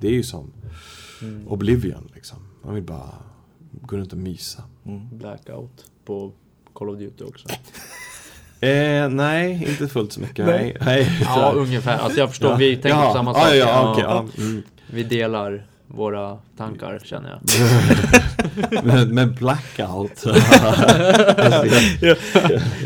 Det 0.00 0.06
är 0.08 0.12
ju 0.12 0.22
som 0.22 0.52
Oblivion 1.46 2.10
liksom. 2.14 2.38
Man 2.62 2.74
vill 2.74 2.84
bara 2.84 3.10
gå 3.82 3.96
runt 3.96 4.12
och 4.12 4.18
mysa. 4.18 4.62
Blackout 5.12 5.84
på 6.04 6.32
Call 6.72 6.88
of 6.88 6.98
Duty 6.98 7.24
också. 7.24 7.48
Eh, 8.68 9.08
nej, 9.08 9.66
inte 9.68 9.88
fullt 9.88 10.12
så 10.12 10.20
mycket. 10.20 10.46
Nej. 10.46 10.76
Nej. 10.80 11.20
Ja, 11.24 11.52
ungefär. 11.56 11.98
Alltså 11.98 12.18
jag 12.18 12.28
förstår, 12.28 12.56
vi 12.56 12.72
tänker 12.74 12.88
Jaha. 12.88 13.06
på 13.06 13.12
samma 13.12 13.30
ja, 13.30 13.38
sak. 13.40 13.54
Ja, 13.54 13.56
ja, 13.56 13.92
okej, 13.92 14.04
ja. 14.06 14.26
Mm. 14.38 14.62
Vi 14.86 15.02
delar 15.02 15.66
våra 15.86 16.36
tankar 16.58 17.00
känner 17.04 17.30
jag. 17.30 17.40
Men, 18.84 19.14
men 19.14 19.34
blackout. 19.34 20.24
jag, 22.00 22.16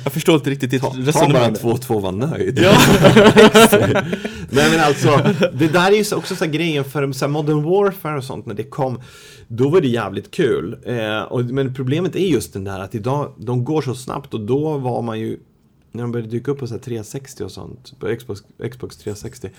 jag 0.05 0.13
förstår 0.13 0.35
inte 0.35 0.51
riktigt 0.51 0.71
ditt 0.71 0.83
Ta, 0.83 0.91
ta 0.91 0.97
bara 0.97 1.07
resonemang. 1.07 1.53
2-2 1.55 2.01
var 2.01 2.13
nöjd. 2.13 2.59
Ja. 2.63 2.73
Nej 4.51 4.71
men 4.71 4.81
alltså, 4.81 5.21
det 5.53 5.69
där 5.69 5.93
är 5.93 5.97
ju 5.97 6.05
så- 6.05 6.17
också 6.17 6.37
så 6.37 6.45
här 6.45 6.53
grejen 6.53 6.85
för 6.85 7.13
så 7.13 7.25
här 7.25 7.33
Modern 7.33 7.63
Warfare 7.63 8.17
och 8.17 8.25
sånt 8.25 8.47
när 8.47 8.55
det 8.55 8.63
kom. 8.65 9.01
Då 9.49 9.69
var 9.69 9.81
det 9.81 9.89
jävligt 9.89 10.31
kul. 10.31 10.77
Eh, 10.87 11.21
och, 11.23 11.45
men 11.45 11.75
problemet 11.75 12.17
är 12.17 12.27
just 12.27 12.53
den 12.53 12.65
där 12.65 12.81
att 12.81 12.95
idag, 12.95 13.35
de 13.39 13.65
går 13.65 13.83
så 13.83 13.95
snabbt 13.95 14.35
och 14.35 14.41
då 14.41 14.79
var 14.79 15.03
man 15.03 15.21
ju, 15.21 15.39
när 15.93 16.03
de 16.03 16.13
började 16.13 16.31
dyka 16.31 16.51
upp 16.51 16.59
på 16.59 16.67
så 16.67 16.75
här 16.75 16.81
360 16.81 17.45
och 17.45 17.51
sånt, 17.53 17.95
på 17.99 18.17
Xbox, 18.17 18.43
Xbox 18.71 18.97
360. 18.97 19.51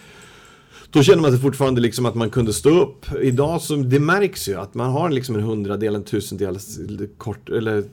Då 0.92 1.04
kände 1.04 1.22
man 1.22 1.32
sig 1.32 1.40
fortfarande 1.40 1.82
liksom 1.82 2.06
att 2.06 2.16
man 2.16 2.30
kunde 2.30 2.54
stå 2.54 2.70
upp. 2.70 3.06
Idag 3.22 3.62
så, 3.62 3.76
det 3.76 4.00
märks 4.00 4.50
ju 4.50 4.56
att 4.56 4.74
man 4.74 4.90
har 4.90 5.10
liksom 5.10 5.36
en 5.36 5.42
hundradel, 5.42 5.96
en 5.96 6.04
tusendel 6.04 6.58
kort, 7.18 7.50
eller 7.50 7.84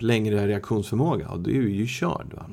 längre 0.00 0.46
reaktionsförmåga. 0.48 1.28
Och 1.28 1.40
det 1.40 1.50
är 1.50 1.62
ju 1.62 1.86
körd. 1.86 2.26
Va? 2.34 2.46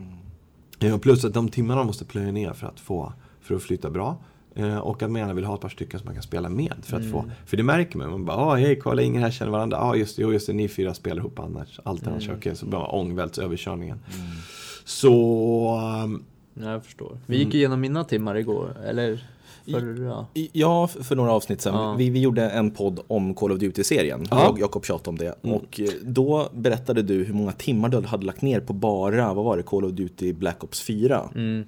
Eh, 0.79 0.93
Och 0.95 1.01
plus 1.01 1.25
att 1.25 1.33
de 1.33 1.49
timmarna 1.49 1.83
måste 1.83 2.05
plöja 2.05 2.31
ner 2.31 2.53
för 2.53 2.67
att 2.67 2.79
få, 2.79 3.13
för 3.41 3.55
att 3.55 3.61
flytta 3.63 3.89
bra. 3.89 4.17
Eh, 4.55 4.77
Och 4.77 5.03
att 5.03 5.11
man 5.11 5.19
gärna 5.21 5.33
vill 5.33 5.45
ha 5.45 5.55
ett 5.55 5.61
par 5.61 5.69
stycken 5.69 5.99
som 5.99 6.05
man 6.05 6.15
kan 6.15 6.23
spela 6.23 6.49
med 6.49 6.73
för 6.81 6.97
att 6.97 7.11
få, 7.11 7.25
för 7.45 7.57
det 7.57 7.63
märker 7.63 7.97
man. 7.97 8.09
Man 8.11 8.25
bara, 8.25 8.37
ah, 8.37 8.55
hej, 8.55 8.79
kolla, 8.83 9.01
ingen 9.01 9.21
här 9.23 9.31
känner 9.31 9.51
varandra. 9.51 9.77
Ja, 9.77 9.83
ah, 9.83 9.95
just 9.95 10.15
det, 10.17 10.21
just 10.23 10.47
det, 10.47 10.53
ni 10.53 10.67
fyra 10.67 10.93
spelar 10.93 11.17
ihop 11.17 11.39
annars. 11.39 11.79
Allt 11.83 12.07
annars, 12.07 12.25
Mm. 12.25 12.37
okej, 12.37 12.55
så 12.55 12.65
bara 12.65 12.85
ångvälts 12.87 13.39
överkörningen. 13.39 13.99
Så, 14.89 15.13
um, 16.03 16.23
Ja, 16.53 16.71
jag 16.71 16.85
förstår. 16.85 17.17
Vi 17.25 17.37
gick 17.37 17.53
igenom 17.55 17.81
mina 17.81 18.03
timmar 18.03 18.35
igår, 18.35 18.77
eller 18.85 19.23
förra. 19.71 20.25
Ja, 20.51 20.87
för 20.87 21.15
några 21.15 21.31
avsnitt 21.31 21.61
sedan. 21.61 21.73
Ja. 21.73 21.93
Vi, 21.93 22.09
vi 22.09 22.21
gjorde 22.21 22.49
en 22.49 22.71
podd 22.71 22.99
om 23.07 23.33
Call 23.33 23.51
of 23.51 23.59
Duty-serien. 23.59 24.25
Ja. 24.31 24.41
Jag 24.43 24.51
och 24.51 24.59
Jakob 24.59 24.85
tjatade 24.85 25.09
om 25.09 25.17
det. 25.17 25.35
Och 25.41 25.79
eh, 25.79 25.89
då 26.01 26.49
berättade 26.53 27.01
du 27.01 27.23
hur 27.23 27.33
många 27.33 27.51
timmar 27.51 27.89
du 27.89 28.01
hade 28.01 28.25
lagt 28.25 28.41
ner 28.41 28.59
på 28.59 28.73
bara, 28.73 29.33
vad 29.33 29.45
var 29.45 29.57
det, 29.57 29.63
Call 29.63 29.85
of 29.85 29.91
Duty 29.91 30.33
Black 30.33 30.63
Ops 30.63 30.81
4 30.81 31.29
Mm. 31.35 31.65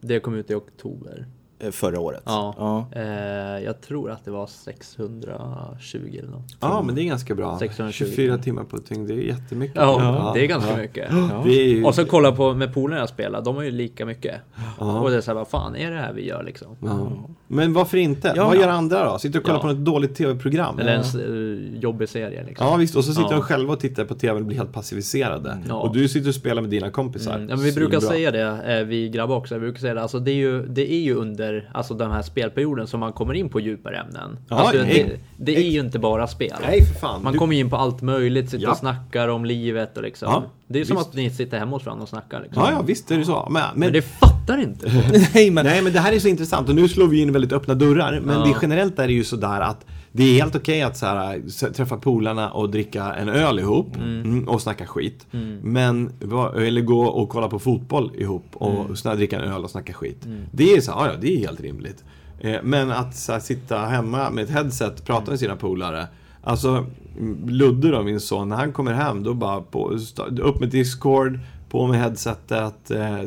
Det 0.00 0.20
kom 0.20 0.34
ut 0.34 0.50
i 0.50 0.54
oktober. 0.54 1.26
Eh, 1.58 1.70
förra 1.70 2.00
året. 2.00 2.22
Ja. 2.26 2.54
ja. 2.58 3.00
Eh, 3.00 3.64
jag 3.64 3.80
tror 3.80 4.10
att 4.10 4.24
det 4.24 4.30
var 4.30 4.46
620 4.46 6.18
eller 6.18 6.28
något. 6.30 6.56
ja 6.60 6.82
men 6.82 6.94
det 6.94 7.02
är 7.02 7.04
ganska 7.04 7.34
bra. 7.34 7.58
620. 7.58 7.92
24 8.16 8.38
timmar 8.38 8.64
på 8.64 8.76
ett 8.76 8.88
dygn, 8.88 9.06
det 9.06 9.14
är 9.14 9.16
jättemycket. 9.18 9.76
Ja, 9.76 10.30
det 10.34 10.44
är 10.44 10.46
ganska 10.46 10.76
mycket. 10.76 11.10
Det 11.44 11.50
är 11.50 11.68
ju, 11.68 11.84
Och 11.84 11.94
så 11.94 12.04
kolla 12.04 12.32
på 12.32 12.54
med 12.54 12.74
polarna 12.74 13.00
jag 13.00 13.08
spelar, 13.08 13.42
de 13.42 13.56
har 13.56 13.62
ju 13.62 13.70
lika 13.70 14.06
mycket. 14.06 14.34
Ja. 14.78 15.00
Och 15.00 15.10
det 15.10 15.16
är 15.16 15.20
såhär, 15.20 15.34
vad 15.38 15.48
fan 15.48 15.76
är 15.76 15.90
det 15.90 15.96
här 15.98 16.12
vi 16.12 16.26
gör 16.26 16.42
liksom? 16.42 16.76
Ja. 16.82 17.12
Men 17.48 17.72
varför 17.72 17.96
inte? 17.98 18.32
Ja. 18.36 18.44
Vad 18.46 18.56
gör 18.56 18.68
andra 18.68 19.12
då? 19.12 19.18
Sitter 19.18 19.38
och 19.38 19.44
kollar 19.44 19.58
Ja. 19.58 19.62
på 19.62 19.66
något 19.68 19.76
dåligt 19.76 20.14
tv-program? 20.14 20.78
Eller 20.78 20.94
en 20.94 21.74
eh, 21.74 21.80
jobbig 21.80 22.08
serie 22.08 22.44
liksom. 22.46 22.66
Ja 22.66 22.76
visst, 22.76 22.96
och 22.96 23.04
så 23.04 23.12
sitter 23.12 23.22
Ja. 23.30 23.36
de 23.36 23.42
själva 23.42 23.72
och 23.72 23.80
tittar 23.80 24.04
på 24.04 24.14
tv 24.14 24.38
och 24.40 24.46
blir 24.46 24.56
helt 24.56 24.72
passiviserade. 24.72 25.58
Ja. 25.68 25.74
Och 25.74 25.94
du 25.94 26.08
sitter 26.08 26.28
och 26.28 26.34
spelar 26.34 26.62
med 26.62 26.70
dina 26.70 26.90
kompisar. 26.90 27.34
Mm, 27.36 27.48
ja, 27.48 27.56
men 27.56 27.64
vi 27.64 27.72
brukar 27.72 28.00
säga 28.00 28.30
det, 28.30 28.78
eh, 28.78 28.84
vi 28.86 29.08
grabbar 29.08 29.36
också, 29.36 29.54
vi 29.54 29.60
brukar 29.60 29.80
säga 29.80 29.94
det, 29.94 30.02
alltså 30.02 30.18
det 30.18 30.30
är 30.30 30.34
ju, 30.34 30.66
det 30.66 30.92
är 30.92 31.00
ju 31.00 31.14
under 31.14 31.45
under 31.48 31.70
alltså 31.74 31.94
den 31.94 32.10
här 32.10 32.22
spelperioden 32.22 32.86
som 32.86 33.00
man 33.00 33.12
kommer 33.12 33.34
in 33.34 33.48
på 33.48 33.60
djupare 33.60 33.96
ämnen. 33.96 34.38
Ja, 34.48 34.56
alltså, 34.56 34.78
det, 34.82 35.20
det 35.36 35.56
är 35.56 35.70
ju 35.70 35.80
inte 35.80 35.98
bara 35.98 36.26
spel. 36.26 36.52
Nej, 36.62 36.84
för 36.84 36.94
fan. 36.94 37.22
Man 37.22 37.32
Du- 37.32 37.38
kommer 37.38 37.56
in 37.56 37.70
på 37.70 37.76
allt 37.76 38.02
möjligt, 38.02 38.50
sitter 38.50 38.64
Ja. 38.64 38.70
och 38.70 38.76
snackar 38.76 39.28
om 39.28 39.44
livet 39.44 39.96
och 39.96 40.02
liksom. 40.02 40.28
Ja, 40.30 40.44
det 40.68 40.80
är 40.80 40.84
som 40.84 40.96
visst. 40.96 41.08
att 41.08 41.14
ni 41.14 41.30
sitter 41.30 41.58
hemma 41.58 41.76
hos 41.76 41.84
varandra 41.86 42.02
och 42.02 42.08
snackar. 42.08 42.40
Liksom. 42.40 42.62
Ja, 42.62 42.72
ja, 42.72 42.82
visst 42.82 43.10
är 43.10 43.18
det 43.18 43.24
så. 43.24 43.48
Men, 43.50 43.62
men, 43.72 43.80
Men 43.80 43.92
det 43.92 44.02
fattar 44.02 44.58
inte. 44.58 44.86
Nej, 45.34 45.50
men 45.50 45.64
Nej, 45.66 45.82
men 45.82 45.92
det 45.92 46.00
här 46.00 46.12
är 46.12 46.18
så 46.18 46.28
intressant 46.28 46.68
och 46.68 46.74
nu 46.74 46.88
slår 46.88 47.06
vi 47.06 47.20
in 47.20 47.32
väldigt 47.32 47.52
öppna 47.52 47.74
dörrar. 47.74 48.20
Men 48.24 48.40
det, 48.48 48.56
generellt 48.62 48.98
är 48.98 49.06
det 49.06 49.12
ju 49.12 49.24
sådär 49.24 49.60
att 49.60 49.84
det 50.16 50.24
är 50.24 50.34
helt 50.42 50.56
okej 50.56 50.82
att 50.82 50.96
så 50.96 51.06
här, 51.06 51.72
träffa 51.72 51.96
polarna 51.96 52.50
och 52.50 52.70
dricka 52.70 53.14
en 53.14 53.28
öl 53.28 53.58
ihop 53.58 53.96
mm, 53.96 54.48
och 54.48 54.62
snacka 54.62 54.86
skit. 54.86 55.26
Men, 55.62 56.12
va- 56.20 56.52
eller 56.56 56.80
gå 56.80 57.02
och 57.06 57.28
kolla 57.28 57.48
på 57.48 57.58
fotboll 57.58 58.12
ihop 58.14 58.46
och 58.52 59.06
mm. 59.06 59.16
dricka 59.16 59.40
en 59.40 59.52
öl 59.52 59.64
och 59.64 59.70
snacka 59.70 59.92
skit. 59.92 60.26
Det 60.52 60.72
är 60.72 60.80
så 60.80 60.92
här, 60.92 61.06
ja, 61.06 61.12
det 61.20 61.34
är 61.34 61.38
helt 61.38 61.60
rimligt. 61.60 62.04
Eh, 62.40 62.56
Men 62.62 62.90
att 62.90 63.16
så 63.16 63.32
här, 63.32 63.40
sitta 63.40 63.78
hemma 63.78 64.30
med 64.30 64.44
ett 64.44 64.50
headset, 64.50 65.04
prata 65.04 65.30
med 65.30 65.40
sina 65.40 65.56
polare. 65.56 66.06
Alltså, 66.42 66.86
mm, 67.18 67.48
Ludde 67.48 67.90
då, 67.90 68.02
min 68.02 68.20
son, 68.20 68.48
när 68.48 68.56
han 68.56 68.72
kommer 68.72 68.92
hem, 68.92 69.22
då 69.22 69.34
bara 69.34 69.60
på, 69.60 69.98
upp 70.40 70.60
med 70.60 70.68
Discord, 70.68 71.38
på 71.68 71.86
med 71.86 72.00
headsetet. 72.00 72.90
Eh, 72.90 73.18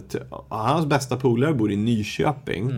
hans 0.50 0.86
bästa 0.86 1.18
polare 1.18 1.54
bor 1.54 1.72
i 1.72 1.76
Nyköping. 1.76 2.72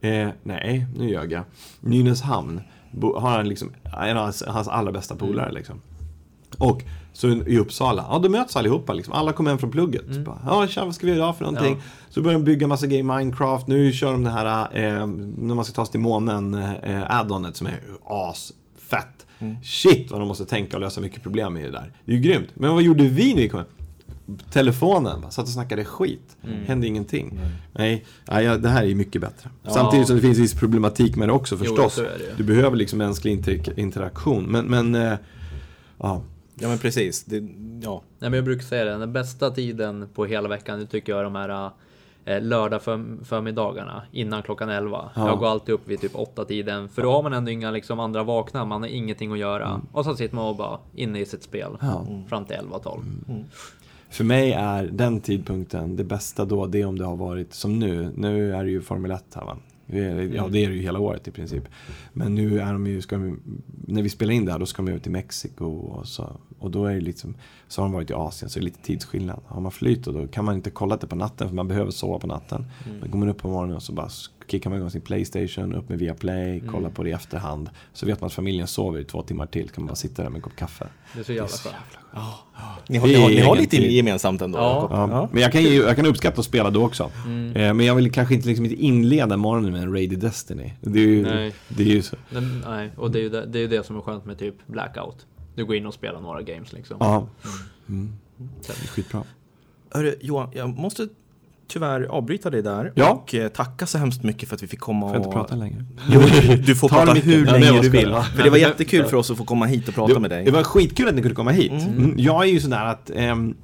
Eh, 0.00 0.28
nej, 0.42 0.86
nu 0.96 1.10
ljög 1.10 1.32
jag. 1.32 1.42
Nynäshamn 1.80 2.60
har 3.02 3.30
han 3.30 3.48
liksom, 3.48 3.72
en 4.02 4.16
av 4.16 4.22
hans, 4.24 4.42
hans 4.46 4.68
allra 4.68 4.92
bästa 4.92 5.16
polare 5.16 5.52
liksom. 5.52 5.80
Och 6.58 6.82
så 7.12 7.28
i 7.28 7.58
Uppsala, 7.58 8.04
ja 8.10 8.18
då 8.18 8.28
möts 8.28 8.56
allihopa 8.56 8.92
liksom. 8.92 9.14
Alla 9.14 9.32
kommer 9.32 9.50
hem 9.50 9.58
från 9.58 9.70
plugget. 9.70 10.14
Så 10.14 10.20
bara, 10.20 10.38
ja 10.46 10.66
tja, 10.66 10.84
vad 10.84 10.94
ska 10.94 11.06
vi 11.06 11.14
göra 11.14 11.32
för 11.32 11.44
någonting? 11.44 11.74
Ja. 11.74 11.82
Så 12.10 12.22
börjar 12.22 12.38
de 12.38 12.44
bygga 12.44 12.66
massa 12.66 12.86
grejer 12.86 13.00
i 13.00 13.02
Minecraft. 13.02 13.66
Nu 13.66 13.92
kör 13.92 14.12
de 14.12 14.24
det 14.24 14.30
här, 14.30 14.68
eh, 14.72 15.06
när 15.38 15.54
man 15.54 15.64
ska 15.64 15.74
ta 15.74 15.84
sig 15.84 15.92
till 15.92 16.00
månen, 16.00 16.54
eh, 16.54 17.18
addonet 17.18 17.56
som 17.56 17.66
är 17.66 17.80
asfett. 18.04 19.26
Shit 19.64 20.10
vad 20.10 20.20
de 20.20 20.28
måste 20.28 20.44
tänka 20.44 20.76
och 20.76 20.80
lösa 20.80 21.00
mycket 21.00 21.22
problem 21.22 21.56
i 21.56 21.62
det 21.62 21.70
där. 21.70 21.92
Det 22.04 22.12
är 22.12 22.16
ju 22.16 22.22
grymt. 22.22 22.48
Men 22.54 22.74
vad 22.74 22.82
gjorde 22.82 23.04
vi 23.04 23.34
när 23.34 23.42
vi 23.42 23.48
kom 23.48 23.58
hem? 23.58 23.68
Telefonen, 24.50 25.30
satt 25.30 25.44
och 25.44 25.50
snackade 25.50 25.84
skit. 25.84 26.36
Hände 26.66 26.86
ingenting. 26.86 27.40
Nej, 27.74 28.04
nej, 28.30 28.44
ja, 28.44 28.56
det 28.56 28.68
här 28.68 28.82
är 28.82 28.86
ju 28.86 28.94
mycket 28.94 29.20
bättre. 29.20 29.50
Samtidigt 29.68 30.06
som 30.06 30.16
det 30.16 30.22
finns 30.22 30.38
viss 30.38 30.54
problematik 30.54 31.16
med 31.16 31.28
det 31.28 31.32
också 31.32 31.56
förstås. 31.56 31.98
är 31.98 32.02
det. 32.02 32.36
Du 32.36 32.44
behöver 32.44 32.76
liksom 32.76 32.98
mänsklig 32.98 33.32
inter 33.32 33.78
interaktion. 33.80 34.44
Men, 34.44 34.66
men 34.66 34.94
eh, 34.94 35.18
ja. 35.98 36.22
Ja 36.54 36.68
men 36.68 36.78
precis. 36.78 37.24
Det, 37.24 37.36
ja. 37.82 38.02
Nej, 38.18 38.30
men 38.30 38.32
jag 38.32 38.44
brukar 38.44 38.64
säga 38.64 38.84
det, 38.84 38.98
den 38.98 39.12
bästa 39.12 39.50
tiden 39.50 40.08
på 40.14 40.24
hela 40.26 40.48
veckan, 40.48 40.78
det 40.78 40.86
tycker 40.86 41.12
jag 41.12 41.20
är 41.20 41.24
de 41.24 41.34
här 41.34 41.70
eh, 42.24 42.42
lördag 42.42 42.82
för, 42.82 43.24
förmiddagarna 43.24 44.02
innan 44.12 44.42
klockan 44.42 44.68
11. 44.68 45.10
Ja. 45.14 45.28
Jag 45.28 45.38
går 45.38 45.46
alltid 45.48 45.74
upp 45.74 45.88
vid 45.88 46.00
typ 46.00 46.14
8 46.14 46.44
tiden, 46.44 46.88
för 46.88 47.02
då 47.02 47.12
har 47.12 47.22
man 47.22 47.32
ändå 47.32 47.50
inga 47.50 47.70
liksom, 47.70 48.00
andra 48.00 48.22
vakna, 48.22 48.64
man 48.64 48.82
har 48.82 48.88
ingenting 48.88 49.32
att 49.32 49.38
göra. 49.38 49.80
Och 49.92 50.04
så 50.04 50.16
sitter 50.16 50.34
man 50.34 50.44
och 50.46 50.56
bara 50.56 50.78
inne 50.94 51.20
i 51.20 51.26
sitt 51.26 51.42
spel 51.42 51.70
Ja. 51.80 52.06
fram 52.28 52.44
till 52.44 52.56
11-12. 52.56 53.44
För 54.10 54.24
mig 54.24 54.52
är 54.52 54.84
den 54.84 55.20
tidpunkten 55.20 55.96
det 55.96 56.04
bästa 56.04 56.44
då, 56.44 56.66
det 56.66 56.80
är 56.80 56.86
om 56.86 56.98
det 56.98 57.04
har 57.04 57.16
varit 57.16 57.54
som 57.54 57.78
nu. 57.78 58.12
Nu 58.16 58.54
är 58.54 58.64
det 58.64 58.70
ju 58.70 58.80
Formel 58.80 59.10
1 59.10 59.24
här 59.34 59.44
va. 59.44 59.56
Ja, 59.88 60.48
det 60.48 60.64
är 60.64 60.68
det 60.68 60.74
ju 60.74 60.82
hela 60.82 60.98
året 60.98 61.28
i 61.28 61.30
princip. 61.30 61.64
Men 62.12 62.34
nu 62.34 62.60
är 62.60 62.72
de 62.72 62.86
ju, 62.86 63.00
ska 63.02 63.18
vi, 63.18 63.34
när 63.86 64.02
vi 64.02 64.08
spelar 64.08 64.32
in 64.32 64.44
det 64.44 64.52
här, 64.52 64.58
då 64.58 64.66
ska 64.66 64.82
de 64.82 64.92
ut 64.92 65.02
till 65.02 65.12
Mexiko 65.12 65.64
och 65.64 66.08
så. 66.08 66.40
Och 66.58 66.70
då 66.70 66.84
är 66.84 66.94
det 66.94 67.00
liksom, 67.00 67.34
så 67.68 67.82
har 67.82 67.88
de 67.88 67.92
varit 67.92 68.10
i 68.10 68.14
Asien, 68.14 68.50
så 68.50 68.58
är 68.58 68.60
det 68.60 68.64
lite 68.64 68.82
tidsskillnad. 68.82 69.40
Har 69.46 69.60
man 69.60 69.72
flyt 69.72 70.06
och 70.06 70.14
då 70.14 70.26
kan 70.26 70.44
man 70.44 70.54
inte 70.54 70.70
kolla 70.70 70.96
det 70.96 71.06
på 71.06 71.16
natten, 71.16 71.48
för 71.48 71.54
man 71.54 71.68
behöver 71.68 71.90
sova 71.90 72.18
på 72.18 72.26
natten. 72.26 72.64
Men 73.00 73.10
går 73.10 73.18
man 73.18 73.28
upp 73.28 73.38
på 73.38 73.48
morgonen 73.48 73.76
och 73.76 73.82
så 73.82 73.92
bara 73.92 74.08
kickar 74.46 74.70
man 74.70 74.78
igång 74.78 74.90
sin 74.90 75.00
Playstation, 75.00 75.74
upp 75.74 75.88
med 75.88 75.98
Viaplay, 75.98 76.60
kollar 76.60 76.90
på 76.90 77.02
det 77.02 77.08
i 77.08 77.12
efterhand. 77.12 77.70
Så 77.92 78.06
vet 78.06 78.20
man 78.20 78.26
att 78.26 78.32
familjen 78.32 78.66
sover 78.66 79.00
i 79.00 79.04
två 79.04 79.22
timmar 79.22 79.46
till, 79.46 79.70
kan 79.70 79.82
man 79.82 79.88
bara 79.88 79.94
sitta 79.94 80.22
där 80.22 80.30
med 80.30 80.36
en 80.36 80.42
kopp 80.42 80.56
kaffe. 80.56 80.86
Det 81.14 81.20
är 81.20 81.24
så 81.24 81.32
jävla 81.32 81.48
skönt. 81.48 81.74
Ni 82.88 82.98
har, 82.98 83.06
ni 83.06 83.14
har, 83.14 83.28
ni 83.28 83.40
har 83.40 83.56
lite 83.56 83.76
gemensamt 83.76 84.42
ändå. 84.42 84.58
Ja. 84.58 84.88
Ja. 84.90 85.28
Men 85.32 85.42
jag 85.42 85.52
kan, 85.52 85.62
ju, 85.62 85.74
jag 85.74 85.96
kan 85.96 86.06
uppskatta 86.06 86.40
att 86.40 86.46
spela 86.46 86.70
då 86.70 86.84
också. 86.84 87.02
Eh, 87.04 87.74
Men 87.74 87.80
jag 87.80 87.94
vill 87.94 88.12
kanske 88.12 88.34
inte, 88.34 88.48
liksom 88.48 88.64
inte 88.64 88.76
inleda 88.76 89.36
morgonen 89.36 89.72
med 89.72 89.82
en 89.82 89.92
Raid 89.92 90.12
i 90.12 90.16
Destiny. 90.16 90.72
Det 90.80 90.98
är 90.98 91.06
ju, 91.06 91.22
Nej. 91.22 91.54
det 91.68 91.82
är 91.82 91.86
ju 91.86 92.02
så. 92.02 92.16
Nej, 92.66 92.90
och 92.96 93.10
det 93.10 93.18
är 93.18 93.22
ju 93.22 93.28
det, 93.28 93.46
det, 93.46 93.58
är 93.58 93.68
det 93.68 93.86
som 93.86 93.96
är 93.96 94.00
skönt 94.00 94.24
med 94.24 94.38
typ 94.38 94.54
Blackout. 94.66 95.26
Du 95.54 95.64
går 95.64 95.76
in 95.76 95.86
och 95.86 95.94
spelar 95.94 96.20
några 96.20 96.42
games 96.42 96.72
liksom. 96.72 96.96
Ja. 97.00 97.28
Mm. 97.88 98.12
Det 98.36 98.68
är 98.68 98.74
skitbra. 98.74 99.22
Hörru, 99.90 100.14
Johan, 100.20 100.50
jag 100.54 100.68
måste 100.78 101.08
tyvärr 101.68 102.02
avbryta 102.02 102.50
dig 102.50 102.62
där 102.62 102.92
Ja. 102.94 103.10
och 103.10 103.34
eh, 103.34 103.48
tacka 103.48 103.86
så 103.86 103.98
hemskt 103.98 104.22
mycket 104.22 104.48
för 104.48 104.56
att 104.56 104.62
vi 104.62 104.66
fick 104.66 104.80
komma 104.80 105.08
Får 105.08 105.16
och... 105.16 105.24
inte 105.24 105.34
prata 105.36 105.54
längre? 105.54 105.84
Jo, 106.10 106.20
du 106.66 106.74
får 106.74 106.88
Ta 106.88 106.94
prata 107.04 107.12
hur 107.12 107.46
Ja, 107.46 107.52
länge 107.52 107.64
nej, 107.64 107.74
jag 107.74 107.84
du 107.84 107.88
vill. 107.88 108.08
Ja. 108.10 108.22
För 108.22 108.42
det 108.42 108.50
var 108.50 108.58
jättekul 108.58 109.04
för 109.04 109.16
oss 109.16 109.30
att 109.30 109.36
få 109.38 109.44
komma 109.44 109.66
hit 109.66 109.88
och 109.88 109.94
prata 109.94 110.14
det, 110.14 110.20
med 110.20 110.30
dig. 110.30 110.44
Det 110.44 110.50
var 110.50 110.62
skitkul 110.62 111.08
att 111.08 111.14
ni 111.14 111.22
kunde 111.22 111.34
komma 111.34 111.50
hit. 111.50 111.72
Mm. 111.72 112.14
Jag 112.16 112.42
är 112.44 112.48
ju 112.48 112.60
sådär 112.60 112.84
att 112.84 113.10
ehm, 113.14 113.54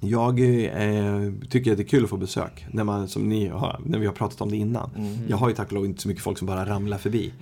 jag 0.00 0.40
eh, 0.40 1.32
tycker 1.50 1.70
att 1.70 1.76
det 1.78 1.82
är 1.82 1.88
kul 1.88 2.04
att 2.04 2.10
få 2.10 2.16
besök. 2.16 2.66
När, 2.70 2.84
man, 2.84 3.08
som 3.08 3.28
ni 3.28 3.48
har, 3.48 3.80
när 3.84 3.98
vi 3.98 4.06
har 4.06 4.12
pratat 4.12 4.40
om 4.40 4.50
det 4.50 4.56
innan. 4.56 4.90
Jag 5.28 5.36
har 5.36 5.48
ju 5.48 5.54
tack 5.54 5.66
och 5.66 5.72
lov 5.72 5.84
inte 5.84 6.02
så 6.02 6.08
mycket 6.08 6.22
folk 6.22 6.38
som 6.38 6.46
bara 6.46 6.66
ramlar 6.66 6.98
förbi. 6.98 7.32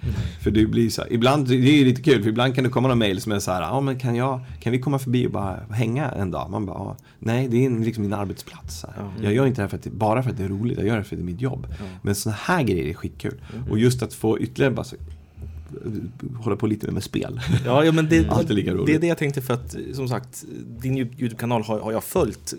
För 0.42 0.50
det 0.50 0.66
blir 0.66 0.90
så 0.90 1.02
här, 1.02 1.12
ibland, 1.12 1.48
det 1.48 1.54
är 1.54 1.84
lite 1.84 2.02
kul, 2.02 2.22
för 2.22 2.30
ibland 2.30 2.54
kan 2.54 2.64
det 2.64 2.70
komma 2.70 2.88
några 2.88 2.98
mail 2.98 3.20
som 3.20 3.32
är 3.32 3.38
så 3.38 3.50
här, 3.50 3.62
ja 3.62 3.80
men 3.80 3.98
kan, 3.98 4.14
jag, 4.14 4.40
kan 4.60 4.72
vi 4.72 4.78
komma 4.78 4.98
förbi 4.98 5.26
och 5.26 5.30
bara 5.30 5.60
hänga 5.70 6.10
en 6.10 6.30
dag? 6.30 6.50
Man 6.50 6.66
bara, 6.66 6.78
ja, 6.78 6.96
nej 7.18 7.48
det 7.48 7.64
är 7.64 7.70
liksom 7.70 8.02
min 8.02 8.12
arbetsplats. 8.12 8.84
Här. 8.84 9.10
Jag 9.22 9.34
gör 9.34 9.46
inte 9.46 9.60
det 9.60 9.62
här 9.62 9.68
för 9.68 9.76
att, 9.76 9.84
bara 9.84 10.22
för 10.22 10.30
att 10.30 10.36
det 10.36 10.44
är 10.44 10.48
roligt, 10.48 10.78
jag 10.78 10.86
gör 10.86 10.96
det 10.96 11.04
för 11.04 11.16
att 11.16 11.20
det 11.20 11.24
är 11.24 11.32
mitt 11.32 11.40
jobb. 11.40 11.66
Men 12.02 12.14
sådana 12.14 12.38
här 12.42 12.62
grejer 12.62 12.84
är 12.84 12.94
skitkul. 12.94 13.40
Och 13.70 13.78
just 13.78 14.02
att 14.02 14.14
få 14.14 14.38
ytterligare 14.38 14.74
bara 14.74 14.84
så, 14.84 14.96
hålla 16.40 16.56
på 16.56 16.66
lite 16.66 16.90
med 16.90 17.02
spel. 17.02 17.40
Ja, 17.66 17.84
ja 17.84 17.92
men 17.92 18.08
det, 18.08 18.28
Alltid 18.30 18.56
lika 18.56 18.72
roligt. 18.74 18.86
det 18.86 18.94
är 18.94 18.98
det 18.98 19.06
jag 19.06 19.18
tänkte 19.18 19.42
för 19.42 19.54
att 19.54 19.76
som 19.92 20.08
sagt 20.08 20.44
din 20.78 20.96
YouTube-kanal 20.98 21.62
har, 21.62 21.80
har 21.80 21.92
jag 21.92 22.04
följt 22.04 22.54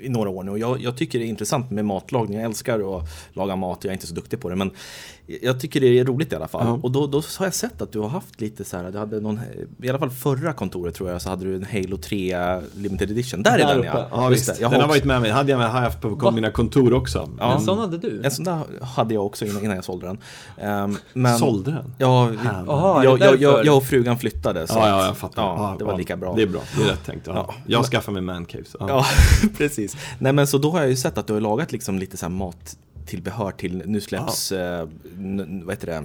i 0.00 0.08
några 0.08 0.30
år 0.30 0.42
nu 0.44 0.50
och 0.50 0.58
jag, 0.58 0.82
jag 0.82 0.96
tycker 0.96 1.18
det 1.18 1.24
är 1.24 1.28
intressant 1.28 1.70
med 1.70 1.84
matlagning. 1.84 2.36
Jag 2.38 2.44
älskar 2.44 2.98
att 2.98 3.08
laga 3.32 3.56
mat, 3.56 3.78
jag 3.84 3.90
är 3.90 3.92
inte 3.94 4.06
så 4.06 4.14
duktig 4.14 4.40
på 4.40 4.48
det 4.48 4.56
men 4.56 4.70
jag 5.42 5.60
tycker 5.60 5.80
det 5.80 5.98
är 5.98 6.04
roligt 6.04 6.32
i 6.32 6.36
alla 6.36 6.48
fall. 6.48 6.66
Ja. 6.66 6.78
Och 6.82 6.90
då, 6.90 7.06
då 7.06 7.22
har 7.38 7.46
jag 7.46 7.54
sett 7.54 7.82
att 7.82 7.92
du 7.92 7.98
har 7.98 8.08
haft 8.08 8.40
lite 8.40 8.64
så 8.64 8.76
här, 8.76 8.90
du 8.92 8.98
hade 8.98 9.20
någon, 9.20 9.40
i 9.82 9.88
alla 9.88 9.98
fall 9.98 10.10
förra 10.10 10.52
kontoret 10.52 10.94
tror 10.94 11.10
jag 11.10 11.22
så 11.22 11.28
hade 11.28 11.44
du 11.44 11.54
en 11.56 11.64
Halo 11.72 11.96
3 11.96 12.36
Limited 12.76 13.10
Edition. 13.10 13.42
Där 13.42 13.52
är 13.52 13.58
Där 13.58 13.68
den 13.68 13.78
uppe. 13.78 13.88
ja. 13.88 14.08
Ja, 14.10 14.28
visst. 14.28 14.46
Den 14.58 14.64
har 14.70 14.76
också- 14.76 14.88
varit 14.88 15.04
med 15.04 15.20
mig. 15.20 15.30
Hade 15.30 15.50
jag 15.50 15.58
med, 15.58 15.70
har 15.70 15.80
haft 15.80 16.00
på 16.00 16.08
Va? 16.08 16.30
mina 16.30 16.50
kontor 16.50 16.92
också. 16.94 17.30
Ja. 17.38 17.54
En 17.54 17.60
sån 17.60 17.78
hade 17.78 17.98
du? 17.98 18.22
En 18.24 18.30
sån 18.30 18.44
där 18.44 18.60
hade 18.82 19.14
jag 19.14 19.26
också 19.26 19.44
innan, 19.44 19.64
innan 19.64 19.76
jag 19.76 19.84
sålde 19.84 20.06
den. 20.06 20.18
Ehm, 20.58 20.96
men, 21.12 21.38
Sålde 21.38 21.70
den? 21.70 21.92
Ja, 21.98 22.30
är 22.44 23.04
jag, 23.04 23.20
jag, 23.20 23.40
jag, 23.42 23.66
jag 23.66 23.76
och 23.76 23.84
frugan 23.84 24.18
flyttade. 24.18 24.66
Så 24.66 24.74
Ja, 24.78 24.88
ja, 24.88 25.00
att- 25.00 25.06
jag 25.06 25.16
fattar. 25.16 25.42
Ja, 25.42 25.76
det 25.78 25.84
var 25.84 25.98
lika 25.98 26.16
bra. 26.16 26.34
Det 26.36 26.42
är 26.42 26.46
bra, 26.46 26.60
det 26.76 26.82
är 26.82 26.86
rätt 26.88 27.04
tänkt. 27.06 27.26
Ja. 27.26 27.32
Ja. 27.48 27.54
Jag 27.66 27.84
skaffar 27.84 28.12
mig 28.12 28.22
mancave. 28.22 28.64
så, 28.64 28.76
Ja. 28.80 28.86
Ja, 28.88 29.04
precis. 29.56 29.96
Nej 30.18 30.32
men 30.32 30.46
så 30.46 30.58
då 30.58 30.70
har 30.70 30.80
jag 30.80 30.88
ju 30.90 30.96
sett 30.96 31.18
att 31.18 31.26
du 31.26 31.32
har 31.32 31.40
lagat 31.40 31.72
liksom 31.72 31.98
lite 31.98 32.16
så 32.16 32.26
här 32.26 32.30
mattillbehör 32.30 33.50
till 33.50 33.82
nu 33.86 34.00
släpps, 34.00 34.52
eh, 34.52 34.88
vad 35.64 35.70
heter 35.74 35.86
det, 35.86 36.04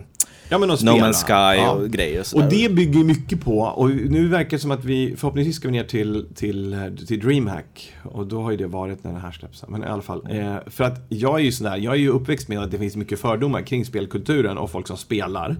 Ja, 0.50 0.58
men 0.58 0.70
No. 0.70 0.74
Man's 0.76 1.26
Sky 1.26 1.62
Ja. 1.62 1.72
och 1.72 1.90
grejer 1.90 2.26
och 2.36 2.42
Och 2.44 2.50
det 2.50 2.72
bygger 2.74 3.04
mycket 3.04 3.42
på, 3.42 3.60
och 3.60 3.90
nu 3.90 4.28
verkar 4.28 4.50
det 4.50 4.60
som 4.60 4.72
att 4.72 4.84
vi, 4.86 5.16
förhoppningsvis 5.18 5.56
ska 5.56 5.68
vi 5.68 5.72
ner 5.72 5.84
till, 5.84 6.26
till, 6.36 6.76
till 7.08 7.20
DreamHack. 7.20 7.94
Och 8.04 8.28
då 8.28 8.42
har 8.44 8.52
ju 8.52 8.58
det 8.58 8.68
varit 8.68 9.04
när 9.04 9.14
det 9.14 9.20
här 9.20 9.32
släpps. 9.32 9.64
Men 9.68 9.84
i 9.84 9.86
alla 9.86 10.02
fall. 10.02 10.28
Eh, 10.32 10.56
för 10.68 10.84
att 10.84 11.06
jag 11.10 11.40
är 11.40 11.44
ju 11.44 11.52
sådär, 11.52 11.78
jag 11.78 11.94
är 11.94 11.98
ju 11.98 12.10
uppväxt 12.10 12.48
med 12.48 12.60
att 12.60 12.72
det 12.72 12.78
finns 12.78 12.96
mycket 12.96 13.20
fördomar 13.20 13.62
kring 13.62 13.86
spelkulturen 13.86 14.58
och 14.58 14.72
folk 14.72 14.88
som 14.88 14.98
spelar. 14.98 15.56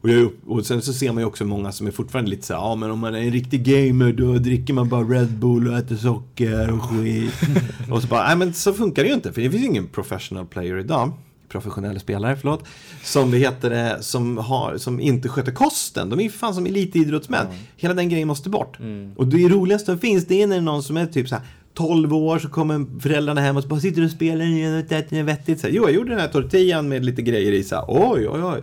Och, 0.00 0.10
jag 0.10 0.30
och 0.46 0.66
sen 0.66 0.82
så 0.82 0.92
ser 0.92 1.12
man 1.12 1.22
ju 1.22 1.26
också 1.26 1.44
många 1.44 1.72
som 1.72 1.86
är 1.86 1.90
fortfarande 1.90 2.30
lite 2.30 2.46
såhär, 2.46 2.60
ja 2.60 2.74
men 2.74 2.90
om 2.90 2.98
man 2.98 3.14
är 3.14 3.18
en 3.18 3.32
riktig 3.32 3.64
gamer 3.64 4.12
då 4.12 4.32
dricker 4.32 4.74
man 4.74 4.88
bara 4.88 5.02
Red 5.02 5.38
Bull 5.38 5.68
och 5.68 5.78
äter 5.78 5.96
socker 5.96 6.72
och 6.72 6.82
skit. 6.82 7.34
och 7.90 8.02
så 8.02 8.08
bara, 8.08 8.26
nej 8.28 8.36
men 8.36 8.54
så 8.54 8.72
funkar 8.72 9.02
det 9.02 9.08
ju 9.08 9.14
inte, 9.14 9.32
för 9.32 9.40
det 9.40 9.50
finns 9.50 9.64
ingen 9.64 9.86
professional 9.86 10.46
player 10.46 10.78
idag 10.78 11.12
professionella 11.48 12.00
spelare, 12.00 12.36
förlåt, 12.36 12.64
som, 13.02 13.30
vad 13.30 13.40
heter 13.40 13.70
det, 13.70 14.02
som, 14.02 14.38
har, 14.38 14.76
som 14.76 15.00
inte 15.00 15.28
sköter 15.28 15.52
kosten. 15.52 16.10
De 16.10 16.18
är 16.18 16.22
ju 16.22 16.30
fan 16.30 16.54
som 16.54 16.66
elitidrottsmän. 16.66 17.46
Hela 17.76 17.94
den 17.94 18.08
grejen 18.08 18.28
måste 18.28 18.50
bort. 18.50 18.78
Och 19.16 19.26
det 19.26 19.48
roligaste 19.48 19.86
som 19.86 19.98
finns, 19.98 20.26
det 20.26 20.42
är 20.42 20.46
när 20.46 20.60
någon 20.60 20.82
som 20.82 20.96
är 20.96 21.06
typ 21.06 21.28
så 21.28 21.34
här 21.34 21.44
12 21.74 22.14
år 22.14 22.38
så 22.38 22.48
kommer 22.48 23.00
föräldrarna 23.00 23.40
hem 23.40 23.56
och 23.56 23.62
så 23.62 23.68
bara 23.68 23.80
sitter 23.80 24.04
och 24.04 24.10
spelar 24.10 24.44
och 24.44 24.92
äter 24.92 25.22
vettigt. 25.22 25.60
Så 25.60 25.66
här, 25.66 25.74
jo, 25.74 25.82
jag 25.82 25.92
gjorde 25.92 26.10
den 26.10 26.20
här 26.20 26.28
tortillan 26.28 26.88
med 26.88 27.04
lite 27.04 27.22
grejer 27.22 27.52
i. 27.52 27.64
Så 27.64 27.74
här, 27.74 27.84
oj, 27.88 28.28
oj, 28.28 28.42
oj. 28.42 28.62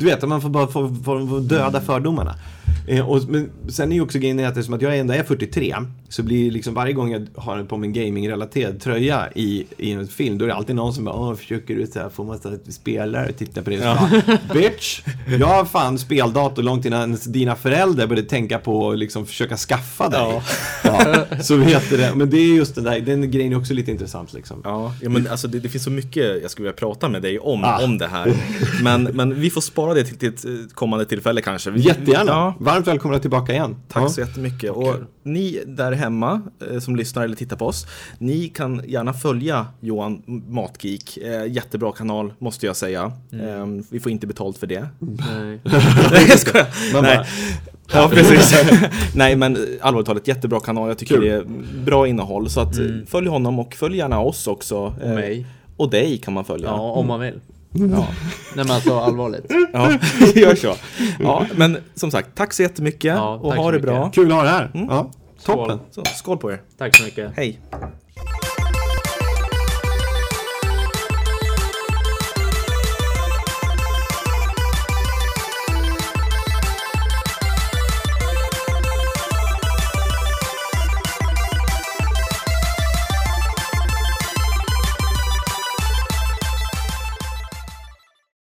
Du 0.00 0.06
vet, 0.06 0.28
man 0.28 0.40
får 0.40 0.48
bara 0.48 0.66
få, 0.66 0.94
få, 1.04 1.26
få 1.28 1.38
döda 1.38 1.80
fördomarna. 1.80 2.34
Eh, 2.88 3.08
och, 3.10 3.22
men 3.28 3.50
sen 3.68 3.92
är 3.92 3.96
ju 3.96 4.02
också 4.02 4.18
grejen 4.18 4.38
att 4.40 4.48
eftersom 4.50 4.74
att 4.74 4.82
jag 4.82 4.98
ändå 4.98 5.14
är 5.14 5.22
43 5.22 5.74
så 6.08 6.22
blir 6.22 6.50
liksom 6.50 6.74
varje 6.74 6.92
gång 6.92 7.12
jag 7.12 7.26
har 7.36 7.64
på 7.64 7.76
mig 7.76 7.86
en 7.86 7.92
gaming-relaterad 7.92 8.80
tröja 8.80 9.28
i, 9.34 9.66
i 9.78 9.92
en 9.92 10.06
film 10.08 10.38
då 10.38 10.44
är 10.44 10.48
det 10.48 10.54
alltid 10.54 10.76
någon 10.76 10.92
som 10.94 11.04
bara 11.04 11.36
försöker 11.36 11.76
du 11.76 11.86
så 11.86 11.98
här, 11.98 12.08
få 12.08 12.24
massa 12.24 12.50
spelare 12.68 13.28
att 13.28 13.38
titta 13.38 13.62
på 13.62 13.70
det? 13.70 13.76
Ja. 13.76 14.08
Bara, 14.22 14.38
Bitch! 14.54 15.00
Jag 15.40 15.46
har 15.46 15.64
fan 15.64 15.98
speldator 15.98 16.62
långt 16.62 16.84
innan 16.84 17.16
dina 17.26 17.56
föräldrar 17.56 18.06
började 18.06 18.28
tänka 18.28 18.58
på 18.58 18.90
att 18.90 18.98
liksom 18.98 19.26
försöka 19.26 19.56
skaffa 19.56 20.08
dig. 20.08 20.20
Ja. 20.20 20.42
Ja, 20.84 21.24
så 21.42 21.56
vet 21.56 21.90
du 21.90 21.96
det. 21.96 22.12
Men 22.16 22.30
det 22.30 22.36
är 22.36 22.54
just 22.54 22.74
den 22.74 22.84
där, 22.84 23.00
den 23.00 23.30
grejen 23.30 23.52
är 23.52 23.58
också 23.58 23.74
lite 23.74 23.90
intressant 23.90 24.32
liksom. 24.32 24.60
Ja, 24.64 24.94
ja 25.02 25.08
men 25.10 25.28
alltså 25.28 25.48
det, 25.48 25.60
det 25.60 25.68
finns 25.68 25.84
så 25.84 25.90
mycket 25.90 26.42
jag 26.42 26.50
skulle 26.50 26.64
vilja 26.68 26.76
prata 26.78 27.08
med 27.08 27.22
dig 27.22 27.38
om, 27.38 27.64
Ah. 27.64 27.84
om 27.84 27.98
det 27.98 28.06
här. 28.06 28.32
Men, 28.82 29.02
men 29.02 29.40
vi 29.40 29.50
får 29.50 29.60
spara 29.60 29.94
det 29.94 30.04
till, 30.04 30.16
till 30.16 30.28
ett 30.28 30.44
eh, 30.44 30.50
kommande 30.74 31.04
tillfälle 31.04 31.40
kanske. 31.40 31.70
Vi, 31.70 31.80
Jättegärna. 31.80 32.30
Ja, 32.32 32.54
Varmt 32.62 32.86
välkomna 32.86 33.18
tillbaka 33.18 33.52
igen. 33.52 33.76
Tack 33.88 34.02
Ja. 34.02 34.08
så 34.08 34.20
jättemycket. 34.20 34.70
Och 34.70 34.94
ni 35.22 35.62
där 35.66 35.92
hemma 35.92 36.40
eh, 36.70 36.78
som 36.80 36.96
lyssnar 36.96 37.24
eller 37.24 37.36
tittar 37.36 37.56
på 37.56 37.66
oss, 37.66 37.86
ni 38.18 38.48
kan 38.48 38.82
gärna 38.86 39.12
följa 39.12 39.66
Johan 39.80 40.22
Matgeek. 40.48 41.16
Eh, 41.16 41.46
jättebra 41.52 41.92
kanal 41.92 42.32
måste 42.38 42.66
jag 42.66 42.76
säga. 42.76 43.12
Eh, 43.32 43.66
vi 43.90 44.00
får 44.00 44.12
inte 44.12 44.26
betalt 44.26 44.58
för 44.58 44.66
det. 44.66 44.88
Nej. 44.98 45.60
Nej, 46.12 46.26
jag 46.28 46.38
skojar. 46.38 46.66
Man 46.92 47.02
Nej. 47.02 47.16
bara, 47.16 47.26
Ja, 48.02 48.08
precis. 48.12 48.54
Nej, 49.14 49.36
men 49.36 49.56
eh, 49.56 49.62
allvarligt 49.80 50.06
talat, 50.06 50.28
jättebra 50.28 50.60
kanal. 50.60 50.88
Jag 50.88 50.98
tycker 50.98 51.14
Kul. 51.14 51.24
det 51.24 51.30
är 51.30 51.44
bra 51.84 52.06
innehåll. 52.08 52.50
Så 52.50 52.60
att 52.60 52.78
eh, 52.78 52.84
följ 53.06 53.28
honom 53.28 53.58
och 53.58 53.74
följ 53.74 53.96
gärna 53.96 54.20
oss 54.20 54.46
också. 54.46 54.76
Och 54.78 55.02
Eh, 55.02 55.14
mig. 55.14 55.46
Och 55.76 55.90
dig 55.90 56.18
kan 56.18 56.34
man 56.34 56.44
följa. 56.44 56.68
Ja, 56.68 56.80
om 56.80 57.06
man 57.06 57.20
vill. 57.20 57.40
Ja. 57.72 58.06
Nej 58.56 58.64
men 58.64 58.70
alltså 58.70 58.98
allvarligt. 58.98 59.44
Ja, 59.72 59.90
gör 60.34 60.54
så. 60.54 60.74
Ja, 61.20 61.46
men 61.56 61.76
som 61.94 62.10
sagt, 62.10 62.28
tack 62.34 62.52
så 62.52 62.62
jättemycket 62.62 63.14
Ja, 63.14 63.34
och 63.34 63.54
ha 63.54 63.66
det 63.70 63.72
mycket. 63.78 63.82
bra. 63.90 64.10
Kul 64.10 64.30
att 64.32 64.36
ha 64.36 64.42
det 64.42 64.48
här. 64.50 64.70
Ja, 64.74 65.10
Skål. 65.38 65.56
toppen. 65.56 65.78
Så, 65.90 66.02
skål 66.04 66.38
på 66.38 66.52
er. 66.52 66.62
Tack 66.78 66.96
så 66.96 67.02
mycket. 67.04 67.32
Hej. 67.36 67.60